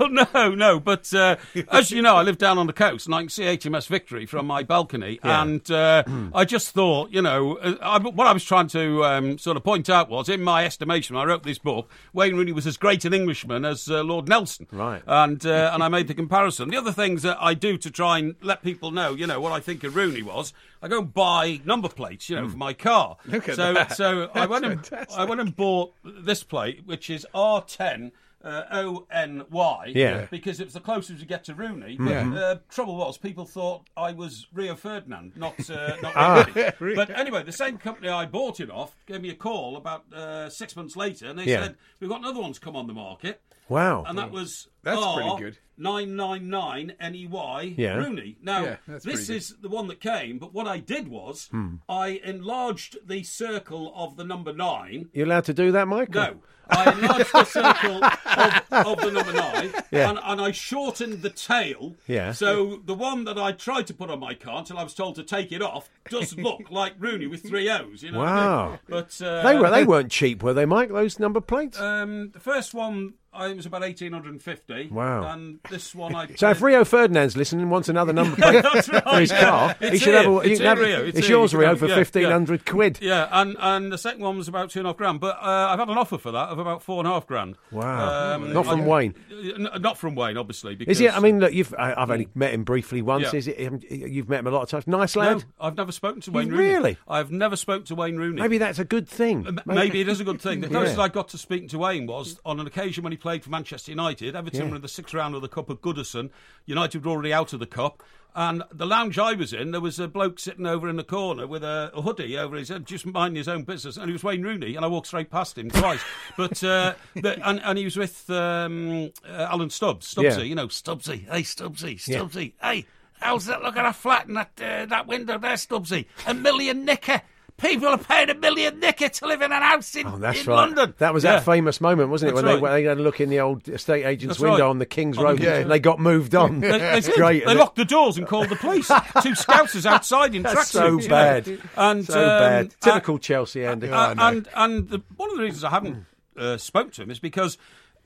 Well, 0.00 0.08
no, 0.10 0.54
no. 0.54 0.80
But 0.80 1.12
uh, 1.14 1.36
as 1.70 1.90
you 1.90 2.02
know, 2.02 2.16
I 2.16 2.22
live 2.22 2.38
down 2.38 2.58
on 2.58 2.66
the 2.66 2.72
coast, 2.72 3.06
and 3.06 3.14
I 3.14 3.20
can 3.20 3.28
see 3.28 3.44
HMS 3.44 3.86
Victory 3.86 4.26
from 4.26 4.46
my 4.46 4.62
balcony. 4.62 5.20
Yeah. 5.22 5.42
And 5.42 5.70
uh, 5.70 6.04
I 6.34 6.44
just 6.44 6.70
thought, 6.70 7.10
you 7.10 7.22
know, 7.22 7.56
uh, 7.58 7.76
I, 7.80 7.98
what 7.98 8.26
I 8.26 8.32
was 8.32 8.44
trying 8.44 8.68
to 8.68 9.04
um, 9.04 9.38
sort 9.38 9.56
of 9.56 9.64
point 9.64 9.88
out 9.88 10.08
was, 10.08 10.28
in 10.28 10.42
my 10.42 10.64
estimation, 10.64 11.14
when 11.14 11.24
I 11.24 11.28
wrote 11.28 11.42
this 11.42 11.58
book, 11.58 11.90
Wayne 12.12 12.36
Rooney 12.36 12.52
was 12.52 12.66
as 12.66 12.76
great 12.76 13.04
an 13.04 13.14
Englishman 13.14 13.64
as 13.64 13.88
uh, 13.88 14.02
Lord 14.02 14.28
Nelson. 14.28 14.66
Right. 14.72 15.02
And 15.06 15.44
uh, 15.44 15.70
and 15.72 15.82
I 15.82 15.88
made 15.88 16.08
the 16.08 16.14
comparison. 16.14 16.70
The 16.70 16.76
other 16.76 16.92
things 16.92 17.22
that 17.22 17.36
I 17.40 17.54
do 17.54 17.76
to 17.78 17.90
try 17.90 18.18
and 18.18 18.34
let 18.40 18.62
people 18.62 18.90
know, 18.90 19.14
you 19.14 19.26
know, 19.26 19.40
what 19.40 19.52
I 19.52 19.60
think 19.60 19.84
of 19.84 19.96
Rooney 19.96 20.22
was, 20.22 20.52
I 20.82 20.88
go 20.88 20.98
and 21.00 21.12
buy 21.12 21.60
number 21.64 21.88
plates, 21.88 22.28
you 22.28 22.36
know, 22.36 22.48
for 22.48 22.56
my 22.56 22.72
car. 22.74 23.16
Look 23.26 23.48
at 23.48 23.56
so, 23.56 23.72
that. 23.74 23.92
So 23.96 24.30
I 24.34 24.46
went 24.46 24.64
and. 24.64 24.90
I 25.16 25.24
went 25.24 25.40
and 25.40 25.54
bought 25.56 25.94
this 26.04 26.42
plate, 26.42 26.82
which 26.84 27.08
is 27.10 27.26
R10. 27.34 28.12
Uh, 28.42 28.62
O 28.72 29.06
N 29.10 29.42
Y, 29.50 29.92
Yeah. 29.94 30.26
because 30.30 30.60
it 30.60 30.64
was 30.64 30.74
the 30.74 30.80
closest 30.80 31.18
you 31.18 31.24
get 31.24 31.44
to 31.44 31.54
Rooney. 31.54 31.96
Yeah. 31.98 32.30
Uh, 32.30 32.56
trouble 32.68 32.94
was, 32.94 33.16
people 33.16 33.46
thought 33.46 33.88
I 33.96 34.12
was 34.12 34.48
Rio 34.52 34.74
Ferdinand, 34.74 35.32
not 35.34 35.54
uh, 35.70 35.96
not 36.02 36.12
Ah. 36.14 36.72
Rooney. 36.78 36.94
But 36.94 37.08
anyway, 37.18 37.42
the 37.42 37.52
same 37.52 37.78
company 37.78 38.10
I 38.10 38.26
bought 38.26 38.60
it 38.60 38.70
off 38.70 38.96
gave 39.06 39.22
me 39.22 39.30
a 39.30 39.34
call 39.34 39.78
about 39.78 40.12
uh, 40.12 40.50
six 40.50 40.76
months 40.76 40.94
later, 40.94 41.24
and 41.26 41.38
they 41.38 41.44
Yeah. 41.46 41.62
said 41.62 41.76
we've 42.00 42.10
got 42.10 42.20
another 42.20 42.42
one's 42.42 42.58
come 42.58 42.76
on 42.76 42.86
the 42.86 42.92
market, 42.92 43.40
Wow. 43.68 44.04
and 44.06 44.18
that 44.18 44.30
was 44.30 44.68
That's 44.82 45.00
are 45.00 45.14
pretty 45.14 45.42
good. 45.42 45.58
999 45.76 46.92
NEY 47.00 47.74
Yeah. 47.76 47.94
E 47.94 47.98
Rooney. 47.98 48.36
Now, 48.42 48.62
Yeah, 48.64 48.76
that's 48.86 49.04
this 49.04 49.14
pretty 49.14 49.26
good. 49.26 49.36
is 49.36 49.56
the 49.60 49.68
one 49.68 49.86
that 49.88 50.00
came, 50.00 50.38
but 50.38 50.52
what 50.54 50.66
I 50.68 50.78
did 50.78 51.08
was 51.08 51.48
Hmm. 51.50 51.76
I 51.88 52.20
enlarged 52.24 52.98
the 53.06 53.22
circle 53.22 53.92
of 53.96 54.16
the 54.16 54.24
number 54.24 54.52
nine. 54.52 55.08
You 55.12 55.24
allowed 55.24 55.44
to 55.46 55.54
do 55.54 55.72
that, 55.72 55.88
Michael? 55.88 56.14
No. 56.22 56.36
I 56.70 56.92
enlarged 56.92 57.30
the 57.32 57.44
circle 57.44 58.02
of, 58.02 58.62
of 58.70 59.00
the 59.02 59.10
number 59.10 59.32
nine, 59.34 59.70
Yeah. 59.90 60.08
and, 60.10 60.18
and 60.22 60.40
I 60.40 60.50
shortened 60.52 61.20
the 61.20 61.28
tail. 61.28 61.94
Yeah. 62.06 62.32
So 62.32 62.80
the 62.86 62.94
one 62.94 63.24
that 63.24 63.36
I 63.38 63.52
tried 63.52 63.86
to 63.88 63.94
put 63.94 64.08
on 64.10 64.18
my 64.20 64.32
car 64.34 64.60
until 64.60 64.78
I 64.78 64.82
was 64.82 64.94
told 64.94 65.16
to 65.16 65.24
take 65.24 65.52
it 65.52 65.60
off 65.60 65.90
does 66.08 66.38
look 66.38 66.70
like 66.70 66.94
Rooney 66.98 67.26
with 67.26 67.42
three 67.46 67.68
O's. 67.68 68.02
You 68.02 68.12
know 68.12 68.18
what 68.20 68.28
I 68.28 68.34
mean? 68.34 68.44
Wow. 68.46 68.78
But 68.88 69.20
uh, 69.20 69.42
They 69.42 69.58
were 69.58 69.70
they 69.70 69.84
weren't 69.84 70.10
cheap, 70.10 70.42
were 70.42 70.54
they, 70.54 70.64
Mike? 70.64 70.88
Those 70.90 71.18
number 71.18 71.40
plates. 71.42 71.78
Um, 71.78 72.30
the 72.30 72.40
first 72.40 72.72
one 72.72 73.14
I 73.34 73.46
think 73.46 73.56
was 73.56 73.66
about 73.66 73.82
eighteen 73.84 74.12
hundred 74.12 74.32
and 74.32 74.42
fifty. 74.42 74.88
Wow. 74.90 75.24
And 75.32 75.58
this 75.70 75.94
one 75.94 76.14
I. 76.14 76.26
So 76.36 76.50
if 76.50 76.62
Rio 76.62 76.84
Ferdinand's 76.84 77.36
listening 77.36 77.68
wants 77.70 77.88
another 77.88 78.12
number 78.14 78.36
plate 78.36 78.64
right, 78.64 78.84
for 78.84 79.20
his 79.20 79.30
yeah. 79.30 79.40
car, 79.48 79.76
he 79.80 79.86
It's 79.86 80.02
should 80.02 80.14
have. 80.14 80.24
here. 80.24 80.40
A, 80.40 80.44
you 80.46 80.52
It's 80.52 80.60
have 80.60 80.78
Rio. 80.78 81.04
It's 81.04 81.18
it's 81.18 81.28
yours, 81.28 81.54
Rio, 81.54 81.68
have- 81.70 81.78
for 81.78 81.86
yeah, 81.88 81.94
fifteen 81.96 82.24
hundred 82.30 82.64
quid. 82.66 82.98
Yeah, 83.00 83.28
and, 83.30 83.56
and 83.58 83.92
the 83.92 83.98
second 83.98 84.22
one 84.22 84.36
was 84.36 84.48
about 84.48 84.70
two 84.70 84.80
and 84.80 84.86
a 84.86 84.90
half 84.90 84.96
grand, 84.96 85.20
but 85.20 85.36
uh, 85.42 85.68
I've 85.70 85.78
had 85.78 85.88
an 85.88 85.98
offer 85.98 86.18
for 86.18 86.32
that 86.32 86.48
of 86.48 86.58
about 86.58 86.82
four 86.82 86.98
and 86.98 87.08
a 87.08 87.10
half 87.10 87.26
grand. 87.26 87.56
Wow. 87.70 88.34
Um, 88.36 88.52
Not 88.52 88.66
from 88.66 88.82
I- 88.82 88.86
Wayne. 88.86 89.14
N- 89.30 89.68
not 89.80 89.98
from 89.98 90.14
Wayne, 90.14 90.36
obviously. 90.36 90.74
Because, 90.74 90.92
Is 90.92 90.98
he? 91.00 91.08
I 91.08 91.20
mean, 91.20 91.40
look, 91.40 91.52
you've 91.52 91.74
I, 91.78 91.94
I've 92.00 92.10
only 92.10 92.28
met 92.34 92.54
him 92.54 92.64
briefly 92.64 93.02
once. 93.02 93.24
Yeah. 93.32 93.36
Is 93.38 93.48
it? 93.48 93.58
You've 93.90 94.28
met 94.28 94.40
him 94.40 94.46
a 94.46 94.50
lot 94.50 94.62
of 94.62 94.68
times. 94.70 94.86
Nice 94.86 95.14
no, 95.16 95.22
lad. 95.22 95.44
I've 95.60 95.76
never 95.76 95.92
spoken 95.92 96.20
to 96.22 96.30
Wayne 96.30 96.48
Rooney. 96.50 96.62
really? 96.74 96.96
I've 97.08 97.30
never 97.30 97.56
spoken 97.56 97.84
to 97.86 97.94
Wayne 97.94 98.16
Rooney. 98.16 98.40
Maybe 98.40 98.58
that's 98.58 98.78
a 98.78 98.84
good 98.84 99.08
thing. 99.08 99.46
M- 99.46 99.60
Maybe 99.66 100.00
it 100.00 100.08
is 100.08 100.20
a 100.20 100.24
good 100.24 100.40
thing. 100.40 100.60
The 100.60 100.66
Yeah. 100.74 100.78
closest 100.78 100.98
I 100.98 101.08
got 101.08 101.28
to 101.28 101.38
speaking 101.38 101.68
to 101.68 101.78
Wayne 101.78 102.06
was 102.06 102.40
on 102.44 102.58
an 102.60 102.66
occasion 102.66 103.04
when 103.04 103.12
he 103.12 103.16
played 103.24 103.42
for 103.42 103.48
Manchester 103.48 103.90
United. 103.90 104.36
Everton 104.36 104.60
Yeah. 104.60 104.68
were 104.68 104.76
in 104.76 104.82
the 104.82 104.86
sixth 104.88 105.14
round 105.14 105.34
of 105.34 105.40
the 105.40 105.48
Cup 105.48 105.70
at 105.70 105.80
Goodison. 105.80 106.28
United 106.66 107.04
were 107.06 107.10
already 107.10 107.32
out 107.32 107.54
of 107.54 107.58
the 107.58 107.66
Cup. 107.66 108.02
And 108.36 108.62
the 108.70 108.84
lounge 108.84 109.18
I 109.18 109.32
was 109.32 109.54
in, 109.54 109.70
there 109.70 109.80
was 109.80 109.98
a 109.98 110.08
bloke 110.08 110.38
sitting 110.38 110.66
over 110.66 110.88
in 110.90 110.96
the 110.96 111.04
corner 111.04 111.46
with 111.46 111.64
a, 111.64 111.90
a 111.94 112.02
hoodie 112.02 112.36
over 112.36 112.54
his 112.56 112.68
head, 112.68 112.84
just 112.84 113.06
minding 113.06 113.36
his 113.36 113.48
own 113.48 113.62
business. 113.62 113.96
And 113.96 114.08
he 114.08 114.12
was 114.12 114.22
Wayne 114.22 114.42
Rooney, 114.42 114.76
and 114.76 114.84
I 114.84 114.88
walked 114.88 115.06
straight 115.06 115.30
past 115.30 115.56
him 115.56 115.70
twice. 115.70 116.02
but 116.36 116.62
uh, 116.62 116.94
the, 117.14 117.38
and, 117.48 117.60
and 117.64 117.78
he 117.78 117.84
was 117.84 117.96
with 117.96 118.28
um, 118.28 119.10
uh, 119.26 119.46
Alan 119.50 119.70
Stubbs, 119.70 120.14
Stubbsy, 120.14 120.22
Yeah. 120.24 120.38
you 120.42 120.54
know, 120.54 120.66
Stubbsy. 120.66 121.26
Hey, 121.30 121.42
Stubbsy, 121.42 122.06
Yeah. 122.06 122.18
Stubbsy. 122.18 122.52
Hey, 122.60 122.84
how's 123.20 123.46
that? 123.46 123.62
Look 123.62 123.76
at 123.78 123.84
that 123.84 123.96
flat 123.96 124.26
in 124.28 124.34
that 124.34 124.50
uh, 124.60 124.84
that 124.86 125.06
window 125.06 125.38
there, 125.38 125.54
Stubbsy. 125.54 126.04
A 126.26 126.34
million 126.34 126.84
nicker. 126.84 127.22
People 127.56 127.86
are 127.88 127.98
paying 127.98 128.30
a 128.30 128.34
million 128.34 128.80
nicker 128.80 129.08
to 129.08 129.26
live 129.28 129.40
in 129.40 129.52
an 129.52 129.62
house 129.62 129.94
in, 129.94 130.06
Oh, 130.06 130.18
that's 130.18 130.40
in 130.40 130.46
right. 130.48 130.56
London. 130.56 130.92
That 130.98 131.14
was 131.14 131.22
Yeah. 131.22 131.36
that 131.36 131.44
famous 131.44 131.80
moment, 131.80 132.10
wasn't 132.10 132.30
it? 132.32 132.34
When 132.34 132.44
they, 132.44 132.52
right. 132.54 132.60
when 132.60 132.72
they 132.72 132.82
had 132.82 132.98
a 132.98 133.02
look 133.02 133.20
in 133.20 133.28
the 133.30 133.38
old 133.40 133.68
estate 133.68 134.04
agent's 134.04 134.36
That's 134.36 134.42
window 134.42 134.64
right. 134.64 134.70
on 134.70 134.78
the 134.80 134.86
King's 134.86 135.16
Road 135.16 135.38
King's 135.38 135.50
and 135.50 135.70
they 135.70 135.78
got 135.78 136.00
moved 136.00 136.34
on. 136.34 136.58
They, 136.60 136.70
they 136.78 136.98
It's 136.98 137.08
great. 137.08 137.46
They 137.46 137.54
locked 137.54 137.76
the 137.76 137.84
doors 137.84 138.18
and 138.18 138.26
called 138.26 138.48
the 138.48 138.56
police. 138.56 138.88
Two 139.22 139.34
scousers 139.34 139.86
outside 139.86 140.34
in 140.34 140.42
That's 140.42 140.68
so 140.68 140.98
tracksuits. 140.98 141.02
you 141.02 141.08
know. 141.08 141.14
bad. 141.14 141.58
And 141.76 142.04
so 142.04 142.20
um, 142.20 142.26
bad. 142.40 142.66
uh, 142.66 142.68
Typical 142.80 143.18
Chelsea, 143.18 143.64
Andy. 143.64 143.88
uh, 143.88 144.14
and 144.18 144.48
and 144.56 144.88
the, 144.88 145.02
one 145.16 145.30
of 145.30 145.36
the 145.36 145.42
reasons 145.44 145.62
I 145.62 145.70
haven't 145.70 146.06
uh, 146.36 146.56
spoke 146.56 146.92
to 146.94 147.02
him 147.02 147.10
is 147.10 147.20
because. 147.20 147.56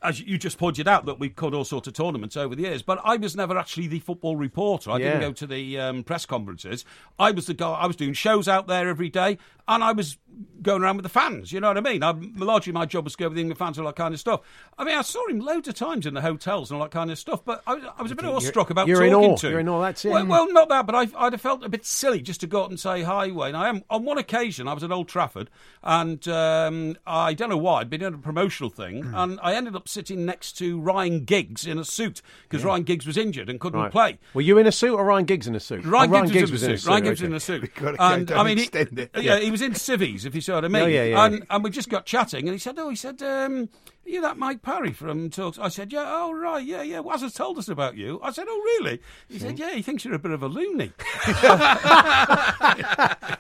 As 0.01 0.21
you 0.21 0.39
just 0.39 0.59
pointed 0.59 0.87
out, 0.87 1.07
that 1.07 1.19
we've 1.19 1.35
cut 1.35 1.55
all 1.55 1.65
sorts 1.65 1.89
of 1.89 1.95
tournaments 1.95 2.37
over 2.37 2.55
the 2.55 2.63
years, 2.63 2.83
but 2.83 3.01
I 3.03 3.17
was 3.17 3.35
never 3.35 3.59
actually 3.59 3.89
the 3.89 3.99
football 3.99 4.37
reporter. 4.37 4.93
I 4.93 4.99
didn't 4.99 5.21
go 5.23 5.33
to 5.33 5.47
the 5.47 5.79
um, 5.81 6.05
press 6.05 6.25
conferences. 6.25 6.85
I 7.19 7.33
was 7.33 7.47
the 7.47 7.55
guy. 7.55 7.71
I 7.73 7.87
was 7.87 7.97
doing 7.97 8.13
shows 8.13 8.47
out 8.47 8.69
there 8.69 8.89
every 8.89 9.09
day, 9.09 9.39
and 9.67 9.83
I 9.83 9.91
was 9.91 10.17
going 10.63 10.83
around 10.83 10.99
with 10.99 11.03
the 11.03 11.09
fans. 11.09 11.51
You 11.53 11.59
know 11.59 11.67
what 11.67 11.79
I 11.79 11.81
mean? 11.81 12.05
I, 12.05 12.13
largely, 12.37 12.73
my 12.73 12.87
job 12.87 13.05
was 13.05 13.15
to 13.15 13.19
go 13.19 13.27
with 13.29 13.35
the 13.35 13.41
England 13.41 13.59
fans 13.59 13.77
and 13.77 13.85
all 13.87 13.93
that 13.93 13.97
kind 14.01 14.15
of 14.15 14.21
stuff. 14.21 14.43
I 14.79 14.85
mean, 14.85 14.97
I 14.97 15.03
saw 15.03 15.27
him 15.27 15.41
loads 15.41 15.67
of 15.67 15.75
times 15.75 16.07
in 16.07 16.15
the 16.15 16.21
hotels 16.21 16.71
and 16.71 16.79
all 16.79 16.85
that 16.87 16.93
kind 16.93 17.11
of 17.11 17.19
stuff, 17.19 17.45
but 17.45 17.61
I, 17.67 17.75
was- 17.75 17.85
I 17.99 18.03
was 18.03 18.13
a 18.13 18.15
bit 18.15 18.25
awestruck 18.25 18.71
about 18.71 18.87
you're 18.87 19.03
in 19.03 19.11
talking 19.13 19.37
to. 19.39 19.51
You're 19.51 19.59
in 19.61 19.69
awe, 19.69 19.81
that's 19.83 20.05
it. 20.05 20.11
Well, 20.11 20.27
well, 20.27 20.53
not 20.53 20.69
that, 20.69 20.87
but 20.87 20.95
I, 20.95 21.09
I'd 21.19 21.33
have 21.33 21.41
felt 21.41 21.65
a 21.65 21.69
bit 21.69 21.85
silly 21.85 22.21
just 22.21 22.41
to 22.43 22.47
go 22.47 22.63
up 22.63 22.71
and 22.71 22.79
say 22.79 23.03
hi, 23.03 23.33
Wayne. 23.33 23.57
I 23.57 23.69
am 23.69 23.83
on 23.91 24.05
one 24.05 24.17
occasion. 24.19 24.69
I 24.69 24.75
was 24.75 24.85
at 24.85 24.93
Old 24.93 25.09
Trafford, 25.09 25.51
and 25.83 26.27
um, 26.29 26.97
I 27.05 27.35
don't 27.35 27.51
know 27.51 27.57
why. 27.57 27.81
I'd 27.81 27.91
been 27.91 27.99
doing 28.01 28.15
a 28.15 28.19
promotional 28.19 28.71
thing, 28.71 29.03
Hmm. 29.03 29.15
and 29.17 29.41
I 29.43 29.55
ended 29.55 29.75
up 29.75 29.88
sitting 29.89 30.25
next 30.25 30.53
to 30.59 30.79
Ryan 30.81 31.25
Giggs 31.25 31.67
in 31.67 31.79
a 31.79 31.85
suit 31.85 32.23
because 32.49 32.65
Ryan 32.65 32.83
Giggs 32.83 33.07
was 33.07 33.17
injured 33.17 33.49
and 33.49 33.59
couldn't 33.59 33.81
Right. 33.81 33.93
play. 33.93 34.19
Were 34.35 34.41
you 34.41 34.59
in 34.59 34.67
a 34.67 34.73
suit 34.73 34.95
or 34.95 35.05
Ryan 35.05 35.25
Giggs 35.25 35.47
in 35.47 35.55
a 35.55 35.61
suit? 35.61 35.85
Ryan, 35.85 36.15
Oh, 36.15 36.27
Giggs, 36.27 36.51
was 36.53 36.63
in 36.63 36.73
a 36.73 36.79
suit. 36.79 36.89
Ryan 36.89 37.05
Giggs 37.05 37.21
was 37.21 37.29
in 37.29 37.35
a 37.35 37.41
suit. 37.41 37.71
and 37.99 38.31
I 38.31 38.43
mean, 38.43 38.59
he, 38.59 38.65
it. 38.73 39.11
yeah, 39.21 39.39
he 39.39 39.51
was 39.51 39.63
in 39.63 39.75
civvies, 39.75 40.25
if 40.25 40.35
you 40.35 40.41
see 40.41 40.53
what 40.53 40.65
I 40.65 40.69
mean. 40.69 40.91
Yeah, 40.91 41.05
yeah, 41.05 41.25
and, 41.25 41.35
yeah. 41.39 41.45
and 41.51 41.65
we 41.65 41.71
just 41.71 41.89
got 41.89 42.07
chatting, 42.07 42.47
and 42.47 42.53
he 42.55 42.59
said, 42.59 42.79
"Oh, 42.79 42.89
he 42.89 42.97
said, 42.97 43.23
um, 43.23 43.69
you 44.09 44.21
that 44.23 44.39
Mike 44.39 44.63
Parry 44.63 44.93
from 44.93 45.31
Talks?" 45.31 45.59
I 45.59 45.69
said, 45.69 45.93
"Yeah, 45.93 46.05
oh 46.07 46.33
right, 46.33 46.65
yeah, 46.65 46.83
yeah. 46.83 47.01
Waz 47.01 47.21
has 47.23 47.35
told 47.35 47.59
us 47.59 47.69
about 47.69 47.97
you." 47.97 48.21
I 48.23 48.33
said, 48.33 48.47
"Oh 48.49 48.61
really?" 48.81 49.01
He 49.29 49.39
said, 49.39 49.59
"Yeah, 49.59 49.75
he 49.75 49.83
thinks 49.83 50.05
you're 50.05 50.15
a 50.15 50.19
bit 50.19 50.33
of 50.33 50.43
a 50.43 50.49
loony." 50.49 50.93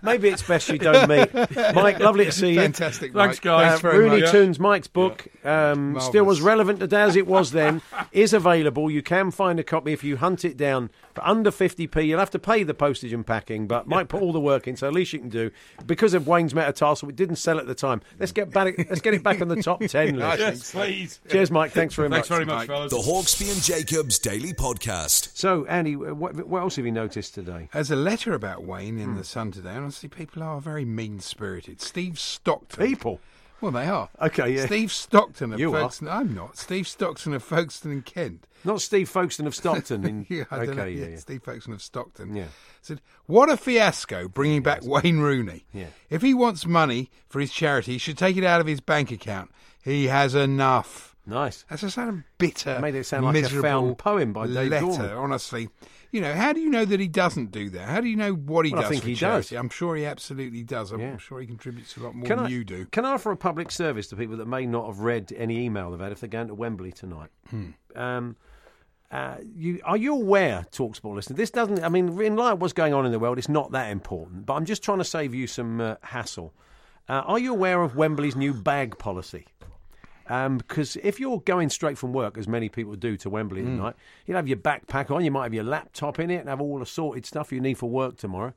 Maybe 0.02 0.28
it's 0.28 0.42
best 0.42 0.68
you 0.68 0.78
don't 0.78 1.08
meet. 1.08 1.32
Mike, 1.74 1.98
lovely 2.00 2.24
to 2.26 2.32
see 2.32 2.50
you. 2.54 2.60
Fantastic, 2.60 3.12
Thanks, 3.12 3.36
Mike. 3.38 3.42
guys. 3.42 3.68
Thanks 3.68 3.82
very 3.82 3.98
Rooney 3.98 4.20
much. 4.22 4.30
Tunes, 4.30 4.58
Mike's 4.58 4.88
book, 4.88 5.26
um, 5.44 5.98
still 6.00 6.24
Marvellous. 6.24 6.38
as 6.38 6.42
relevant 6.42 6.80
today 6.80 7.02
as 7.02 7.16
it 7.16 7.26
was 7.26 7.52
then, 7.52 7.82
is 8.12 8.32
available. 8.32 8.90
You 8.90 9.02
can 9.02 9.30
find 9.30 9.58
a 9.60 9.64
copy 9.64 9.92
if 9.92 10.02
you 10.04 10.16
hunt 10.16 10.44
it 10.44 10.56
down 10.56 10.88
for 10.88 10.94
under 11.22 11.50
50p. 11.50 12.06
You'll 12.06 12.18
have 12.18 12.30
to 12.30 12.38
pay 12.38 12.62
the 12.62 12.74
postage 12.74 13.12
and 13.12 13.26
packing, 13.26 13.66
but 13.66 13.86
Mike 13.86 14.08
put 14.08 14.22
all 14.22 14.32
the 14.32 14.40
work 14.40 14.66
in, 14.68 14.76
so 14.76 14.86
at 14.86 14.92
least 14.92 15.12
you 15.12 15.18
can 15.18 15.28
do. 15.28 15.50
Because 15.86 16.14
of 16.14 16.26
Wayne's 16.26 16.54
metatarsal, 16.54 17.08
it 17.08 17.16
didn't 17.16 17.36
sell 17.36 17.58
at 17.58 17.66
the 17.66 17.74
time. 17.74 18.00
Let's 18.18 18.32
get 18.32 18.50
back. 18.50 18.74
Let's 18.78 19.00
get 19.00 19.14
it 19.14 19.22
back 19.22 19.40
on 19.40 19.48
the 19.48 19.62
top 19.62 19.80
10 19.86 20.16
list. 20.18 20.38
yes, 20.38 20.72
please. 20.72 21.20
Cheers, 21.30 21.50
Mike. 21.50 21.72
Thanks 21.72 21.94
very 21.94 22.08
Thanks 22.08 22.30
much. 22.30 22.38
Thanks 22.38 22.46
very 22.50 22.58
much, 22.58 22.66
fellas. 22.66 22.90
The 22.92 22.98
Hawksbee 23.10 23.52
and 23.52 23.62
Jacobs 23.62 24.18
Daily 24.18 24.52
Podcast. 24.52 25.36
So, 25.36 25.64
Andy, 25.66 25.96
what, 25.96 26.46
what 26.46 26.60
else 26.60 26.76
have 26.76 26.84
you 26.86 26.92
noticed 26.92 27.34
today? 27.34 27.68
There's 27.72 27.90
a 27.90 27.96
letter 27.96 28.32
about 28.34 28.64
Wayne 28.64 28.96
Hmm. 28.96 29.02
in 29.02 29.14
the 29.16 29.24
Sun 29.24 29.52
today, 29.52 29.70
and 29.70 29.78
honestly, 29.80 30.08
people 30.08 30.42
are 30.42 30.60
very 30.60 30.84
mean 30.84 31.20
spirited. 31.20 31.80
Steve 31.80 32.18
Stockton. 32.18 32.86
People. 32.86 33.20
Well, 33.60 33.72
they 33.72 33.86
are. 33.86 34.08
Okay, 34.22 34.50
yeah. 34.54 34.66
Steve 34.66 34.92
Stockton 34.92 35.52
of 35.52 35.58
You 35.60 35.74
are. 35.74 35.80
Folkestone. 35.80 36.08
I'm 36.08 36.34
not. 36.34 36.56
Steve 36.56 36.86
Stockton 36.86 37.32
of 37.34 37.42
Folkestone 37.42 37.90
and 37.92 38.04
Kent. 38.04 38.46
Not 38.64 38.80
Steve 38.80 39.08
Folkestone 39.08 39.46
of 39.46 39.54
Stockton. 39.54 40.04
In, 40.04 40.26
Yeah, 40.30 40.44
I 40.50 40.64
don't 40.64 40.76
know. 40.76 40.82
okay, 40.82 40.90
Yeah, 40.92 41.06
yeah. 41.06 41.16
Steve 41.16 41.42
Folkestone 41.42 41.74
of 41.74 41.82
Stockton. 41.82 42.34
Yeah. 42.34 42.46
Said, 42.82 43.00
what 43.26 43.48
a 43.50 43.56
fiasco 43.56 44.28
bringing 44.28 44.62
back 44.62 44.80
Wayne 44.84 45.18
Rooney. 45.18 45.64
Yeah. 45.72 45.86
If 46.10 46.22
he 46.22 46.34
wants 46.34 46.66
money 46.66 47.10
for 47.28 47.40
his 47.40 47.52
charity, 47.52 47.92
he 47.92 47.98
should 47.98 48.18
take 48.18 48.36
it 48.36 48.44
out 48.44 48.60
of 48.60 48.66
his 48.66 48.80
bank 48.80 49.10
account. 49.10 49.50
He 49.82 50.06
has 50.08 50.34
enough. 50.34 51.14
Nice. 51.26 51.64
That's 51.68 51.82
a 51.96 52.02
of 52.08 52.22
bitter, 52.38 52.78
Made 52.80 52.94
it 52.94 53.04
sound 53.04 53.26
like 53.26 53.36
a 53.44 53.48
found 53.48 53.98
poem 53.98 54.32
by 54.32 54.46
Dave 54.46 54.70
letter. 54.70 54.86
Gorman. 54.86 55.10
Honestly, 55.10 55.68
you 56.10 56.22
know, 56.22 56.32
how 56.34 56.54
do 56.54 56.60
you 56.60 56.70
know 56.70 56.86
that 56.86 56.98
he 57.00 57.06
doesn't 57.06 57.50
do 57.50 57.68
that? 57.70 57.86
How 57.86 58.00
do 58.00 58.08
you 58.08 58.16
know 58.16 58.32
what 58.32 58.64
he 58.64 58.72
Well, 58.72 58.80
I 58.80 58.84
does? 58.84 58.90
think 58.92 59.02
for 59.02 59.08
he 59.10 59.14
charity? 59.14 59.54
does. 59.54 59.58
I'm 59.60 59.68
sure 59.68 59.94
he 59.94 60.06
absolutely 60.06 60.62
does. 60.62 60.90
I'm 60.90 61.00
Yeah. 61.00 61.16
sure 61.18 61.38
he 61.40 61.46
contributes 61.46 61.98
a 61.98 62.00
lot 62.00 62.14
more 62.14 62.26
Can 62.26 62.38
than 62.38 62.46
I, 62.46 62.48
you 62.48 62.64
do. 62.64 62.86
Can 62.86 63.04
I 63.04 63.12
offer 63.12 63.30
a 63.30 63.36
public 63.36 63.70
service 63.70 64.08
to 64.08 64.16
people 64.16 64.38
that 64.38 64.48
may 64.48 64.64
not 64.64 64.86
have 64.86 65.00
read 65.00 65.30
any 65.36 65.66
email 65.66 65.90
they've 65.90 66.00
had 66.00 66.12
if 66.12 66.20
they're 66.20 66.30
going 66.30 66.48
to 66.48 66.54
Wembley 66.54 66.92
tonight? 66.92 67.28
Hmm. 67.50 67.66
Um, 67.94 68.36
uh, 69.10 69.36
you, 69.56 69.80
are 69.84 69.96
you 69.96 70.14
aware, 70.14 70.66
Talksport 70.70 71.14
listener? 71.14 71.36
This 71.36 71.50
doesn't. 71.50 71.82
I 71.82 71.88
mean, 71.88 72.20
in 72.20 72.36
light 72.36 72.52
of 72.52 72.60
what's 72.60 72.74
going 72.74 72.92
on 72.92 73.06
in 73.06 73.12
the 73.12 73.18
world, 73.18 73.38
it's 73.38 73.48
not 73.48 73.72
that 73.72 73.90
important. 73.90 74.44
But 74.44 74.54
I'm 74.54 74.64
just 74.66 74.82
trying 74.82 74.98
to 74.98 75.04
save 75.04 75.34
you 75.34 75.46
some 75.46 75.80
uh, 75.80 75.96
hassle. 76.02 76.52
Uh, 77.08 77.22
are 77.24 77.38
you 77.38 77.52
aware 77.52 77.82
of 77.82 77.96
Wembley's 77.96 78.36
new 78.36 78.52
bag 78.52 78.98
policy? 78.98 79.46
Um, 80.28 80.58
because 80.58 80.96
if 80.96 81.18
you're 81.18 81.40
going 81.40 81.70
straight 81.70 81.96
from 81.96 82.12
work, 82.12 82.36
as 82.36 82.46
many 82.46 82.68
people 82.68 82.94
do 82.96 83.16
to 83.16 83.30
Wembley 83.30 83.62
Hmm. 83.62 83.76
tonight, 83.76 83.94
you'll 84.26 84.36
have 84.36 84.46
your 84.46 84.58
backpack 84.58 85.10
on, 85.10 85.24
you 85.24 85.30
might 85.30 85.44
have 85.44 85.54
your 85.54 85.64
laptop 85.64 86.18
in 86.18 86.30
it, 86.30 86.40
and 86.40 86.50
have 86.50 86.60
all 86.60 86.78
the 86.78 86.84
sorted 86.84 87.24
stuff 87.24 87.50
you 87.50 87.62
need 87.62 87.78
for 87.78 87.88
work 87.88 88.18
tomorrow. 88.18 88.52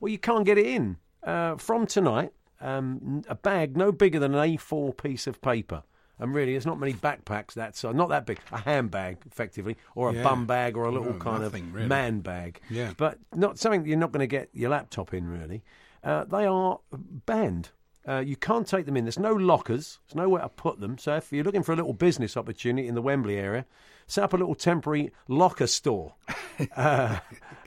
Well, 0.00 0.10
you 0.12 0.18
can't 0.18 0.44
get 0.44 0.58
it 0.58 0.66
in 0.66 0.98
uh, 1.22 1.56
from 1.56 1.86
tonight. 1.86 2.32
Um, 2.60 3.22
a 3.26 3.34
bag 3.34 3.74
no 3.74 3.90
bigger 3.90 4.18
than 4.18 4.34
an 4.34 4.56
A4 4.56 4.96
piece 4.96 5.26
of 5.26 5.40
paper. 5.40 5.82
And 6.18 6.32
really, 6.34 6.52
there's 6.52 6.66
not 6.66 6.78
many 6.78 6.92
backpacks 6.92 7.54
that 7.54 7.76
size. 7.76 7.94
Not 7.94 8.08
that 8.10 8.24
big. 8.26 8.38
A 8.52 8.58
handbag, 8.58 9.18
effectively, 9.26 9.76
or 9.94 10.10
a 10.10 10.14
Yeah. 10.14 10.22
bum 10.22 10.46
bag, 10.46 10.76
or 10.76 10.84
a 10.84 10.90
little 10.92 11.12
No, 11.14 11.18
kind 11.18 11.42
nothing, 11.42 11.64
of 11.64 11.74
really. 11.74 11.88
man 11.88 12.20
bag. 12.20 12.60
Yeah. 12.70 12.92
But 12.96 13.18
not 13.34 13.58
something 13.58 13.84
you're 13.86 13.98
not 13.98 14.12
going 14.12 14.20
to 14.20 14.26
get 14.28 14.48
your 14.52 14.70
laptop 14.70 15.12
in. 15.12 15.28
Really, 15.28 15.62
uh, 16.04 16.24
they 16.24 16.46
are 16.46 16.78
banned. 16.92 17.70
Uh, 18.06 18.18
you 18.18 18.36
can't 18.36 18.66
take 18.68 18.84
them 18.86 18.96
in. 18.98 19.04
There's 19.04 19.18
no 19.18 19.32
lockers. 19.32 19.98
There's 20.06 20.14
nowhere 20.16 20.42
to 20.42 20.48
put 20.50 20.78
them. 20.78 20.98
So 20.98 21.16
if 21.16 21.32
you're 21.32 21.42
looking 21.42 21.62
for 21.62 21.72
a 21.72 21.76
little 21.76 21.94
business 21.94 22.36
opportunity 22.36 22.86
in 22.86 22.94
the 22.94 23.00
Wembley 23.02 23.36
area, 23.38 23.64
set 24.06 24.24
up 24.24 24.34
a 24.34 24.36
little 24.36 24.54
temporary 24.54 25.10
locker 25.26 25.66
store 25.66 26.14
uh, 26.76 27.18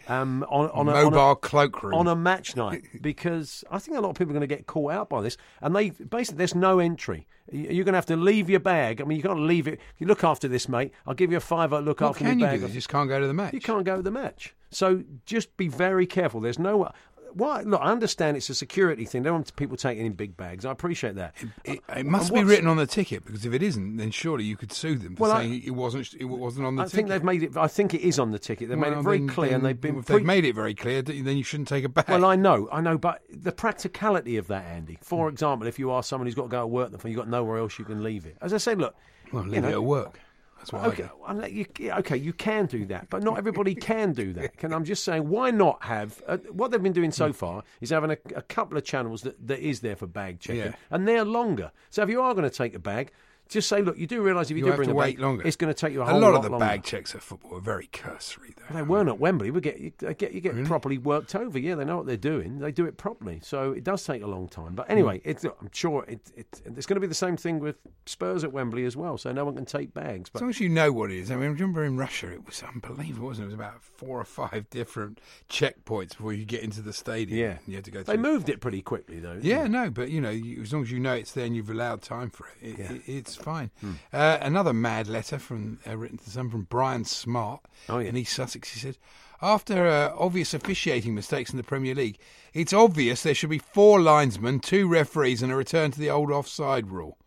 um, 0.07 0.43
on, 0.49 0.69
on, 0.71 0.87
a, 0.87 0.91
on 0.91 1.07
a- 1.07 1.09
Mobile 1.09 1.35
cloakroom. 1.35 1.93
on 1.93 2.07
a 2.07 2.15
match 2.15 2.55
night 2.55 2.85
because 3.01 3.63
I 3.71 3.79
think 3.79 3.97
a 3.97 4.01
lot 4.01 4.09
of 4.09 4.15
people 4.15 4.31
are 4.31 4.37
going 4.39 4.47
to 4.47 4.55
get 4.55 4.65
caught 4.67 4.91
out 4.91 5.09
by 5.09 5.21
this. 5.21 5.37
And 5.61 5.75
they 5.75 5.89
basically 5.91 6.37
there's 6.37 6.55
no 6.55 6.79
entry. 6.79 7.27
You're 7.51 7.85
going 7.85 7.93
to 7.93 7.97
have 7.97 8.05
to 8.07 8.17
leave 8.17 8.49
your 8.49 8.59
bag. 8.59 8.99
I 8.99 9.05
mean, 9.05 9.15
you 9.17 9.23
can't 9.23 9.39
leave 9.39 9.67
it. 9.67 9.79
You 9.97 10.07
look 10.07 10.23
after 10.23 10.47
this, 10.49 10.67
mate. 10.67 10.91
I'll 11.05 11.13
give 11.13 11.31
you 11.31 11.37
a 11.37 11.41
fiver. 11.41 11.79
Look 11.79 12.01
what 12.01 12.09
after 12.09 12.25
can 12.25 12.27
my 12.27 12.33
you 12.33 12.45
bag. 12.45 12.59
do? 12.59 12.67
You 12.67 12.73
just 12.73 12.89
can't 12.89 13.07
go 13.07 13.21
to 13.21 13.27
the 13.27 13.33
match. 13.33 13.53
You 13.53 13.61
can't 13.61 13.85
go 13.85 13.95
to 13.95 14.01
the 14.01 14.11
match. 14.11 14.53
So 14.69 15.03
just 15.25 15.55
be 15.55 15.69
very 15.69 16.05
careful. 16.05 16.41
There's 16.41 16.59
no. 16.59 16.91
Why? 17.33 17.61
Look, 17.61 17.81
I 17.81 17.91
understand 17.91 18.37
it's 18.37 18.49
a 18.49 18.55
security 18.55 19.05
thing. 19.05 19.23
They 19.23 19.27
don't 19.29 19.35
want 19.39 19.55
people 19.55 19.77
taking 19.77 20.05
in 20.05 20.13
big 20.13 20.35
bags. 20.37 20.65
I 20.65 20.71
appreciate 20.71 21.15
that. 21.15 21.35
It, 21.63 21.79
And 21.89 21.99
it 21.99 22.05
must 22.05 22.33
be 22.33 22.43
written 22.43 22.67
on 22.67 22.77
the 22.77 22.85
ticket 22.85 23.25
because 23.25 23.45
if 23.45 23.53
it 23.53 23.61
isn't, 23.63 23.97
then 23.97 24.11
surely 24.11 24.43
you 24.43 24.55
could 24.57 24.71
sue 24.71 24.95
them 24.95 25.15
for 25.15 25.23
Well, 25.23 25.31
I- 25.33 25.41
saying 25.43 25.63
it 25.65 25.71
wasn't. 25.71 26.13
It 26.19 26.25
wasn't 26.25 26.65
on 26.65 26.75
the 26.75 26.81
I 26.81 26.85
ticket. 26.85 26.95
think 26.95 27.09
they've 27.09 27.23
made 27.23 27.43
it. 27.43 27.57
I 27.57 27.67
think 27.67 27.93
it 27.93 28.01
is 28.01 28.19
on 28.19 28.31
the 28.31 28.39
ticket. 28.39 28.69
They've 28.69 28.77
made 28.77 28.93
it 28.93 29.01
very 29.01 29.19
then- 29.19 29.27
clear, 29.29 29.49
then 29.49 29.55
and 29.57 29.65
they've 29.65 29.79
been. 29.81 29.97
If 29.99 30.05
they've 30.05 30.23
made 30.23 30.45
it 30.45 30.55
very 30.55 30.73
clear, 30.75 31.01
then 31.01 31.37
you 31.37 31.43
shouldn't 31.43 31.69
take 31.69 31.83
a 31.83 31.89
bag. 31.89 32.05
Well, 32.09 32.25
I 32.25 32.35
know, 32.35 32.67
I 32.71 32.81
know, 32.81 32.97
but 32.97 33.21
the 33.29 33.51
practicality 33.51 34.37
of 34.37 34.47
that, 34.47 34.65
Andy. 34.65 34.97
For 35.01 35.29
example, 35.29 35.67
if 35.67 35.77
you 35.79 35.91
are 35.91 36.03
someone 36.03 36.27
who's 36.27 36.35
got 36.35 36.43
to 36.43 36.49
go 36.49 36.61
to 36.61 36.67
work, 36.67 36.91
and 36.91 37.03
you've 37.05 37.15
got 37.17 37.29
nowhere 37.29 37.57
else 37.57 37.77
you 37.79 37.85
can 37.85 38.03
leave 38.03 38.25
it. 38.25 38.37
As 38.41 38.53
I 38.53 38.57
say, 38.57 38.75
look, 38.75 38.95
Well, 39.31 39.43
you 39.45 39.51
leave 39.51 39.61
know, 39.63 39.69
it 39.69 39.73
at 39.73 39.83
work. 39.83 40.19
That's 40.57 40.73
what 40.73 40.85
okay, 40.87 41.03
I 41.03 41.07
do. 41.07 41.13
I'll 41.25 41.35
let 41.35 41.51
you, 41.51 41.65
yeah, 41.79 41.97
okay, 41.99 42.17
you 42.17 42.33
can 42.33 42.65
do 42.65 42.85
that, 42.87 43.09
but 43.09 43.23
not 43.23 43.37
everybody 43.43 43.75
can 43.75 44.13
do 44.13 44.33
that. 44.33 44.53
And 44.63 44.73
I'm 44.73 44.83
just 44.85 45.03
saying, 45.03 45.27
why 45.29 45.51
not 45.51 45.83
have 45.83 46.21
uh, 46.27 46.37
what 46.51 46.71
they've 46.71 46.81
been 46.81 46.93
doing 46.93 47.09
Hmm. 47.11 47.13
so 47.13 47.33
far 47.33 47.63
is 47.81 47.89
having 47.91 48.11
a, 48.11 48.17
a 48.35 48.41
couple 48.41 48.77
of 48.77 48.83
channels 48.83 49.21
that, 49.21 49.47
that 49.47 49.59
is 49.59 49.81
there 49.81 49.95
for 49.95 50.07
bag 50.07 50.39
checking, 50.39 50.61
Yeah. 50.61 50.75
and 50.89 51.07
they're 51.07 51.25
longer. 51.25 51.71
So 51.89 52.01
if 52.03 52.09
you 52.09 52.21
are 52.21 52.33
going 52.33 52.49
to 52.49 52.55
take 52.55 52.73
a 52.75 52.79
bag, 52.79 53.11
just 53.49 53.67
say, 53.69 53.81
look, 53.81 53.97
you 53.97 54.07
do 54.07 54.21
realise 54.21 54.49
if 54.51 54.57
you, 54.57 54.65
You 54.65 54.71
do 54.71 54.75
bring 54.77 54.87
to 54.89 54.93
a 54.93 54.95
wait 54.97 55.15
bag, 55.17 55.19
longer. 55.23 55.47
it's 55.47 55.55
going 55.55 55.73
to 55.73 55.79
take 55.79 55.93
you 55.93 56.01
a 56.01 56.05
A 56.05 56.07
whole 56.09 56.19
lot 56.19 56.29
A 56.29 56.31
lot 56.31 56.35
of 56.37 56.43
the 56.43 56.49
longer. 56.49 56.65
bag 56.65 56.83
checks 56.83 57.15
at 57.15 57.21
football 57.21 57.55
are 57.57 57.61
very 57.61 57.87
cursory. 57.87 58.53
Though. 58.57 58.75
They 58.75 58.81
weren't 58.81 59.09
at 59.09 59.19
Wembley. 59.19 59.51
We 59.51 59.61
get 59.61 59.79
you 59.79 59.91
get 60.13 60.33
you 60.33 60.41
get 60.41 60.65
properly 60.65 60.97
worked 60.97 61.35
over. 61.35 61.57
Yeah, 61.57 61.75
they 61.75 61.85
know 61.85 61.97
what 61.97 62.05
they're 62.05 62.17
doing. 62.17 62.59
They 62.59 62.71
do 62.71 62.85
it 62.85 62.97
properly. 62.97 63.39
So 63.43 63.71
it 63.71 63.83
does 63.83 64.03
take 64.03 64.21
a 64.23 64.27
long 64.27 64.47
time. 64.49 64.75
But 64.75 64.89
anyway, 64.89 65.19
hmm. 65.19 65.29
it's, 65.29 65.43
I'm 65.45 65.69
sure 65.71 66.03
it, 66.07 66.19
it, 66.35 66.61
it's 66.65 66.85
going 66.85 66.95
to 66.95 67.01
be 67.01 67.07
the 67.07 67.13
same 67.13 67.37
thing 67.37 67.59
with 67.59 67.77
Spurs 68.05 68.43
at 68.43 68.51
Wembley 68.51 68.85
as 68.85 68.95
well. 68.97 69.17
So 69.17 69.31
no 69.31 69.45
one 69.45 69.55
can 69.55 69.65
take 69.65 69.93
bags. 69.93 70.29
As 70.35 70.41
long 70.41 70.49
as 70.49 70.59
you 70.59 70.69
know 70.69 70.91
what 70.91 71.11
it 71.11 71.17
is. 71.19 71.31
I 71.31 71.35
mean, 71.35 71.43
I 71.45 71.47
remember 71.47 71.83
in 71.85 71.97
Russia, 71.97 72.31
it 72.31 72.45
was 72.45 72.61
unbelievable, 72.63 73.27
wasn't 73.27 73.45
it? 73.45 73.53
It 73.53 73.57
was 73.57 73.65
about 73.67 73.81
four 73.83 74.19
or 74.19 74.25
five 74.25 74.69
different 74.71 75.19
checkpoints 75.49 76.09
before 76.09 76.33
you 76.33 76.45
get 76.45 76.63
into 76.63 76.81
the 76.81 76.93
stadium. 76.93 77.39
yeah, 77.39 77.57
You 77.67 77.75
had 77.75 77.85
to 77.85 77.91
go 77.91 78.03
They 78.03 78.13
through. 78.13 78.23
moved 78.23 78.49
it 78.49 78.61
pretty 78.61 78.81
quickly 78.81 79.19
though. 79.19 79.39
Yeah, 79.41 79.63
they? 79.63 79.69
no, 79.69 79.89
but 79.89 80.09
you 80.09 80.21
know, 80.21 80.29
you, 80.29 80.61
as 80.61 80.73
long 80.73 80.81
as 80.83 80.91
you 80.91 80.99
know 80.99 81.13
it's 81.13 81.31
there 81.31 81.45
and 81.45 81.55
you've 81.55 81.69
allowed 81.69 82.01
time 82.01 82.29
for 82.29 82.47
it, 82.61 82.67
it, 82.71 82.79
Yeah. 82.79 82.91
it 82.93 83.01
it's 83.07 83.36
fine. 83.37 83.71
Hmm. 83.81 83.93
Uh, 84.11 84.37
another 84.41 84.73
mad 84.73 85.07
letter 85.07 85.39
from 85.39 85.79
uh, 85.87 85.95
written 85.97 86.17
to 86.19 86.29
some 86.29 86.49
from 86.49 86.63
Brian 86.63 87.05
Smart 87.05 87.61
Oh, 87.89 87.99
yeah. 87.99 88.09
in 88.09 88.17
East 88.17 88.33
Sussex. 88.33 88.73
He 88.73 88.79
said, 88.79 88.97
after 89.41 89.87
uh, 89.87 90.13
obvious 90.17 90.53
officiating 90.53 91.13
mistakes 91.13 91.51
in 91.51 91.57
the 91.57 91.63
Premier 91.63 91.93
League, 91.95 92.17
it's 92.53 92.73
obvious 92.73 93.23
there 93.23 93.35
should 93.35 93.49
be 93.51 93.59
four 93.59 94.01
linesmen, 94.01 94.59
two 94.59 94.87
referees, 94.87 95.43
and 95.43 95.51
a 95.51 95.55
return 95.55 95.91
to 95.91 95.99
the 95.99 96.09
old 96.09 96.31
offside 96.31 96.87
rule. 96.87 97.17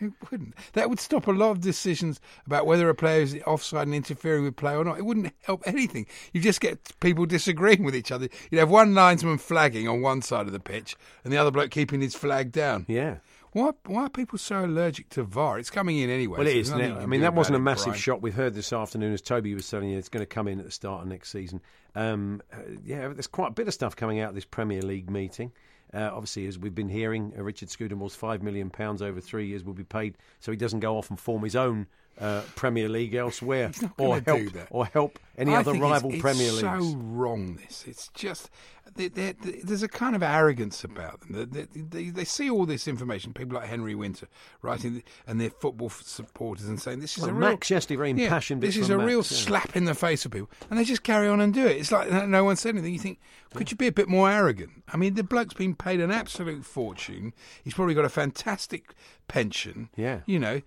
It 0.00 0.12
wouldn't. 0.30 0.54
That 0.72 0.90
would 0.90 1.00
stop 1.00 1.26
a 1.26 1.32
lot 1.32 1.50
of 1.50 1.60
decisions 1.60 2.20
about 2.46 2.66
whether 2.66 2.88
a 2.88 2.94
player 2.94 3.22
is 3.22 3.38
offside 3.46 3.86
and 3.86 3.94
interfering 3.94 4.44
with 4.44 4.56
play 4.56 4.74
or 4.74 4.84
not. 4.84 4.98
It 4.98 5.04
wouldn't 5.04 5.32
help 5.42 5.62
anything. 5.66 6.06
You 6.32 6.40
just 6.40 6.60
get 6.60 6.98
people 7.00 7.26
disagreeing 7.26 7.84
with 7.84 7.94
each 7.94 8.10
other. 8.10 8.28
You'd 8.50 8.58
have 8.58 8.70
one 8.70 8.94
linesman 8.94 9.38
flagging 9.38 9.88
on 9.88 10.02
one 10.02 10.22
side 10.22 10.46
of 10.46 10.52
the 10.52 10.60
pitch 10.60 10.96
and 11.22 11.32
the 11.32 11.36
other 11.36 11.50
bloke 11.50 11.70
keeping 11.70 12.00
his 12.00 12.14
flag 12.14 12.50
down. 12.52 12.86
Yeah. 12.88 13.18
Why? 13.52 13.70
Why 13.86 14.02
are 14.02 14.10
people 14.10 14.36
so 14.36 14.64
allergic 14.64 15.10
to 15.10 15.22
VAR? 15.22 15.60
It's 15.60 15.70
coming 15.70 15.98
in 15.98 16.10
anyway. 16.10 16.38
Well, 16.38 16.46
so 16.46 16.50
it 16.50 16.54
there's 16.54 16.70
is. 16.70 16.74
Now. 16.74 16.98
I 16.98 17.06
mean, 17.06 17.20
that 17.20 17.34
wasn't 17.34 17.54
a 17.54 17.60
massive 17.60 17.86
Brian. 17.86 18.00
shock. 18.00 18.18
We've 18.20 18.34
heard 18.34 18.52
this 18.52 18.72
afternoon, 18.72 19.12
as 19.12 19.22
Toby 19.22 19.54
was 19.54 19.70
telling 19.70 19.90
you, 19.90 19.96
it's 19.96 20.08
going 20.08 20.22
to 20.22 20.26
come 20.26 20.48
in 20.48 20.58
at 20.58 20.64
the 20.64 20.72
start 20.72 21.02
of 21.02 21.08
next 21.08 21.30
season. 21.30 21.60
Um, 21.94 22.42
uh, 22.52 22.56
yeah, 22.84 23.06
there's 23.08 23.28
quite 23.28 23.50
a 23.50 23.54
bit 23.54 23.68
of 23.68 23.74
stuff 23.74 23.94
coming 23.94 24.18
out 24.18 24.30
of 24.30 24.34
this 24.34 24.44
Premier 24.44 24.82
League 24.82 25.08
meeting. 25.08 25.52
Uh, 25.94 26.10
obviously, 26.12 26.46
as 26.46 26.58
we've 26.58 26.74
been 26.74 26.88
hearing, 26.88 27.32
uh, 27.38 27.42
Richard 27.42 27.68
Scudamores 27.68 28.16
five 28.16 28.42
million 28.42 28.68
pounds 28.68 29.00
over 29.00 29.20
three 29.20 29.46
years 29.46 29.62
will 29.62 29.74
be 29.74 29.84
paid, 29.84 30.18
so 30.40 30.50
he 30.50 30.56
doesn't 30.56 30.80
go 30.80 30.98
off 30.98 31.08
and 31.10 31.18
form 31.18 31.42
his 31.42 31.54
own 31.54 31.86
uh, 32.20 32.42
Premier 32.54 32.88
League 32.88 33.14
elsewhere, 33.14 33.72
or 33.98 34.20
help 34.20 34.40
or 34.70 34.86
help 34.86 35.18
any 35.36 35.52
I 35.54 35.58
other 35.60 35.72
think 35.72 35.82
it's- 35.84 35.92
rival 35.92 36.12
it's 36.12 36.20
Premier 36.22 36.50
so 36.50 36.72
Leagues. 36.76 36.94
wrong. 36.96 37.56
This 37.56 37.84
it's 37.86 38.08
just 38.14 38.50
they, 38.96 39.08
they, 39.08 39.32
they- 39.32 39.60
there's 39.64 39.82
a 39.82 39.88
kind 39.88 40.14
of 40.14 40.22
arrogance 40.22 40.84
about 40.84 41.20
them. 41.20 41.50
They, 41.50 41.62
they, 41.82 42.10
they, 42.10 42.24
see 42.24 42.48
all 42.50 42.66
this 42.66 42.86
information. 42.86 43.32
People 43.32 43.56
like 43.58 43.68
Henry 43.68 43.94
Winter 43.96 44.28
writing, 44.62 45.02
and 45.26 45.40
their 45.40 45.50
football 45.50 45.88
supporters 45.90 46.66
and 46.68 46.80
saying 46.80 47.00
this 47.00 47.16
is 47.16 47.22
Well, 47.22 47.30
a 47.30 47.34
real 47.34 47.48
Max 47.50 47.70
yesterday, 47.70 47.96
very 47.96 48.10
Yeah, 48.12 48.24
impassioned 48.26 48.60
This 48.62 48.76
is 48.76 48.90
a 48.90 48.96
from 48.96 49.06
real 49.06 49.18
yeah. 49.18 49.22
slap 49.22 49.74
in 49.76 49.86
the 49.86 49.94
face 49.94 50.24
of 50.24 50.30
people, 50.30 50.50
and 50.70 50.78
they 50.78 50.84
just 50.84 51.02
carry 51.02 51.26
on 51.26 51.40
and 51.40 51.52
do 51.52 51.66
it. 51.66 51.78
It's 51.78 51.90
like 51.90 52.10
no- 52.10 52.26
no 52.26 52.44
one 52.44 52.54
said 52.56 52.74
anything. 52.76 52.92
You 52.92 52.98
think, 53.00 53.18
could 53.54 53.70
you 53.72 53.76
be 53.76 53.86
a 53.88 53.92
bit 53.92 54.08
more 54.08 54.30
arrogant? 54.30 54.82
I 54.92 54.96
mean, 54.96 55.14
the 55.14 55.24
bloke's 55.24 55.54
been 55.54 55.74
paid 55.74 56.00
an 56.00 56.10
absolute 56.12 56.64
fortune. 56.64 57.32
He's 57.64 57.74
probably 57.74 57.94
got 57.94 58.04
a 58.04 58.08
fantastic 58.10 58.94
pension. 59.26 59.88
Yeah. 59.96 60.20
You 60.26 60.38
know, 60.38 60.60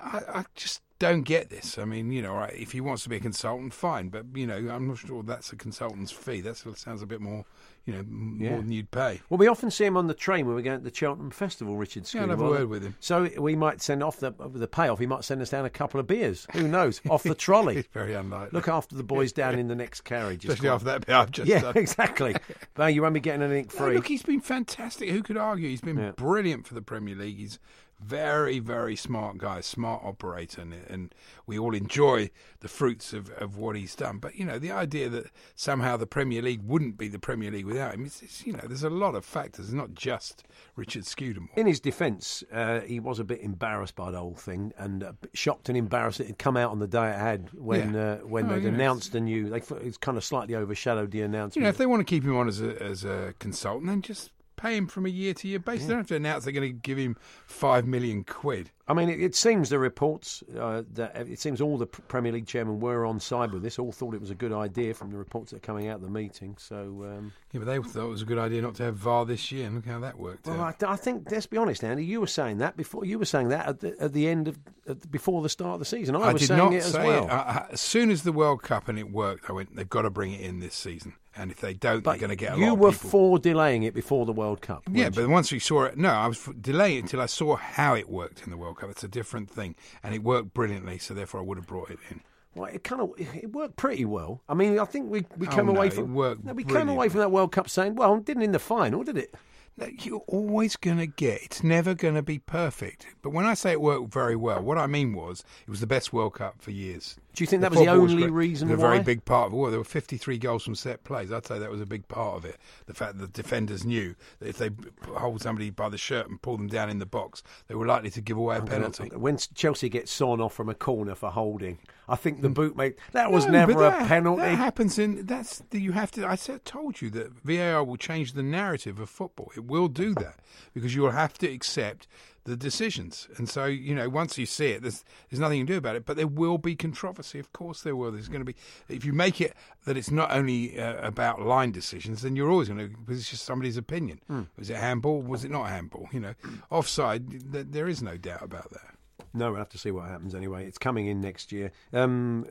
I, 0.00 0.22
I 0.40 0.44
just 0.54 0.80
don't 0.98 1.22
get 1.22 1.50
this. 1.50 1.76
I 1.78 1.84
mean, 1.84 2.12
you 2.12 2.22
know, 2.22 2.34
right, 2.34 2.54
if 2.54 2.72
he 2.72 2.80
wants 2.80 3.02
to 3.02 3.08
be 3.08 3.16
a 3.16 3.20
consultant, 3.20 3.74
fine, 3.74 4.08
but 4.08 4.24
you 4.34 4.46
know, 4.46 4.56
I'm 4.56 4.86
not 4.88 4.98
sure 4.98 5.22
that's 5.22 5.52
a 5.52 5.56
consultant's 5.56 6.12
fee. 6.12 6.40
That 6.40 6.56
sounds 6.56 7.02
a 7.02 7.06
bit 7.06 7.20
more, 7.20 7.44
you 7.84 7.92
know, 7.92 7.98
m- 7.98 8.38
Yeah. 8.40 8.50
more 8.50 8.58
than 8.60 8.72
you'd 8.72 8.90
pay. 8.92 9.20
Well, 9.28 9.38
we 9.38 9.48
often 9.48 9.70
see 9.72 9.84
him 9.84 9.96
on 9.96 10.06
the 10.06 10.14
train 10.14 10.46
when 10.46 10.54
we 10.54 10.62
go 10.62 10.76
to 10.76 10.82
the 10.82 10.94
Cheltenham 10.94 11.30
Festival, 11.32 11.76
Richard 11.76 12.08
Yeah, 12.14 12.22
I'll 12.22 12.28
have 12.28 12.40
a 12.40 12.48
word 12.48 12.68
with 12.68 12.84
him. 12.84 12.94
So 13.00 13.28
we 13.38 13.56
might 13.56 13.82
send 13.82 14.02
off 14.04 14.18
the 14.18 14.32
the 14.54 14.68
payoff. 14.68 14.98
He 15.00 15.06
might 15.06 15.24
send 15.24 15.42
us 15.42 15.50
down 15.50 15.64
a 15.64 15.70
couple 15.70 15.98
of 15.98 16.06
beers. 16.06 16.46
Who 16.52 16.68
knows? 16.68 17.00
off 17.10 17.24
the 17.24 17.34
trolley. 17.34 17.76
It's 17.78 17.88
very 17.92 18.14
unlikely. 18.14 18.50
Look 18.52 18.68
after 18.68 18.94
the 18.94 19.02
boys 19.02 19.32
down 19.32 19.58
in 19.58 19.66
the 19.68 19.74
next 19.74 20.02
carriage. 20.02 20.44
It's 20.44 20.54
Especially 20.54 20.68
quite- 20.68 20.74
after 20.74 20.84
that 20.86 21.06
bit 21.06 21.14
I've 21.14 21.30
just 21.32 21.48
yeah, 21.48 21.60
done. 21.60 21.76
exactly. 21.76 22.36
But 22.74 22.94
you 22.94 23.02
won't 23.02 23.14
be 23.14 23.20
getting 23.20 23.42
anything 23.42 23.66
No, 23.78 23.86
free. 23.86 23.94
look, 23.96 24.06
he's 24.06 24.22
been 24.22 24.40
fantastic. 24.40 25.10
Who 25.10 25.22
could 25.22 25.36
argue? 25.36 25.68
He's 25.68 25.80
been 25.80 26.12
brilliant 26.16 26.66
for 26.66 26.74
the 26.74 26.82
Premier 26.82 27.16
League. 27.16 27.38
He's 27.38 27.58
very, 28.04 28.58
very 28.58 28.96
smart 28.96 29.38
guy, 29.38 29.60
smart 29.60 30.02
operator, 30.04 30.60
and, 30.60 30.74
and 30.88 31.14
we 31.46 31.58
all 31.58 31.74
enjoy 31.74 32.30
the 32.60 32.68
fruits 32.68 33.12
of, 33.12 33.30
of 33.30 33.56
what 33.56 33.76
he's 33.76 33.94
done. 33.94 34.18
But 34.18 34.36
you 34.36 34.44
know, 34.44 34.58
the 34.58 34.70
idea 34.72 35.08
that 35.08 35.26
somehow 35.54 35.96
the 35.96 36.06
Premier 36.06 36.42
League 36.42 36.62
wouldn't 36.62 36.98
be 36.98 37.08
the 37.08 37.18
Premier 37.18 37.50
League 37.50 37.66
without 37.66 37.94
him, 37.94 38.04
it's, 38.04 38.22
it's, 38.22 38.46
you 38.46 38.52
know, 38.52 38.60
there's 38.66 38.82
a 38.84 38.90
lot 38.90 39.14
of 39.14 39.24
factors. 39.24 39.66
It's 39.66 39.74
not 39.74 39.94
just 39.94 40.44
Richard 40.76 41.06
Scudamore. 41.06 41.48
In 41.56 41.66
his 41.66 41.80
defence, 41.80 42.44
uh, 42.52 42.80
he 42.80 43.00
was 43.00 43.18
a 43.18 43.24
bit 43.24 43.40
embarrassed 43.40 43.96
by 43.96 44.10
the 44.10 44.18
whole 44.18 44.34
thing 44.34 44.72
and 44.78 45.02
a 45.02 45.12
bit 45.14 45.30
shocked 45.34 45.68
and 45.68 45.78
embarrassed 45.78 46.20
it 46.20 46.26
had 46.26 46.38
come 46.38 46.56
out 46.56 46.70
on 46.70 46.78
the 46.78 46.88
day 46.88 47.10
it 47.10 47.18
had 47.18 47.48
when 47.54 47.94
Yeah. 47.94 48.00
uh, 48.00 48.16
when 48.18 48.46
Oh, 48.50 48.54
they'd 48.60 48.66
announced 48.66 49.12
the 49.12 49.20
new. 49.20 49.48
They 49.48 49.62
it's 49.82 49.96
kind 49.96 50.18
of 50.18 50.24
slightly 50.24 50.54
overshadowed 50.54 51.10
the 51.10 51.22
announcement. 51.22 51.56
You 51.56 51.62
know, 51.62 51.68
if 51.68 51.78
they 51.78 51.86
want 51.86 52.00
to 52.00 52.04
keep 52.04 52.24
him 52.24 52.36
on 52.36 52.48
as 52.48 52.60
a 52.60 52.82
as 52.82 53.04
a 53.04 53.34
consultant, 53.38 53.86
then 53.86 54.02
just 54.02 54.30
pay 54.56 54.76
him 54.76 54.86
from 54.86 55.06
a 55.06 55.10
year 55.10 55.34
to 55.34 55.48
year 55.48 55.58
basis. 55.58 55.84
Mm. 55.84 55.86
They 55.86 55.92
don't 55.92 56.00
have 56.00 56.08
to 56.08 56.16
announce 56.16 56.44
they're 56.44 56.52
going 56.52 56.72
to 56.72 56.78
give 56.78 56.98
him 56.98 57.16
five 57.46 57.86
million 57.86 58.24
quid. 58.24 58.70
I 58.86 58.92
mean, 58.92 59.08
it, 59.08 59.20
it 59.20 59.34
seems 59.34 59.70
the 59.70 59.78
reports 59.78 60.42
uh, 60.58 60.82
that 60.92 61.16
it 61.16 61.40
seems 61.40 61.60
all 61.60 61.78
the 61.78 61.86
Premier 61.86 62.32
League 62.32 62.46
chairmen 62.46 62.80
were 62.80 63.06
on 63.06 63.18
side 63.18 63.52
with 63.52 63.62
this. 63.62 63.78
All 63.78 63.92
thought 63.92 64.14
it 64.14 64.20
was 64.20 64.30
a 64.30 64.34
good 64.34 64.52
idea 64.52 64.92
from 64.92 65.10
the 65.10 65.16
reports 65.16 65.52
that 65.52 65.56
are 65.56 65.60
coming 65.60 65.88
out 65.88 65.96
of 65.96 66.02
the 66.02 66.10
meeting. 66.10 66.56
So, 66.58 66.76
um, 66.76 67.32
Yeah, 67.52 67.60
but 67.60 67.64
they 67.64 67.78
thought 67.78 68.04
it 68.04 68.10
was 68.10 68.22
a 68.22 68.26
good 68.26 68.38
idea 68.38 68.60
not 68.60 68.74
to 68.76 68.82
have 68.84 68.96
VAR 68.96 69.24
this 69.24 69.50
year, 69.50 69.66
and 69.66 69.76
look 69.76 69.86
how 69.86 70.00
that 70.00 70.18
worked 70.18 70.46
well, 70.46 70.60
out. 70.60 70.82
I, 70.82 70.92
I 70.92 70.96
think 70.96 71.30
let's 71.30 71.46
be 71.46 71.56
honest, 71.56 71.82
Andy. 71.82 72.04
You 72.04 72.20
were 72.20 72.26
saying 72.26 72.58
that 72.58 72.76
before. 72.76 73.06
You 73.06 73.18
were 73.18 73.24
saying 73.24 73.48
that 73.48 73.66
at 73.66 73.80
the, 73.80 73.96
at 74.00 74.12
the 74.12 74.28
end 74.28 74.48
of 74.48 74.58
the, 74.84 74.94
before 74.94 75.40
the 75.40 75.48
start 75.48 75.74
of 75.74 75.78
the 75.78 75.86
season. 75.86 76.14
I, 76.14 76.32
was 76.32 76.42
did 76.42 76.48
saying 76.48 76.72
it 76.74 76.84
as 76.84 76.92
say 76.92 77.06
well. 77.06 77.24
it. 77.24 77.30
I, 77.30 77.36
I, 77.36 77.66
as 77.72 77.80
soon 77.80 78.10
as 78.10 78.22
the 78.22 78.32
World 78.32 78.62
Cup 78.62 78.88
and 78.88 78.98
it 78.98 79.10
worked, 79.10 79.48
I 79.48 79.54
went, 79.54 79.74
they've 79.76 79.88
got 79.88 80.02
to 80.02 80.10
bring 80.10 80.32
it 80.32 80.42
in 80.42 80.60
this 80.60 80.74
season. 80.74 81.14
And 81.36 81.50
if 81.50 81.60
they 81.60 81.74
don't, 81.74 82.04
they're 82.04 82.16
going 82.16 82.30
to 82.30 82.36
get 82.36 82.54
a 82.54 82.58
you 82.58 82.66
lot 82.66 82.72
of 82.74 82.78
were 82.78 82.92
people. 82.92 83.10
for 83.10 83.38
delaying 83.40 83.82
it 83.82 83.92
before 83.92 84.24
the 84.24 84.32
World 84.32 84.60
Cup. 84.60 84.84
yeah, 84.90 85.08
but 85.08 85.28
once 85.28 85.50
we 85.50 85.58
saw 85.58 85.84
it, 85.84 85.98
no, 85.98 86.10
I 86.10 86.28
was 86.28 86.48
delaying 86.60 86.98
it 86.98 87.00
until 87.00 87.20
I 87.20 87.26
saw 87.26 87.56
how 87.56 87.96
it 87.96 88.08
worked 88.08 88.44
in 88.44 88.50
the 88.50 88.56
World 88.56 88.73
Cup. 88.78 88.90
It's 88.90 89.04
a 89.04 89.08
different 89.08 89.50
thing, 89.50 89.74
and 90.02 90.14
it 90.14 90.22
worked 90.22 90.54
brilliantly. 90.54 90.98
So 90.98 91.14
therefore, 91.14 91.40
I 91.40 91.44
would 91.44 91.58
have 91.58 91.66
brought 91.66 91.90
it 91.90 91.98
in. 92.10 92.20
Well, 92.54 92.70
it 92.72 92.84
kind 92.84 93.02
of 93.02 93.12
it 93.18 93.52
worked 93.52 93.76
pretty 93.76 94.04
well. 94.04 94.40
I 94.48 94.54
mean, 94.54 94.78
I 94.78 94.84
think 94.84 95.10
we, 95.10 95.26
we 95.36 95.48
Oh, 95.48 95.50
came 95.50 95.66
no, 95.66 95.72
away 95.74 95.90
from 95.90 96.14
no, 96.14 96.52
we 96.54 96.62
came 96.64 96.88
away 96.88 97.08
from 97.08 97.20
that 97.20 97.32
World 97.32 97.50
Cup 97.52 97.68
saying, 97.68 97.96
well, 97.96 98.14
it 98.16 98.24
didn't 98.24 98.44
in 98.44 98.52
the 98.52 98.58
final, 98.60 99.02
did 99.02 99.18
it? 99.18 99.34
No, 99.76 99.88
you're 100.00 100.22
always 100.28 100.76
going 100.76 100.98
to 100.98 101.06
get. 101.06 101.42
It's 101.42 101.64
never 101.64 101.94
going 101.94 102.14
to 102.14 102.22
be 102.22 102.38
perfect. 102.38 103.06
But 103.22 103.30
when 103.30 103.44
I 103.44 103.54
say 103.54 103.72
it 103.72 103.80
worked 103.80 104.12
very 104.12 104.36
well, 104.36 104.62
what 104.62 104.78
I 104.78 104.86
mean 104.86 105.14
was 105.14 105.42
it 105.66 105.70
was 105.70 105.80
the 105.80 105.86
best 105.88 106.12
World 106.12 106.34
Cup 106.34 106.62
for 106.62 106.70
years. 106.70 107.16
Do 107.34 107.42
you 107.42 107.46
think 107.48 107.62
that 107.62 107.72
was 107.72 107.80
the 107.80 107.88
only 107.88 108.22
great. 108.22 108.32
reason 108.32 108.68
was 108.68 108.78
a 108.78 108.80
very 108.80 109.00
big 109.00 109.24
part 109.24 109.48
of 109.48 109.52
it. 109.52 109.56
Well, 109.56 109.70
there 109.70 109.80
were 109.80 109.84
53 109.84 110.38
goals 110.38 110.62
from 110.62 110.74
set 110.74 111.02
plays. 111.02 111.32
I'd 111.32 111.46
say 111.46 111.58
that 111.58 111.70
was 111.70 111.80
a 111.80 111.86
big 111.86 112.06
part 112.06 112.36
of 112.36 112.44
it. 112.44 112.58
The 112.86 112.94
fact 112.94 113.18
that 113.18 113.32
the 113.32 113.42
defenders 113.42 113.84
knew 113.84 114.14
that 114.38 114.48
if 114.48 114.58
they 114.58 114.70
hold 115.16 115.42
somebody 115.42 115.70
by 115.70 115.88
the 115.88 115.98
shirt 115.98 116.28
and 116.28 116.40
pull 116.40 116.56
them 116.56 116.68
down 116.68 116.90
in 116.90 117.00
the 117.00 117.06
box, 117.06 117.42
they 117.66 117.74
were 117.74 117.86
likely 117.86 118.10
to 118.10 118.20
give 118.20 118.36
away 118.36 118.56
a 118.56 118.58
I'm 118.58 118.66
gonna- 118.66 118.90
penalty. 118.90 119.16
When 119.16 119.36
Chelsea 119.36 119.88
gets 119.88 120.12
sawn 120.12 120.40
off 120.40 120.54
from 120.54 120.68
a 120.68 120.74
corner 120.74 121.14
for 121.14 121.30
holding, 121.30 121.78
I 122.08 122.16
think 122.16 122.42
the 122.42 122.48
hmm. 122.48 122.54
bootmate 122.54 122.94
that 123.12 123.32
was. 123.32 123.46
No, 123.46 123.52
never 123.52 123.74
but 123.74 124.02
a 124.02 124.06
penalty. 124.06 124.42
That 124.42 124.56
happens 124.56 124.98
in 124.98 125.26
that's 125.26 125.62
you 125.72 125.92
have 125.92 126.10
to. 126.12 126.26
I 126.26 126.34
said, 126.34 126.64
told 126.64 127.00
you 127.00 127.10
that 127.10 127.32
VAR 127.42 127.82
will 127.82 127.96
change 127.96 128.34
the 128.34 128.42
narrative 128.42 129.00
of 129.00 129.08
football. 129.08 129.50
It 129.56 129.64
will 129.64 129.88
do 129.88 130.14
that 130.14 130.40
because 130.72 130.94
you'll 130.94 131.10
have 131.10 131.38
to 131.38 131.50
accept 131.50 132.06
the 132.44 132.56
decisions. 132.56 133.28
And 133.36 133.48
so 133.48 133.64
you 133.66 133.94
know, 133.94 134.08
once 134.08 134.38
you 134.38 134.46
see 134.46 134.68
it, 134.68 134.82
there's 134.82 135.04
there's 135.30 135.40
nothing 135.40 135.58
you 135.58 135.64
can 135.64 135.74
do 135.74 135.78
about 135.78 135.96
it. 135.96 136.06
But 136.06 136.16
there 136.16 136.26
will 136.26 136.58
be 136.58 136.76
controversy. 136.76 137.38
Of 137.38 137.52
course, 137.52 137.82
there 137.82 137.96
will. 137.96 138.12
There's 138.12 138.28
going 138.28 138.40
to 138.40 138.44
be 138.44 138.54
if 138.88 139.04
you 139.04 139.12
make 139.12 139.40
it 139.40 139.54
that 139.84 139.96
it's 139.96 140.10
not 140.10 140.30
only 140.30 140.78
uh, 140.78 141.06
about 141.06 141.40
line 141.40 141.72
decisions, 141.72 142.22
then 142.22 142.36
you're 142.36 142.50
always 142.50 142.68
going 142.68 142.80
to 142.80 142.96
because 142.96 143.18
it's 143.18 143.30
just 143.30 143.44
somebody's 143.44 143.76
opinion. 143.76 144.20
Hmm. 144.28 144.42
Was 144.58 144.70
it 144.70 144.76
handball? 144.76 145.22
Was 145.22 145.44
it 145.44 145.50
not 145.50 145.68
handball? 145.68 146.08
You 146.12 146.20
know, 146.20 146.34
offside. 146.70 147.52
Th- 147.52 147.66
there 147.68 147.88
is 147.88 148.02
no 148.02 148.16
doubt 148.16 148.42
about 148.42 148.70
that. 148.70 148.94
No, 149.32 149.50
we'll 149.50 149.58
have 149.58 149.68
to 149.70 149.78
see 149.78 149.90
what 149.90 150.08
happens 150.08 150.34
anyway. 150.34 150.66
It's 150.66 150.78
coming 150.78 151.06
in 151.06 151.20
next 151.20 151.50
year. 151.50 151.72
Um, 151.92 152.46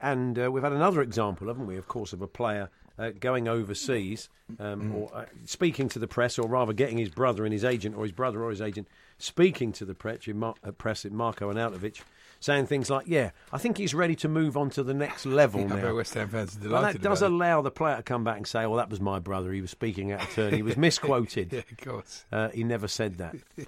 and 0.00 0.38
uh, 0.38 0.50
we've 0.52 0.62
had 0.62 0.72
another 0.72 1.02
example, 1.02 1.48
haven't 1.48 1.66
we, 1.66 1.76
of 1.76 1.88
course, 1.88 2.12
of 2.12 2.22
a 2.22 2.28
player 2.28 2.70
uh, 2.98 3.10
going 3.18 3.48
overseas, 3.48 4.28
Mm. 4.50 4.60
um, 4.64 4.94
or 4.94 5.10
uh, 5.14 5.24
speaking 5.44 5.90
to 5.90 5.98
the 5.98 6.08
press, 6.08 6.38
or 6.38 6.48
rather 6.48 6.72
getting 6.72 6.96
his 6.96 7.10
brother 7.10 7.44
and 7.44 7.52
his 7.52 7.64
agent, 7.66 7.94
or 7.94 8.02
his 8.04 8.12
brother 8.12 8.42
or 8.42 8.48
his 8.48 8.62
agent, 8.62 8.88
speaking 9.18 9.72
to 9.72 9.84
the 9.84 9.94
press, 9.94 10.26
in 10.26 10.38
Mar- 10.38 10.54
uh, 10.64 10.70
press 10.72 11.04
Marco 11.04 11.52
Arnautovic, 11.52 12.00
saying 12.40 12.64
things 12.66 12.88
like, 12.88 13.06
"Yeah, 13.06 13.32
I 13.52 13.58
think 13.58 13.76
he's 13.76 13.92
ready 13.94 14.14
to 14.16 14.26
move 14.28 14.56
on 14.56 14.70
to 14.70 14.82
the 14.82 14.94
next 14.94 15.26
level 15.26 15.60
I 15.70 15.82
now." 15.82 15.94
West 15.94 16.14
Ham 16.14 16.28
fans 16.30 16.56
are 16.56 16.60
Well, 16.60 16.68
delighted 16.80 17.02
that 17.02 17.08
does 17.08 17.20
about 17.20 17.30
it. 17.30 17.34
allow 17.34 17.60
the 17.60 17.70
player 17.70 17.96
to 17.96 18.02
come 18.02 18.24
back 18.24 18.38
and 18.38 18.46
say, 18.46 18.64
"Well, 18.64 18.76
that 18.78 18.88
was 18.88 19.02
my 19.02 19.18
brother. 19.18 19.52
He 19.52 19.60
was 19.60 19.70
speaking 19.70 20.12
out 20.12 20.22
of 20.22 20.30
turn. 20.30 20.54
He 20.54 20.62
was 20.62 20.78
misquoted. 20.78 21.52
yeah, 21.52 21.58
of 21.70 21.76
course. 21.76 22.24
Uh, 22.32 22.48
he 22.48 22.64
never 22.64 22.88
said 22.88 23.18
that." 23.18 23.34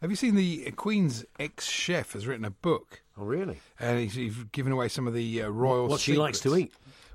Have 0.00 0.10
you 0.10 0.16
seen 0.16 0.36
the 0.36 0.70
Queen's 0.76 1.24
ex-chef 1.40 2.12
has 2.12 2.26
written 2.28 2.44
a 2.44 2.50
book? 2.50 3.02
Oh, 3.18 3.24
really? 3.24 3.58
And 3.80 3.98
he's, 3.98 4.14
he's 4.14 4.36
given 4.52 4.70
away 4.72 4.88
some 4.88 5.08
of 5.08 5.14
the 5.14 5.42
uh, 5.42 5.48
royal. 5.48 5.88
What 5.88 6.00
she 6.00 6.14
likes 6.14 6.38
to 6.40 6.54
eat. 6.56 6.72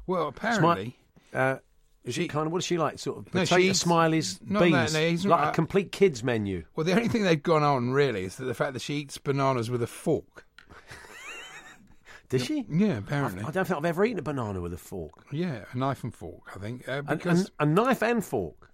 Well, 0.07 0.27
apparently, 0.27 0.97
uh, 1.33 1.57
is 2.03 2.15
She- 2.15 2.27
kind 2.27 2.45
of 2.47 2.51
what 2.53 2.59
does 2.59 2.65
she 2.65 2.77
like? 2.77 2.97
Sort 2.99 3.17
of 3.19 3.33
No, 3.33 3.41
potato 3.41 3.73
smileys, 3.73 4.39
not 4.47 4.63
beans, 4.63 4.93
no, 5.25 5.29
like 5.29 5.41
not- 5.41 5.49
a 5.49 5.51
complete 5.51 5.91
kids 5.91 6.23
menu. 6.23 6.63
well, 6.75 6.83
the 6.85 6.93
only 6.93 7.07
thing 7.09 7.23
they've 7.23 7.41
gone 7.43 7.63
on 7.63 7.91
really 7.91 8.23
is 8.23 8.37
that 8.37 8.45
the 8.45 8.53
fact 8.53 8.73
that 8.73 8.81
she 8.81 8.95
eats 8.95 9.17
bananas 9.17 9.69
with 9.69 9.83
a 9.83 9.87
fork. 9.87 10.45
Does 12.29 12.45
she? 12.45 12.63
Yeah, 12.69 12.97
apparently. 12.99 13.43
I 13.43 13.49
don't 13.51 13.65
think 13.65 13.77
I've 13.77 13.85
ever 13.85 14.05
eaten 14.05 14.19
a 14.19 14.23
banana 14.23 14.61
with 14.61 14.73
a 14.73 14.77
fork. 14.77 15.25
Yeah, 15.31 15.65
a 15.73 15.77
knife 15.77 16.03
and 16.03 16.13
fork, 16.13 16.51
I 16.55 16.59
think. 16.59 16.87
Uh, 16.87 17.01
A- 17.07 17.29
a, 17.29 17.45
a 17.59 17.65
knife 17.65 18.03
and 18.03 18.23
fork. 18.23 18.68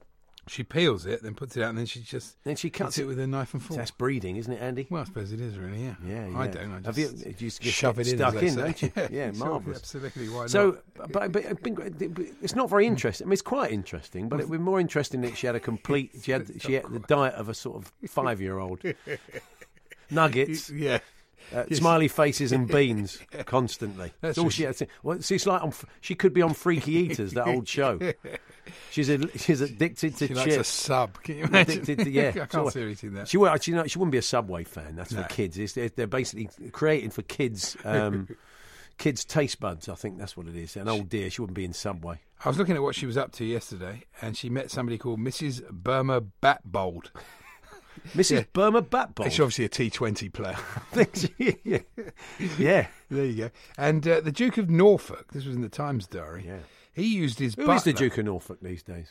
She 0.47 0.63
peels 0.63 1.05
it, 1.05 1.23
then 1.23 1.33
puts 1.33 1.57
it 1.57 1.63
out, 1.63 1.69
and 1.69 1.77
then 1.77 1.85
she 1.85 2.01
just 2.01 2.41
Then 2.43 2.55
she 2.55 2.69
cuts 2.69 2.97
it 2.97 3.05
with 3.05 3.19
a 3.19 3.25
knife 3.27 3.53
and 3.53 3.63
fork. 3.63 3.77
That's 3.77 3.91
breeding, 3.91 4.35
isn't 4.35 4.51
it, 4.51 4.61
Andy? 4.61 4.85
Well, 4.89 5.01
I 5.01 5.05
suppose 5.05 5.31
it 5.31 5.41
is 5.41 5.57
really, 5.57 5.83
yeah. 5.83 5.95
Yeah, 6.05 6.37
I 6.37 6.47
don't. 6.47 6.71
I 6.71 6.79
just, 6.81 6.85
Have 6.85 6.97
you, 6.97 7.33
you 7.39 7.49
just 7.49 7.63
shove 7.63 7.99
it 7.99 8.07
in, 8.07 8.17
stuck 8.17 8.35
in, 8.41 8.55
don't 8.55 8.81
you? 8.81 8.91
Yeah, 9.11 9.31
sure, 9.31 9.45
marvelous. 9.45 9.79
Absolutely. 9.79 10.29
Why 10.29 10.47
So, 10.47 10.77
not? 10.97 11.11
but, 11.11 11.31
but 11.31 11.43
it's 12.41 12.55
not 12.55 12.69
very 12.69 12.85
interesting. 12.85 13.25
I 13.25 13.27
mean, 13.27 13.33
it's 13.33 13.41
quite 13.41 13.71
interesting, 13.71 14.29
but 14.29 14.39
it 14.39 14.47
would 14.49 14.57
be 14.59 14.63
more 14.63 14.79
interesting 14.79 15.23
if 15.23 15.35
she 15.37 15.47
had 15.47 15.55
a 15.55 15.59
complete. 15.59 16.11
She 16.23 16.31
had 16.31 16.51
she 16.61 16.73
had 16.73 16.85
the 16.91 16.99
diet 16.99 17.33
of 17.35 17.49
a 17.49 17.53
sort 17.53 17.77
of 17.77 17.91
five 18.09 18.39
year 18.39 18.59
old. 18.59 18.81
Nuggets, 20.11 20.69
yeah. 20.69 20.99
Uh, 21.55 21.63
Yes. 21.69 21.79
smiley 21.79 22.07
faces, 22.07 22.51
and 22.51 22.67
beans 22.71 23.19
constantly. 23.45 24.11
That's 24.21 24.37
all 24.37 24.49
she. 24.49 24.63
To, 24.65 24.87
well, 25.03 25.21
see, 25.21 25.35
it's 25.35 25.45
like 25.45 25.61
on, 25.63 25.73
she 26.01 26.15
could 26.15 26.33
be 26.33 26.41
on 26.41 26.53
Freaky 26.53 26.93
Eaters, 26.93 27.33
that 27.33 27.47
old 27.47 27.67
show. 27.67 27.99
She's 28.89 29.09
a, 29.09 29.19
she's 29.37 29.61
addicted 29.61 30.15
to 30.17 30.27
She 30.27 30.33
chips. 30.33 30.45
likes 30.47 30.55
a 30.57 30.63
sub. 30.63 31.21
Can 31.21 31.37
you 31.37 31.43
imagine? 31.43 31.81
Addicted 31.83 32.05
to, 32.05 32.09
yeah, 32.09 32.29
I 32.29 32.31
can't 32.31 32.51
sort 32.51 32.73
see 32.73 32.81
her 32.81 32.87
eating 32.87 33.13
that. 33.13 33.27
She, 33.27 33.37
would- 33.37 33.63
she, 33.63 33.71
know, 33.73 33.85
she 33.85 33.99
wouldn't 33.99 34.11
be 34.11 34.17
a 34.17 34.23
Subway 34.23 34.63
fan. 34.63 34.95
That's 34.95 35.11
No. 35.11 35.21
for 35.21 35.27
kids. 35.29 35.57
It's, 35.59 35.73
they're, 35.73 35.89
they're 35.89 36.07
basically 36.07 36.49
created 36.71 37.13
for 37.13 37.21
kids. 37.21 37.77
Um, 37.85 38.27
kids' 38.97 39.23
taste 39.23 39.59
buds. 39.59 39.87
I 39.87 39.93
think 39.93 40.17
that's 40.17 40.35
what 40.35 40.47
it 40.47 40.55
is. 40.55 40.75
An 40.77 40.87
old 40.89 41.09
dear. 41.09 41.29
She 41.29 41.41
wouldn't 41.41 41.55
be 41.55 41.63
in 41.65 41.73
Subway. 41.73 42.19
I 42.43 42.49
was 42.49 42.57
looking 42.57 42.75
at 42.75 42.81
what 42.81 42.95
she 42.95 43.05
was 43.05 43.17
up 43.17 43.33
to 43.33 43.45
yesterday, 43.45 44.03
and 44.19 44.35
she 44.35 44.49
met 44.49 44.71
somebody 44.71 44.97
called 44.97 45.19
Mrs. 45.19 45.69
Burma 45.69 46.21
Batbold. 46.41 47.11
Mrs. 48.15 48.31
Yeah. 48.31 48.43
Burma 48.53 48.81
Batbold. 48.81 49.25
She's 49.31 49.39
obviously 49.39 49.65
a 49.65 49.69
T20 49.69 50.31
player. 50.33 50.57
yeah. 51.63 51.79
yeah. 52.57 52.87
there 53.09 53.25
you 53.25 53.35
go. 53.45 53.49
And 53.77 54.07
uh, 54.07 54.21
the 54.21 54.31
Duke 54.31 54.57
of 54.57 54.69
Norfolk, 54.69 55.31
this 55.33 55.45
was 55.45 55.55
in 55.55 55.61
the 55.61 55.69
Times 55.69 56.07
diary. 56.07 56.43
Yeah. 56.47 56.57
He 56.93 57.07
used 57.07 57.39
his 57.39 57.55
Who 57.55 57.63
is 57.63 57.67
butler. 57.67 57.91
the 57.91 57.93
Duke 57.93 58.17
of 58.19 58.25
Norfolk 58.25 58.59
these 58.61 58.81
days? 58.81 59.09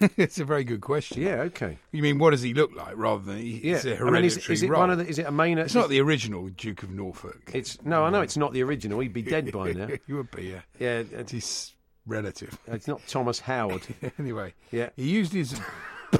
it's 0.16 0.38
a 0.40 0.44
very 0.46 0.64
good 0.64 0.80
question. 0.80 1.20
Yeah, 1.20 1.40
okay. 1.42 1.76
You 1.92 2.02
mean 2.02 2.18
what 2.18 2.30
does 2.30 2.40
he 2.40 2.54
look 2.54 2.74
like 2.74 2.96
rather 2.96 3.22
than 3.24 3.36
he, 3.36 3.60
Yeah, 3.68 3.74
it's 3.76 3.84
a 3.84 3.98
I 4.00 4.10
mean, 4.10 4.24
is, 4.24 4.48
is 4.48 4.62
it 4.62 4.70
role. 4.70 4.80
one 4.80 4.90
of 4.90 4.96
the? 4.98 5.06
Is 5.06 5.18
it 5.18 5.26
a 5.26 5.30
main? 5.30 5.58
It's 5.58 5.74
not 5.74 5.90
the 5.90 6.00
original 6.00 6.48
Duke 6.48 6.82
of 6.82 6.90
Norfolk. 6.90 7.50
It's 7.52 7.76
no, 7.84 8.04
I 8.04 8.10
know 8.10 8.22
it's 8.22 8.38
not 8.38 8.54
the 8.54 8.62
original. 8.62 9.00
He'd 9.00 9.12
be 9.12 9.20
dead 9.20 9.52
by 9.52 9.72
now. 9.74 9.88
you 10.06 10.16
would 10.16 10.30
be, 10.30 10.44
yeah. 10.44 10.60
Yeah, 10.78 11.02
It's 11.12 11.32
his 11.32 11.74
relative. 12.06 12.58
it's 12.68 12.88
not 12.88 13.06
Thomas 13.06 13.40
Howard. 13.40 13.82
anyway, 14.18 14.54
Yeah. 14.70 14.88
he 14.96 15.06
used 15.10 15.34
his 15.34 15.60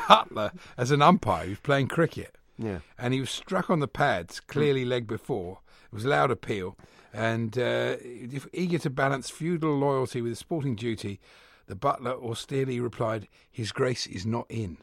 butler 0.08 0.52
as 0.76 0.90
an 0.90 1.02
umpire. 1.02 1.44
He 1.44 1.50
was 1.50 1.58
playing 1.60 1.88
cricket. 1.88 2.32
Yeah. 2.58 2.78
and 2.98 3.12
he 3.12 3.20
was 3.20 3.28
struck 3.30 3.68
on 3.68 3.80
the 3.80 3.88
pads, 3.88 4.40
clearly 4.40 4.86
leg 4.86 5.06
before. 5.06 5.58
It 5.92 5.94
was 5.94 6.06
a 6.06 6.08
loud 6.08 6.30
appeal, 6.30 6.78
and 7.12 7.56
uh, 7.58 7.96
eager 8.54 8.78
to 8.78 8.88
balance 8.90 9.28
feudal 9.28 9.76
loyalty 9.76 10.22
with 10.22 10.38
sporting 10.38 10.74
duty, 10.74 11.20
the 11.66 11.74
butler 11.74 12.12
austerely 12.12 12.80
replied, 12.80 13.28
"His 13.50 13.72
Grace 13.72 14.06
is 14.06 14.24
not 14.24 14.46
in." 14.48 14.78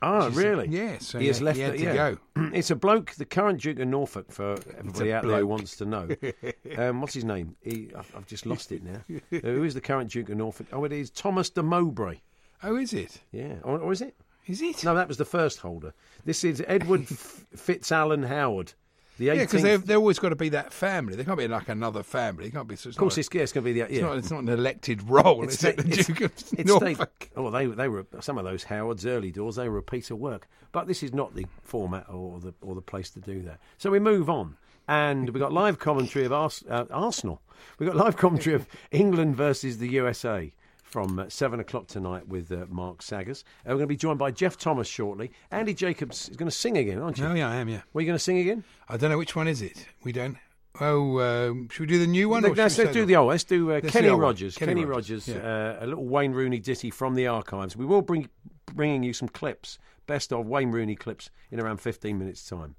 Oh, 0.00 0.28
is- 0.28 0.36
really? 0.36 0.68
yeah, 0.68 0.98
so 0.98 1.18
he 1.18 1.24
he 1.24 1.26
has 1.28 1.38
had- 1.38 1.44
left 1.44 1.56
he 1.56 1.62
had 1.64 1.74
it, 1.74 1.78
to 1.78 1.84
yeah. 1.84 1.94
go. 2.12 2.18
it's 2.54 2.70
a 2.70 2.76
bloke, 2.76 3.10
the 3.16 3.24
current 3.24 3.60
Duke 3.62 3.80
of 3.80 3.88
Norfolk, 3.88 4.30
for 4.30 4.52
everybody 4.78 5.12
out 5.12 5.26
there 5.26 5.38
who 5.40 5.46
wants 5.48 5.74
to 5.78 5.84
know. 5.86 6.08
um, 6.78 7.00
what's 7.00 7.14
his 7.14 7.24
name? 7.24 7.56
He, 7.62 7.90
I've, 7.98 8.12
I've 8.16 8.26
just 8.26 8.46
lost 8.46 8.70
it 8.70 8.84
now. 8.84 9.02
Uh, 9.32 9.38
who 9.40 9.64
is 9.64 9.74
the 9.74 9.80
current 9.80 10.12
Duke 10.12 10.28
of 10.28 10.36
Norfolk? 10.36 10.68
Oh, 10.72 10.84
it 10.84 10.92
is 10.92 11.10
Thomas 11.10 11.50
de 11.50 11.64
Mowbray. 11.64 12.20
Oh, 12.62 12.76
is 12.76 12.92
it? 12.92 13.22
Yeah, 13.32 13.54
or, 13.64 13.78
or 13.80 13.90
is 13.92 14.02
it? 14.02 14.14
Is 14.48 14.60
it? 14.62 14.82
No, 14.84 14.94
that 14.94 15.06
was 15.08 15.16
the 15.18 15.24
first 15.24 15.58
holder. 15.60 15.94
This 16.24 16.42
is 16.42 16.62
Edward 16.66 17.02
F- 17.10 17.44
Fitzalan 17.56 18.26
Howard. 18.26 18.72
The 19.18 19.30
agent. 19.30 19.38
Yeah, 19.38 19.44
because 19.46 19.62
they've, 19.62 19.84
they've 19.86 19.96
always 19.98 20.18
got 20.20 20.28
to 20.30 20.36
be 20.36 20.48
that 20.50 20.72
family. 20.72 21.16
They 21.16 21.24
can't 21.24 21.36
be 21.38 21.48
like 21.48 21.68
another 21.68 22.02
family. 22.04 22.46
It 22.46 22.52
can't 22.52 22.68
be. 22.68 22.76
So 22.76 22.88
of 22.88 22.96
course, 22.96 23.18
it's, 23.18 23.28
yeah, 23.32 23.42
it's 23.42 23.52
going 23.52 23.64
to 23.64 23.72
be 23.72 23.72
the. 23.80 23.86
It's, 23.86 23.94
Yeah. 23.94 24.02
not, 24.02 24.16
it's 24.16 24.30
not 24.30 24.42
an 24.42 24.48
elected 24.48 25.02
role. 25.10 25.42
It's, 25.44 25.56
sta- 25.58 25.70
it? 25.70 25.76
The 25.78 25.84
Duke 26.04 26.20
of 26.22 26.32
it's 26.52 26.64
Norfolk. 26.64 27.12
state- 27.16 27.30
Oh, 27.36 27.50
they 27.50 27.66
they 27.66 27.88
were 27.88 28.06
some 28.20 28.38
of 28.38 28.44
those 28.44 28.62
Howard's 28.64 29.04
early 29.06 29.30
doors. 29.32 29.56
They 29.56 29.68
were 29.68 29.78
a 29.78 29.82
piece 29.82 30.10
of 30.12 30.18
work, 30.18 30.48
but 30.72 30.86
this 30.86 31.02
is 31.02 31.12
not 31.12 31.34
the 31.34 31.46
format 31.62 32.08
or 32.08 32.38
the 32.40 32.54
or 32.62 32.74
the 32.76 32.80
place 32.80 33.10
to 33.10 33.20
do 33.20 33.42
that. 33.42 33.58
So 33.76 33.90
we 33.90 33.98
move 33.98 34.30
on, 34.30 34.56
and 34.86 35.28
we 35.30 35.40
got 35.40 35.52
live 35.52 35.78
commentary 35.80 36.24
of 36.24 36.32
Ars- 36.32 36.64
uh, 36.70 36.84
Arsenal. 36.90 37.42
We 37.80 37.86
got 37.86 37.96
live 37.96 38.16
commentary 38.16 38.54
of 38.54 38.68
England 38.92 39.34
versus 39.36 39.78
the 39.78 39.88
USA 39.88 40.52
from 40.88 41.18
uh, 41.18 41.28
seven 41.28 41.60
o'clock 41.60 41.86
tonight 41.86 42.26
with 42.26 42.50
uh, 42.50 42.64
Mark 42.68 43.02
Saggers. 43.02 43.44
Uh, 43.60 43.70
we're 43.70 43.74
going 43.74 43.80
to 43.82 43.86
be 43.88 43.96
joined 43.96 44.18
by 44.18 44.30
Jeff 44.30 44.56
Thomas 44.56 44.88
shortly. 44.88 45.30
Andy 45.50 45.74
Jacobs 45.74 46.28
is 46.28 46.36
going 46.36 46.50
to 46.50 46.56
sing 46.56 46.78
again, 46.78 46.98
aren't 46.98 47.18
you? 47.18 47.26
Oh, 47.26 47.34
yeah, 47.34 47.50
I 47.50 47.56
am. 47.56 47.68
Yeah. 47.68 47.82
Were 47.92 48.00
you 48.00 48.06
going 48.06 48.16
to 48.16 48.22
sing 48.22 48.38
again? 48.38 48.64
I 48.88 48.96
don't 48.96 49.10
know 49.10 49.18
which 49.18 49.36
one 49.36 49.48
is 49.48 49.62
it. 49.62 49.86
We 50.02 50.12
don't. 50.12 50.38
Oh, 50.80 51.18
um, 51.20 51.68
should 51.70 51.80
we 51.80 51.86
do 51.86 51.98
the 51.98 52.06
new 52.06 52.28
one? 52.28 52.44
or 52.44 52.54
Let's, 52.54 52.76
should 52.76 52.88
we 52.88 52.92
do 52.92 53.04
the 53.04 53.16
old. 53.16 53.28
Let's 53.28 53.44
do 53.44 53.70
uh, 53.70 53.74
Let's 53.74 53.90
Kenny 53.90 54.06
the 54.06 54.12
old 54.12 54.20
one. 54.20 54.28
Rogers. 54.28 54.56
Kenny 54.56 54.74
Kenny, 54.74 54.84
Rogers, 54.84 55.28
Rogers. 55.28 55.42
yeah. 55.42 55.76
Uh, 55.80 55.84
a 55.84 55.86
little 55.86 56.06
Wayne 56.06 56.32
Rooney 56.32 56.60
ditty 56.60 56.90
from 56.90 57.14
the 57.14 57.26
archives. 57.26 57.76
We 57.76 57.84
will 57.84 58.02
bring 58.02 58.28
bringing 58.74 59.02
you 59.02 59.12
some 59.12 59.28
clips, 59.28 59.78
best 60.06 60.32
of 60.32 60.46
Wayne 60.46 60.70
Rooney 60.70 60.94
clips, 60.94 61.30
in 61.50 61.60
around 61.60 61.80
fifteen 61.80 62.18
minutes' 62.18 62.46
time. 62.48 62.76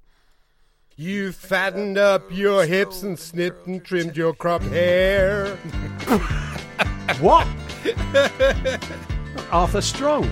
You 0.95 1.31
fattened 1.31 1.97
up 1.97 2.23
your 2.29 2.65
hips 2.65 3.03
and 3.03 3.17
snipped 3.17 3.67
and 3.67 3.83
trimmed 3.83 4.17
your 4.17 4.33
cropped 4.33 4.65
hair. 4.65 5.55
what? 7.19 7.47
Arthur 9.51 9.81
Strong. 9.81 10.27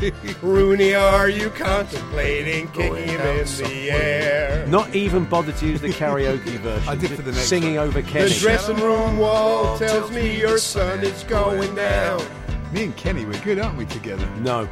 Rooney, 0.42 0.94
are 0.94 1.28
you 1.28 1.50
contemplating 1.50 2.68
kicking 2.68 2.94
him 2.94 3.20
in 3.20 3.46
the 3.46 3.90
air? 3.90 4.66
Not 4.68 4.94
even 4.94 5.24
bothered 5.24 5.56
to 5.56 5.66
use 5.66 5.80
the 5.80 5.88
karaoke 5.88 6.58
version. 6.60 6.88
I 6.88 6.94
did 6.94 7.10
for 7.10 7.22
the 7.22 7.32
next 7.32 7.48
singing 7.48 7.76
one. 7.76 7.88
over 7.88 8.02
Kenny. 8.02 8.28
The 8.28 8.38
dressing 8.38 8.76
room 8.76 9.18
wall 9.18 9.76
tells 9.78 10.10
me 10.12 10.38
your 10.38 10.58
son 10.58 11.00
is 11.00 11.24
going 11.24 11.74
down. 11.74 12.22
Me 12.72 12.84
and 12.84 12.96
Kenny, 12.96 13.24
we're 13.24 13.40
good, 13.40 13.58
aren't 13.58 13.76
we, 13.76 13.86
together? 13.86 14.28
No. 14.36 14.68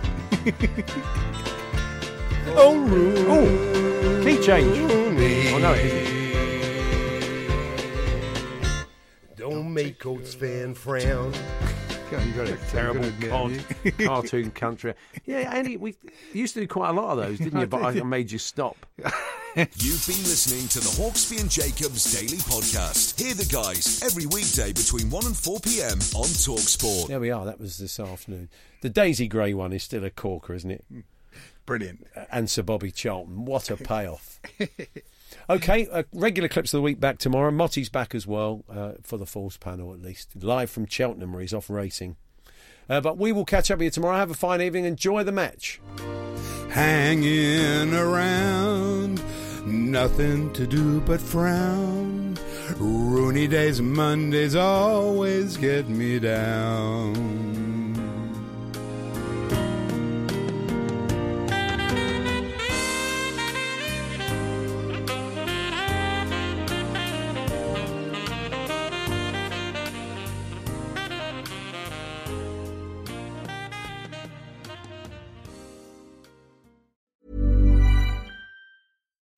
Oh, 2.51 2.79
Rooney. 2.79 3.25
Oh, 3.29 4.23
key 4.25 4.41
change. 4.43 4.79
Rooney. 4.79 5.53
Oh 5.53 5.59
no, 5.59 5.73
it 5.73 5.85
isn't. 5.87 6.19
Don't 9.37 9.73
make 9.75 10.05
Oates 10.07 10.35
fan 10.35 10.75
frown. 10.75 11.33
God, 12.11 12.27
you 12.27 12.33
got 12.33 12.49
it. 12.49 12.59
Terrible 12.71 13.01
Good 13.03 13.13
admit, 13.15 13.31
cod, 13.31 13.51
you. 13.85 14.07
cartoon 14.07 14.51
country. 14.53 14.95
Yeah, 15.27 15.53
Andy, 15.55 15.77
we 15.77 15.95
used 16.33 16.55
to 16.55 16.61
do 16.61 16.67
quite 16.67 16.89
a 16.91 16.93
lot 16.93 17.11
of 17.11 17.19
those, 17.19 17.39
didn't 17.39 17.61
you? 17.61 17.67
But 17.67 17.83
I, 17.83 17.89
I 18.01 18.03
made 18.03 18.31
you 18.31 18.39
stop. 18.39 18.77
You've 18.99 20.07
been 20.07 20.23
listening 20.25 20.69
to 20.69 20.81
the 20.81 20.89
Hawksbee 21.03 21.41
and 21.41 21.51
Jacobs 21.51 22.13
Daily 22.19 22.39
Podcast. 22.39 23.21
Hear 23.21 23.35
the 23.35 23.45
guys 23.45 24.03
every 24.03 24.25
weekday 24.27 24.73
between 24.73 25.11
1 25.11 25.27
and 25.27 25.37
4 25.37 25.61
p.m. 25.61 25.99
on 26.15 26.25
Talksport. 26.29 27.09
There 27.09 27.21
we 27.21 27.31
are. 27.31 27.45
That 27.45 27.61
was 27.61 27.77
this 27.79 27.99
afternoon. 28.01 28.49
The 28.81 28.91
Daisy 28.91 29.29
Gray 29.29 29.53
one 29.53 29.73
is 29.73 29.83
still 29.83 30.05
a 30.05 30.11
corker, 30.11 30.55
isn't 30.55 30.71
it? 30.71 30.85
Brilliant. 31.67 32.07
and 32.31 32.49
Sir 32.49 32.63
Bobby 32.63 32.91
Charlton. 32.91 33.45
What 33.45 33.69
a 33.71 33.77
payoff. 33.77 34.41
okay, 35.49 35.89
uh, 35.91 36.03
regular 36.13 36.49
clips 36.49 36.73
of 36.73 36.79
the 36.79 36.83
week 36.83 37.01
back 37.01 37.19
tomorrow. 37.19 37.51
Motty's 37.51 37.89
back 37.89 38.15
as 38.15 38.27
well, 38.27 38.65
uh, 38.69 38.93
for 39.03 39.17
the 39.17 39.27
Force 39.27 39.57
panel 39.57 39.93
at 39.93 40.01
least. 40.01 40.31
Live 40.43 40.71
from 40.71 40.87
Cheltenham 40.87 41.33
where 41.33 41.43
he's 41.43 41.55
off 41.55 41.71
racing. 41.71 42.17
Uh, 42.89 43.01
but 43.01 43.19
we 43.19 43.33
will 43.33 43.45
catch 43.45 43.71
up 43.71 43.79
with 43.79 43.85
you 43.85 43.91
tomorrow. 43.91 44.17
Have 44.17 44.31
a 44.31 44.35
fine 44.35 44.63
evening. 44.63 44.85
Enjoy 44.85 45.23
the 45.23 45.33
match. 45.33 45.81
Hanging 46.71 47.95
around, 47.95 49.23
nothing 49.67 50.53
to 50.53 50.67
do 50.67 51.01
but 51.01 51.21
frown. 51.21 52.37
Rooney 52.77 53.47
days 53.47 53.81
Mondays 53.81 54.55
always 54.55 55.57
get 55.57 55.89
me 55.89 56.19
down. 56.19 57.68